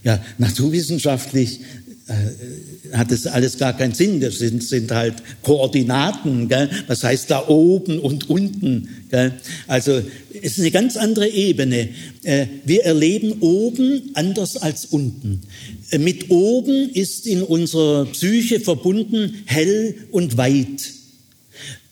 Ja, 0.04 0.24
naturwissenschaftlich 0.38 1.60
äh, 2.08 2.96
hat 2.96 3.12
es 3.12 3.26
alles 3.26 3.58
gar 3.58 3.76
keinen 3.76 3.94
Sinn. 3.94 4.20
Das 4.20 4.38
sind, 4.38 4.62
sind 4.62 4.90
halt 4.90 5.14
Koordinaten. 5.42 6.48
Gell? 6.48 6.70
Was 6.86 7.04
heißt 7.04 7.30
da 7.30 7.46
oben 7.48 7.98
und 8.00 8.30
unten? 8.30 8.88
Gell? 9.10 9.32
Also 9.66 10.00
es 10.42 10.52
ist 10.52 10.60
eine 10.60 10.70
ganz 10.70 10.96
andere 10.96 11.28
Ebene. 11.28 11.90
Äh, 12.22 12.46
wir 12.64 12.84
erleben 12.84 13.40
oben 13.40 14.10
anders 14.14 14.56
als 14.56 14.86
unten. 14.86 15.42
Äh, 15.90 15.98
mit 15.98 16.30
oben 16.30 16.88
ist 16.90 17.26
in 17.26 17.42
unserer 17.42 18.06
Psyche 18.06 18.60
verbunden 18.60 19.42
hell 19.44 19.94
und 20.10 20.36
weit 20.38 20.97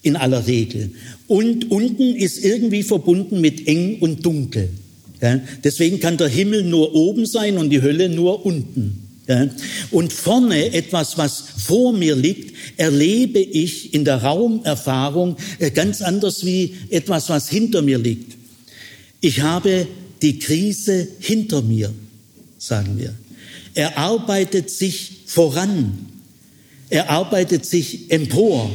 in 0.06 0.16
aller 0.16 0.46
Regel. 0.46 0.90
Und 1.26 1.70
unten 1.70 2.14
ist 2.14 2.44
irgendwie 2.44 2.82
verbunden 2.82 3.40
mit 3.40 3.66
eng 3.66 3.98
und 4.00 4.24
dunkel. 4.24 4.70
Deswegen 5.64 5.98
kann 5.98 6.16
der 6.16 6.28
Himmel 6.28 6.62
nur 6.62 6.94
oben 6.94 7.26
sein 7.26 7.58
und 7.58 7.70
die 7.70 7.82
Hölle 7.82 8.08
nur 8.08 8.44
unten. 8.46 9.02
Und 9.90 10.12
vorne 10.12 10.72
etwas, 10.72 11.18
was 11.18 11.42
vor 11.58 11.92
mir 11.92 12.14
liegt, 12.14 12.54
erlebe 12.76 13.40
ich 13.40 13.92
in 13.92 14.04
der 14.04 14.22
Raumerfahrung 14.22 15.36
äh, 15.58 15.72
ganz 15.72 16.00
anders 16.00 16.46
wie 16.46 16.76
etwas, 16.90 17.28
was 17.28 17.48
hinter 17.48 17.82
mir 17.82 17.98
liegt. 17.98 18.36
Ich 19.20 19.40
habe 19.40 19.88
die 20.22 20.38
Krise 20.38 21.08
hinter 21.18 21.62
mir, 21.62 21.92
sagen 22.58 22.98
wir. 22.98 23.14
Er 23.74 23.98
arbeitet 23.98 24.70
sich 24.70 25.22
voran. 25.26 26.06
Er 26.88 27.10
arbeitet 27.10 27.66
sich 27.66 28.12
empor. 28.12 28.70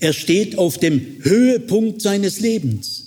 Er 0.00 0.12
steht 0.12 0.56
auf 0.58 0.78
dem 0.78 1.00
Höhepunkt 1.22 2.02
seines 2.02 2.40
Lebens. 2.40 3.04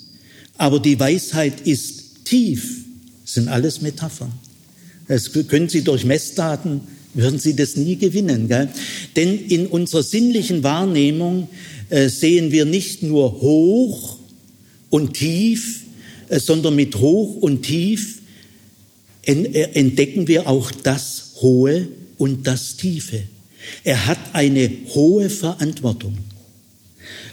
Aber 0.58 0.80
die 0.80 1.00
Weisheit 1.00 1.62
ist 1.62 2.26
tief. 2.26 2.86
Das 3.24 3.34
sind 3.36 3.48
alles 3.48 3.82
Metaphern. 3.82 4.32
Das 5.08 5.32
können 5.48 5.70
Sie 5.70 5.84
durch 5.84 6.06
Messdaten, 6.06 6.82
würden 7.14 7.40
Sie 7.40 7.56
das 7.56 7.76
nie 7.76 7.96
gewinnen. 7.96 8.48
Gell? 8.48 8.70
Denn 9.16 9.38
in 9.48 9.68
unserer 9.68 10.04
sinnlichen 10.04 10.64
Wahrnehmung 10.64 11.50
äh, 11.90 12.10
sehen 12.10 12.52
wir 12.52 12.66
nicht 12.66 13.04
nur 13.04 13.42
hoch 13.42 14.18
und 14.90 15.14
tief, 15.16 15.82
äh, 16.30 16.40
sondern 16.40 16.76
mit 16.76 16.96
hoch 16.96 17.36
und 17.38 17.64
tief 17.64 18.20
äh, 19.24 19.34
entdecken 19.74 20.28
wir 20.28 20.48
auch 20.48 20.72
das 20.72 21.34
Hohe 21.42 21.88
und 22.18 22.48
das 22.48 22.78
Tiefe. 22.78 23.24
Er 23.84 24.08
hat 24.08 24.20
eine 24.34 24.72
hohe 24.94 25.30
Verantwortung. 25.30 26.18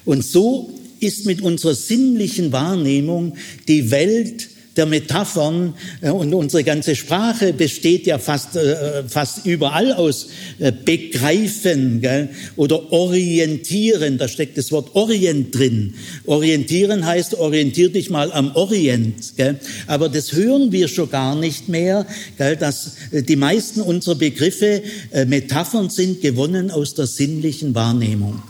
Und 0.08 0.24
so 0.24 0.70
ist 1.00 1.26
mit 1.26 1.42
unserer 1.42 1.74
sinnlichen 1.74 2.50
Wahrnehmung 2.50 3.34
die 3.68 3.90
Welt 3.90 4.48
der 4.78 4.86
Metaphern 4.86 5.74
äh, 6.00 6.10
und 6.10 6.32
unsere 6.32 6.64
ganze 6.64 6.96
Sprache 6.96 7.52
besteht 7.52 8.06
ja 8.06 8.18
fast, 8.18 8.56
äh, 8.56 9.04
fast 9.06 9.44
überall 9.44 9.92
aus 9.92 10.28
äh, 10.58 10.72
Begreifen 10.72 12.00
gell? 12.00 12.30
oder 12.56 12.92
Orientieren. 12.92 14.16
Da 14.16 14.28
steckt 14.28 14.56
das 14.56 14.72
Wort 14.72 14.94
Orient 14.94 15.54
drin. 15.54 15.94
Orientieren 16.24 17.04
heißt, 17.04 17.34
orientier 17.34 17.90
dich 17.90 18.08
mal 18.08 18.32
am 18.32 18.54
Orient. 18.54 19.36
Gell? 19.36 19.56
Aber 19.86 20.08
das 20.08 20.32
hören 20.32 20.72
wir 20.72 20.88
schon 20.88 21.10
gar 21.10 21.36
nicht 21.36 21.68
mehr, 21.68 22.06
gell? 22.38 22.56
dass 22.56 22.92
die 23.12 23.36
meisten 23.36 23.80
unserer 23.80 24.14
Begriffe 24.14 24.82
Metaphern 25.26 25.90
sind, 25.90 26.20
gewonnen 26.20 26.70
aus 26.70 26.94
der 26.94 27.06
sinnlichen 27.06 27.74
Wahrnehmung. 27.74 28.42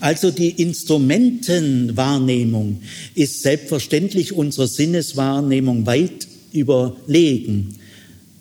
Also 0.00 0.30
die 0.30 0.50
Instrumentenwahrnehmung 0.50 2.80
ist 3.14 3.42
selbstverständlich 3.42 4.32
unserer 4.32 4.68
Sinneswahrnehmung 4.68 5.75
weit 5.84 6.28
überlegen. 6.52 7.74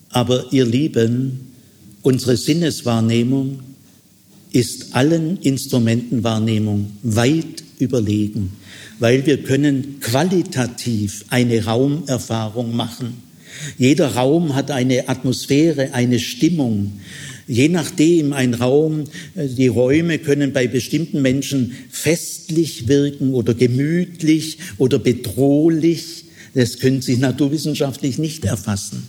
Aber 0.09 0.45
ihr 0.53 0.65
Lieben, 0.65 1.51
unsere 2.03 2.37
Sinneswahrnehmung 2.37 3.59
ist 4.51 4.95
allen 4.95 5.37
Instrumentenwahrnehmung 5.41 6.91
weit 7.03 7.63
überlegen, 7.79 8.53
weil 8.99 9.25
wir 9.25 9.43
können 9.43 9.99
qualitativ 9.99 11.25
eine 11.29 11.65
Raumerfahrung 11.65 12.73
machen. 12.73 13.21
Jeder 13.77 14.15
Raum 14.15 14.55
hat 14.55 14.71
eine 14.71 15.09
Atmosphäre, 15.09 15.93
eine 15.93 16.19
Stimmung. 16.19 16.93
Je 17.47 17.69
nachdem, 17.69 18.33
ein 18.33 18.53
Raum, 18.53 19.03
äh, 19.35 19.47
die 19.47 19.67
Räume 19.67 20.17
können 20.17 20.51
bei 20.51 20.67
bestimmten 20.67 21.21
Menschen 21.21 21.73
festlich 21.89 22.87
wirken 22.87 23.33
oder 23.33 23.53
gemütlich 23.53 24.57
oder 24.77 24.99
bedrohlich. 24.99 26.24
Das 26.55 26.79
können 26.79 27.03
Sie 27.03 27.17
naturwissenschaftlich 27.17 28.17
nicht 28.17 28.45
erfassen. 28.45 29.03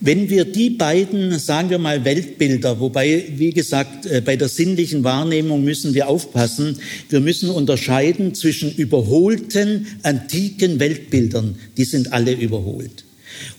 Wenn 0.00 0.28
wir 0.28 0.44
die 0.44 0.70
beiden, 0.70 1.36
sagen 1.38 1.70
wir 1.70 1.78
mal, 1.78 2.04
Weltbilder, 2.04 2.78
wobei, 2.78 3.24
wie 3.36 3.52
gesagt, 3.52 4.06
äh, 4.06 4.20
bei 4.20 4.36
der 4.36 4.48
sinnlichen 4.48 5.02
Wahrnehmung 5.02 5.64
müssen 5.64 5.94
wir 5.94 6.08
aufpassen, 6.08 6.76
wir 7.08 7.20
müssen 7.20 7.50
unterscheiden 7.50 8.34
zwischen 8.34 8.72
überholten 8.72 9.86
antiken 10.02 10.78
Weltbildern, 10.78 11.56
die 11.76 11.84
sind 11.84 12.12
alle 12.12 12.32
überholt 12.32 13.04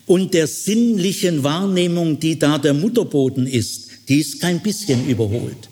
und 0.05 0.33
der 0.33 0.47
sinnlichen 0.47 1.43
Wahrnehmung, 1.43 2.19
die 2.19 2.37
da 2.37 2.57
der 2.57 2.73
Mutterboden 2.73 3.47
ist, 3.47 3.89
die 4.07 4.19
ist 4.19 4.39
kein 4.39 4.61
bisschen 4.61 5.07
überholt. 5.07 5.69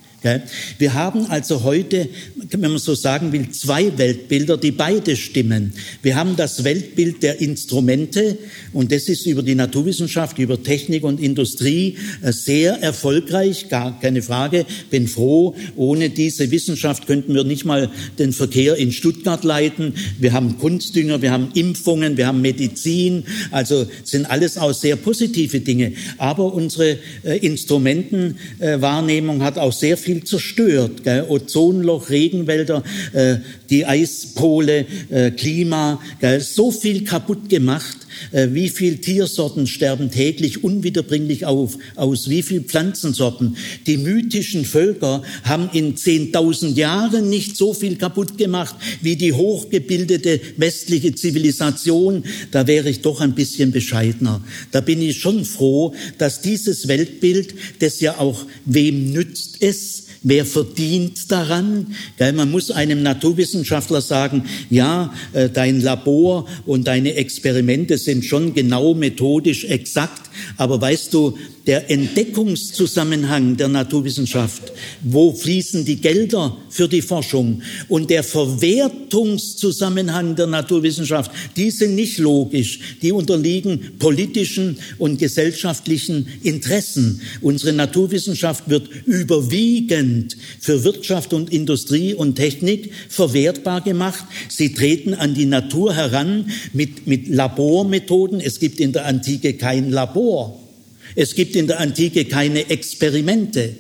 Wir 0.78 0.94
haben 0.94 1.26
also 1.26 1.64
heute, 1.64 2.08
wenn 2.50 2.62
man 2.62 2.78
so 2.78 2.96
sagen 2.96 3.34
will, 3.34 3.50
zwei 3.52 3.98
Weltbilder, 3.98 4.58
die 4.58 4.72
beide 4.72 5.16
stimmen. 5.16 5.74
Wir 6.02 6.16
haben 6.16 6.36
das 6.36 6.64
Weltbild 6.64 7.24
der 7.24 7.42
Instrumente 7.42 8.38
und 8.72 8.92
das 8.92 9.10
ist 9.10 9.26
über 9.26 9.44
die 9.44 9.56
Naturwissenschaft, 9.56 10.40
über 10.40 10.62
Technik 10.62 11.04
und 11.04 11.20
Industrie 11.20 11.98
äh, 12.22 12.32
sehr 12.32 12.82
erfolgreich, 12.82 13.70
gar 13.70 14.00
keine 14.00 14.22
Frage. 14.22 14.66
Bin 14.90 15.08
froh, 15.08 15.56
ohne 15.76 16.10
diese 16.10 16.52
Wissenschaft 16.52 17.06
könnten 17.06 17.34
wir 17.34 17.44
nicht 17.44 17.66
mal 17.66 17.90
den 18.18 18.32
Verkehr 18.32 18.78
in 18.78 18.92
Stuttgart 18.92 19.44
leiten. 19.44 19.94
Wir 20.20 20.32
haben 20.32 20.58
Kunstdünger, 20.58 21.22
wir 21.22 21.32
haben 21.32 21.50
Impfungen, 21.54 22.18
wir 22.18 22.28
haben 22.28 22.42
Medizin, 22.42 23.26
also 23.52 23.88
sind 24.04 24.26
alles 24.26 24.58
auch 24.58 24.74
sehr 24.74 24.96
positive 24.96 25.60
Dinge. 25.60 25.94
Aber 26.18 26.54
unsere 26.54 26.98
äh, 27.24 27.38
Instrumentenwahrnehmung 27.40 29.44
hat 29.44 29.58
auch 29.58 29.74
sehr 29.74 29.98
viel 29.98 30.13
viel 30.14 30.24
zerstört. 30.24 31.04
Gell? 31.04 31.26
Ozonloch, 31.28 32.10
Regenwälder, 32.10 32.84
äh, 33.14 33.38
die 33.70 33.86
Eispole, 33.86 34.86
äh, 35.10 35.32
Klima, 35.32 36.00
gell? 36.20 36.40
so 36.40 36.72
viel 36.72 37.04
kaputt 37.04 37.50
gemacht. 37.50 38.03
Äh, 38.32 38.50
wie 38.52 38.70
viele 38.70 38.98
Tiersorten 38.98 39.68
sterben 39.68 40.12
täglich 40.12 40.64
unwiederbringlich 40.64 41.46
auf, 41.46 41.78
aus? 41.96 42.30
Wie 42.30 42.44
viele 42.44 42.62
Pflanzensorten? 42.62 43.58
Die 43.88 43.98
mythischen 43.98 44.66
Völker 44.66 45.24
haben 45.44 45.70
in 45.74 45.96
10.000 45.96 46.76
Jahren 46.76 47.30
nicht 47.30 47.58
so 47.58 47.74
viel 47.74 47.96
kaputt 47.96 48.38
gemacht 48.38 48.76
wie 49.02 49.16
die 49.16 49.34
hochgebildete 49.34 50.40
westliche 50.58 51.16
Zivilisation. 51.16 52.24
Da 52.52 52.68
wäre 52.68 52.90
ich 52.90 53.02
doch 53.02 53.22
ein 53.22 53.36
bisschen 53.36 53.72
bescheidener. 53.72 54.42
Da 54.72 54.82
bin 54.82 55.02
ich 55.02 55.20
schon 55.20 55.46
froh, 55.46 55.94
dass 56.18 56.42
dieses 56.42 56.88
Weltbild, 56.88 57.56
das 57.80 58.00
ja 58.00 58.20
auch 58.20 58.46
wem 58.66 59.12
nützt 59.12 59.58
es, 59.62 60.04
Wer 60.26 60.46
verdient 60.46 61.30
daran? 61.30 61.96
Man 62.18 62.50
muss 62.50 62.72
einem 62.72 63.04
Naturwissenschaftler 63.04 64.00
sagen, 64.00 64.46
ja, 64.70 65.14
äh, 65.34 65.50
dein 65.50 65.82
Labor 65.82 66.48
und 66.66 66.88
deine 66.88 67.16
Experimente 67.16 67.98
sind 68.06 68.26
schon 68.26 68.54
genau 68.54 68.94
methodisch 68.94 69.66
exakt, 69.66 70.30
aber 70.58 70.80
weißt 70.80 71.14
du, 71.14 71.38
der 71.66 71.90
Entdeckungszusammenhang 71.90 73.56
der 73.56 73.70
Naturwissenschaft, 73.70 74.74
wo 75.02 75.34
fließen 75.34 75.86
die 75.86 75.96
Gelder 75.98 76.58
für 76.70 76.90
die 76.90 77.02
Forschung 77.02 77.62
und 77.88 78.10
der 78.10 78.24
Verwertungszusammenhang 78.24 80.36
der 80.36 80.48
Naturwissenschaft, 80.48 81.32
die 81.56 81.72
sind 81.72 81.96
nicht 81.96 82.18
logisch, 82.18 82.98
die 83.02 83.14
unterliegen 83.14 83.94
politischen 83.98 84.78
und 84.98 85.20
gesellschaftlichen 85.20 86.28
Interessen. 86.42 87.22
Unsere 87.42 87.72
Naturwissenschaft 87.72 88.70
wird 88.70 88.90
überwiegend 89.06 90.36
für 90.60 90.84
Wirtschaft 90.84 91.32
und 91.34 91.54
Industrie 91.54 92.14
und 92.14 92.36
Technik 92.36 92.92
verwertbar 93.08 93.80
gemacht. 93.82 94.26
Sie 94.50 94.74
treten 94.74 95.14
an 95.14 95.34
die 95.34 95.46
Natur 95.46 95.94
heran 95.94 96.52
mit, 96.74 97.08
mit 97.08 97.30
Labormethoden. 97.30 98.42
Es 98.42 98.60
gibt 98.60 98.82
in 98.82 98.92
der 98.92 99.06
Antike 99.06 99.54
kein 99.54 99.92
Labor. 99.92 100.23
Es 101.16 101.36
gibt 101.36 101.56
in 101.56 101.68
der 101.68 101.80
Antike 101.80 102.26
keine 102.26 102.70
Experimente. 102.70 103.76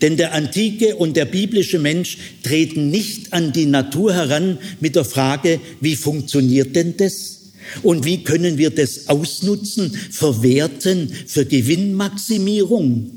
Denn 0.00 0.16
der 0.16 0.32
antike 0.32 0.96
und 0.96 1.16
der 1.16 1.26
biblische 1.26 1.78
Mensch 1.78 2.18
treten 2.42 2.90
nicht 2.90 3.32
an 3.32 3.52
die 3.52 3.66
Natur 3.66 4.14
heran 4.14 4.58
mit 4.80 4.96
der 4.96 5.04
Frage, 5.04 5.60
wie 5.80 5.96
funktioniert 5.96 6.74
denn 6.74 6.96
das? 6.96 7.36
Und 7.82 8.04
wie 8.04 8.22
können 8.22 8.58
wir 8.58 8.70
das 8.70 9.08
ausnutzen, 9.08 9.92
verwerten 10.10 11.10
für 11.26 11.44
Gewinnmaximierung? 11.44 13.10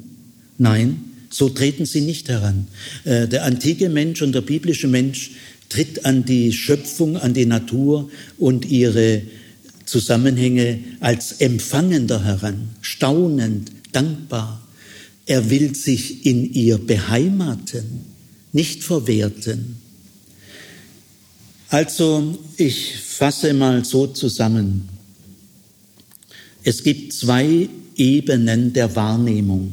Nein, 0.57 1.01
so 1.30 1.49
treten 1.49 1.86
sie 1.86 2.01
nicht 2.01 2.30
heran. 2.30 2.67
Äh, 3.05 3.28
der 3.28 3.45
antike 3.45 3.89
Mensch 3.89 4.22
und 4.22 4.34
der 4.34 4.41
biblische 4.41 4.88
Mensch 4.88 5.32
tritt 5.70 6.03
an 6.05 6.26
die 6.26 6.51
Schöpfung, 6.51 7.15
an 7.15 7.34
die 7.34 7.45
Natur 7.45 8.09
und 8.38 8.65
ihre 8.65 9.22
Zusammenhänge 9.89 10.79
als 10.99 11.33
Empfangender 11.33 12.23
heran, 12.23 12.69
staunend, 12.81 13.71
dankbar. 13.91 14.61
Er 15.25 15.49
will 15.49 15.75
sich 15.75 16.25
in 16.27 16.53
ihr 16.53 16.77
beheimaten, 16.77 18.05
nicht 18.53 18.83
verwerten. 18.83 19.77
Also 21.69 22.37
ich 22.57 22.97
fasse 22.97 23.53
mal 23.53 23.83
so 23.83 24.05
zusammen. 24.05 24.89
Es 26.63 26.83
gibt 26.83 27.13
zwei 27.13 27.67
Ebenen 27.95 28.73
der 28.73 28.95
Wahrnehmung. 28.95 29.71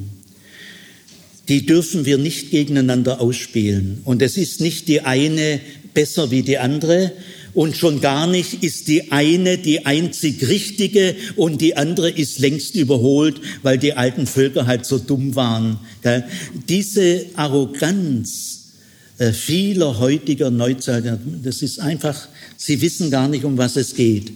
Die 1.48 1.66
dürfen 1.66 2.06
wir 2.06 2.16
nicht 2.16 2.50
gegeneinander 2.50 3.20
ausspielen. 3.20 4.00
Und 4.04 4.22
es 4.22 4.36
ist 4.36 4.60
nicht 4.60 4.88
die 4.88 5.02
eine 5.02 5.60
besser 5.94 6.30
wie 6.30 6.42
die 6.42 6.58
andere, 6.58 7.12
und 7.56 7.74
schon 7.74 8.02
gar 8.02 8.26
nicht 8.26 8.62
ist 8.62 8.86
die 8.86 9.10
eine 9.12 9.56
die 9.56 9.86
einzig 9.86 10.46
richtige 10.46 11.16
und 11.36 11.62
die 11.62 11.74
andere 11.74 12.10
ist 12.10 12.38
längst 12.38 12.76
überholt, 12.76 13.40
weil 13.62 13.78
die 13.78 13.94
alten 13.94 14.26
Völker 14.26 14.66
halt 14.66 14.84
so 14.84 14.98
dumm 14.98 15.34
waren. 15.36 15.78
Diese 16.68 17.24
Arroganz 17.34 18.74
äh, 19.16 19.32
vieler 19.32 19.98
heutiger 19.98 20.50
Neuzeiter, 20.50 21.18
das 21.42 21.62
ist 21.62 21.80
einfach, 21.80 22.28
sie 22.58 22.82
wissen 22.82 23.10
gar 23.10 23.26
nicht, 23.26 23.44
um 23.44 23.56
was 23.56 23.76
es 23.76 23.94
geht. 23.94 24.32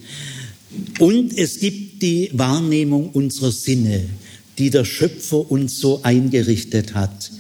Und 0.99 1.37
es 1.37 1.61
gibt 1.61 2.01
die 2.01 2.31
Wahrnehmung 2.33 3.11
unserer 3.11 3.53
Sinne 3.53 4.07
die 4.59 4.71
der 4.71 4.85
Schöpfer 4.85 5.51
uns 5.51 5.81
so 5.81 6.01
eingerichtet 6.03 6.95
hat. 6.95 7.31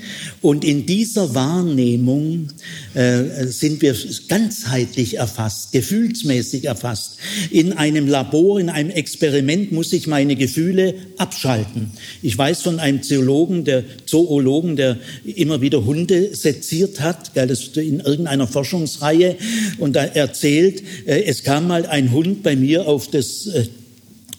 Und 0.40 0.64
in 0.64 0.86
dieser 0.86 1.34
Wahrnehmung 1.34 2.48
äh, 2.94 3.46
sind 3.46 3.82
wir 3.82 3.94
ganzheitlich 4.28 5.18
erfasst, 5.18 5.72
gefühlsmäßig 5.72 6.64
erfasst. 6.64 7.18
In 7.50 7.74
einem 7.74 8.08
Labor, 8.08 8.58
in 8.58 8.70
einem 8.70 8.90
Experiment 8.90 9.70
muss 9.70 9.92
ich 9.92 10.06
meine 10.06 10.34
Gefühle 10.34 10.94
abschalten. 11.18 11.90
Ich 12.22 12.36
weiß 12.38 12.62
von 12.62 12.80
einem 12.80 13.02
Zoologen, 13.02 13.64
der 13.64 13.84
Zoologen, 14.06 14.76
der 14.76 14.96
immer 15.24 15.60
wieder 15.60 15.84
Hunde 15.84 16.34
seziert 16.34 17.00
hat, 17.00 17.34
gell, 17.34 17.48
das 17.48 17.68
in 17.76 18.00
irgendeiner 18.00 18.46
Forschungsreihe, 18.46 19.36
und 19.78 19.94
da 19.94 20.04
erzählt, 20.04 20.82
äh, 21.06 21.24
es 21.24 21.42
kam 21.42 21.68
mal 21.68 21.84
ein 21.84 22.12
Hund 22.12 22.42
bei 22.42 22.56
mir 22.56 22.88
auf 22.88 23.10
das, 23.10 23.46
äh, 23.46 23.66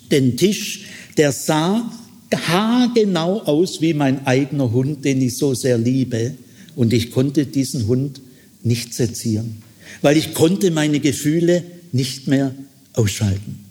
den 0.10 0.36
Tisch, 0.36 0.86
der 1.18 1.32
sah 1.32 1.92
haargenau 2.36 3.42
aus 3.42 3.82
wie 3.82 3.94
mein 3.94 4.26
eigener 4.26 4.72
Hund, 4.72 5.06
den 5.06 5.22
ich 5.22 5.38
so 5.38 5.54
sehr 5.54 5.78
liebe. 5.78 6.34
Und 6.76 6.94
ich 6.94 7.12
konnte 7.12 7.46
diesen 7.46 7.88
Hund 7.88 8.22
nicht 8.64 8.94
sezieren, 8.94 9.62
weil 10.02 10.18
ich 10.18 10.34
konnte 10.34 10.72
meine 10.72 11.00
Gefühle 11.00 11.64
nicht 11.92 12.28
mehr 12.28 12.54
ausschalten. 12.94 13.62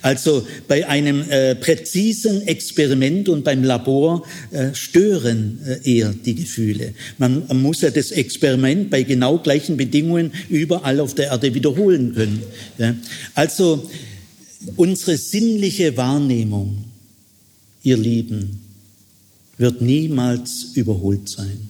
Also 0.00 0.46
bei 0.66 0.88
einem 0.88 1.28
äh, 1.28 1.54
präzisen 1.54 2.46
Experiment 2.48 3.28
und 3.28 3.44
beim 3.44 3.62
Labor 3.62 4.24
äh, 4.50 4.74
stören 4.74 5.60
äh, 5.66 5.98
eher 5.98 6.14
die 6.14 6.34
Gefühle. 6.34 6.94
Man, 7.18 7.44
muss 7.60 7.82
ja 7.82 7.90
das 7.90 8.12
Experiment 8.12 8.88
bei 8.88 9.02
genau 9.02 9.38
gleichen 9.38 9.76
Bedingungen 9.76 10.32
überall 10.48 11.00
auf 11.00 11.14
der 11.14 11.26
Erde 11.26 11.52
wiederholen 11.52 12.14
können. 12.14 12.42
Ja. 12.78 12.94
Also 13.34 13.86
unsere 14.76 15.18
sinnliche 15.18 15.98
Wahrnehmung 15.98 16.84
ihr 17.82 17.96
Lieben, 17.96 18.60
wird 19.58 19.80
niemals 19.80 20.72
überholt 20.74 21.28
sein. 21.28 21.68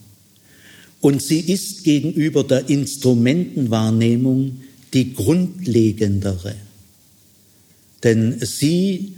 Und 1.00 1.20
sie 1.20 1.40
ist 1.40 1.84
gegenüber 1.84 2.44
der 2.44 2.68
Instrumentenwahrnehmung 2.68 4.58
die 4.94 5.14
grundlegendere. 5.14 6.54
Denn 8.04 8.38
sie 8.40 9.14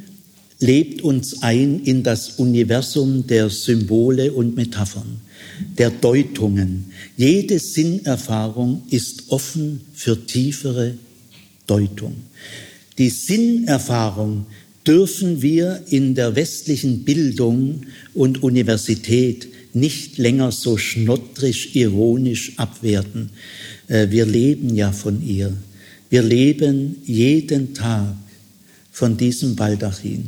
lebt 0.61 1.03
uns 1.03 1.43
ein 1.43 1.81
in 1.85 2.03
das 2.03 2.39
Universum 2.39 3.27
der 3.27 3.51
Symbole 3.51 4.33
und 4.33 4.57
Metaphern, 4.57 5.21
der 5.77 5.91
Deutungen. 5.91 6.87
Jede 7.17 7.59
Sinnerfahrung 7.59 8.83
ist 8.91 9.25
offen 9.29 9.81
für 9.93 10.27
tiefere 10.27 10.95
Deutung. 11.67 12.15
Die 12.99 13.11
Sinnerfahrung 13.11 14.47
dürfen 14.87 15.43
wir 15.43 15.83
in 15.89 16.15
der 16.15 16.37
westlichen 16.37 17.05
Bildung 17.05 17.83
und 18.13 18.43
Universität 18.43 19.49
nicht 19.73 20.19
länger 20.19 20.53
so 20.53 20.77
schnottrisch, 20.77 21.75
ironisch 21.75 22.53
abwerten. 22.57 23.31
Äh, 23.89 24.11
wir 24.11 24.27
leben 24.27 24.75
ja 24.75 24.93
von 24.93 25.23
ihr. 25.27 25.53
Wir 26.11 26.23
leben 26.23 26.97
jeden 27.05 27.75
Tag 27.75 28.15
von 28.93 29.17
diesem 29.17 29.57
Baldachin, 29.57 30.27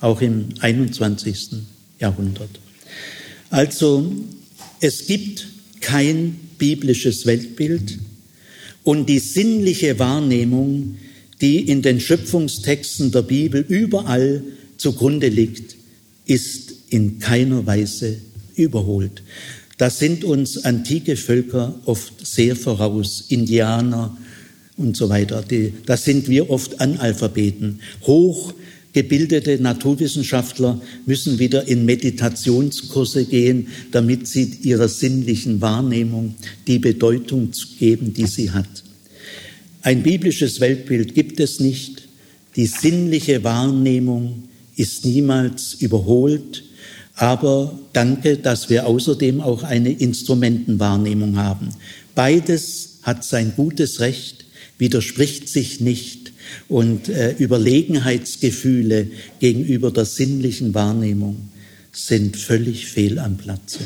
auch 0.00 0.20
im 0.20 0.48
21. 0.60 1.50
Jahrhundert. 1.98 2.50
Also 3.48 4.12
es 4.80 5.06
gibt 5.06 5.46
kein 5.80 6.36
biblisches 6.58 7.24
Weltbild 7.24 7.98
und 8.84 9.08
die 9.08 9.20
sinnliche 9.20 9.98
Wahrnehmung 9.98 10.96
die 11.40 11.60
in 11.68 11.82
den 11.82 12.00
Schöpfungstexten 12.00 13.12
der 13.12 13.22
Bibel 13.22 13.64
überall 13.66 14.42
zugrunde 14.76 15.28
liegt, 15.28 15.76
ist 16.26 16.74
in 16.90 17.18
keiner 17.18 17.66
Weise 17.66 18.16
überholt. 18.56 19.22
Da 19.76 19.90
sind 19.90 20.24
uns 20.24 20.64
antike 20.64 21.16
Völker 21.16 21.80
oft 21.84 22.26
sehr 22.26 22.56
voraus, 22.56 23.26
Indianer 23.28 24.16
und 24.76 24.96
so 24.96 25.08
weiter. 25.08 25.44
da 25.86 25.96
sind 25.96 26.28
wir 26.28 26.50
oft 26.50 26.80
Analphabeten. 26.80 27.80
Hochgebildete 28.02 29.60
Naturwissenschaftler 29.62 30.80
müssen 31.06 31.38
wieder 31.38 31.68
in 31.68 31.84
Meditationskurse 31.84 33.24
gehen, 33.24 33.68
damit 33.92 34.26
sie 34.26 34.50
ihrer 34.62 34.88
sinnlichen 34.88 35.60
Wahrnehmung 35.60 36.34
die 36.66 36.78
Bedeutung 36.78 37.50
geben, 37.78 38.12
die 38.12 38.26
sie 38.26 38.50
hat. 38.50 38.84
Ein 39.82 40.02
biblisches 40.02 40.60
Weltbild 40.60 41.14
gibt 41.14 41.40
es 41.40 41.60
nicht. 41.60 42.08
Die 42.56 42.66
sinnliche 42.66 43.44
Wahrnehmung 43.44 44.44
ist 44.76 45.04
niemals 45.04 45.74
überholt. 45.74 46.64
Aber 47.14 47.78
danke, 47.92 48.36
dass 48.36 48.70
wir 48.70 48.86
außerdem 48.86 49.40
auch 49.40 49.62
eine 49.64 49.90
Instrumentenwahrnehmung 49.90 51.36
haben. 51.36 51.70
Beides 52.14 52.98
hat 53.02 53.24
sein 53.24 53.52
gutes 53.56 54.00
Recht, 54.00 54.44
widerspricht 54.78 55.48
sich 55.48 55.80
nicht 55.80 56.32
und 56.68 57.08
äh, 57.08 57.34
Überlegenheitsgefühle 57.38 59.08
gegenüber 59.40 59.90
der 59.90 60.04
sinnlichen 60.04 60.74
Wahrnehmung 60.74 61.48
sind 61.92 62.36
völlig 62.36 62.86
fehl 62.86 63.18
am 63.18 63.36
Platze. 63.36 63.80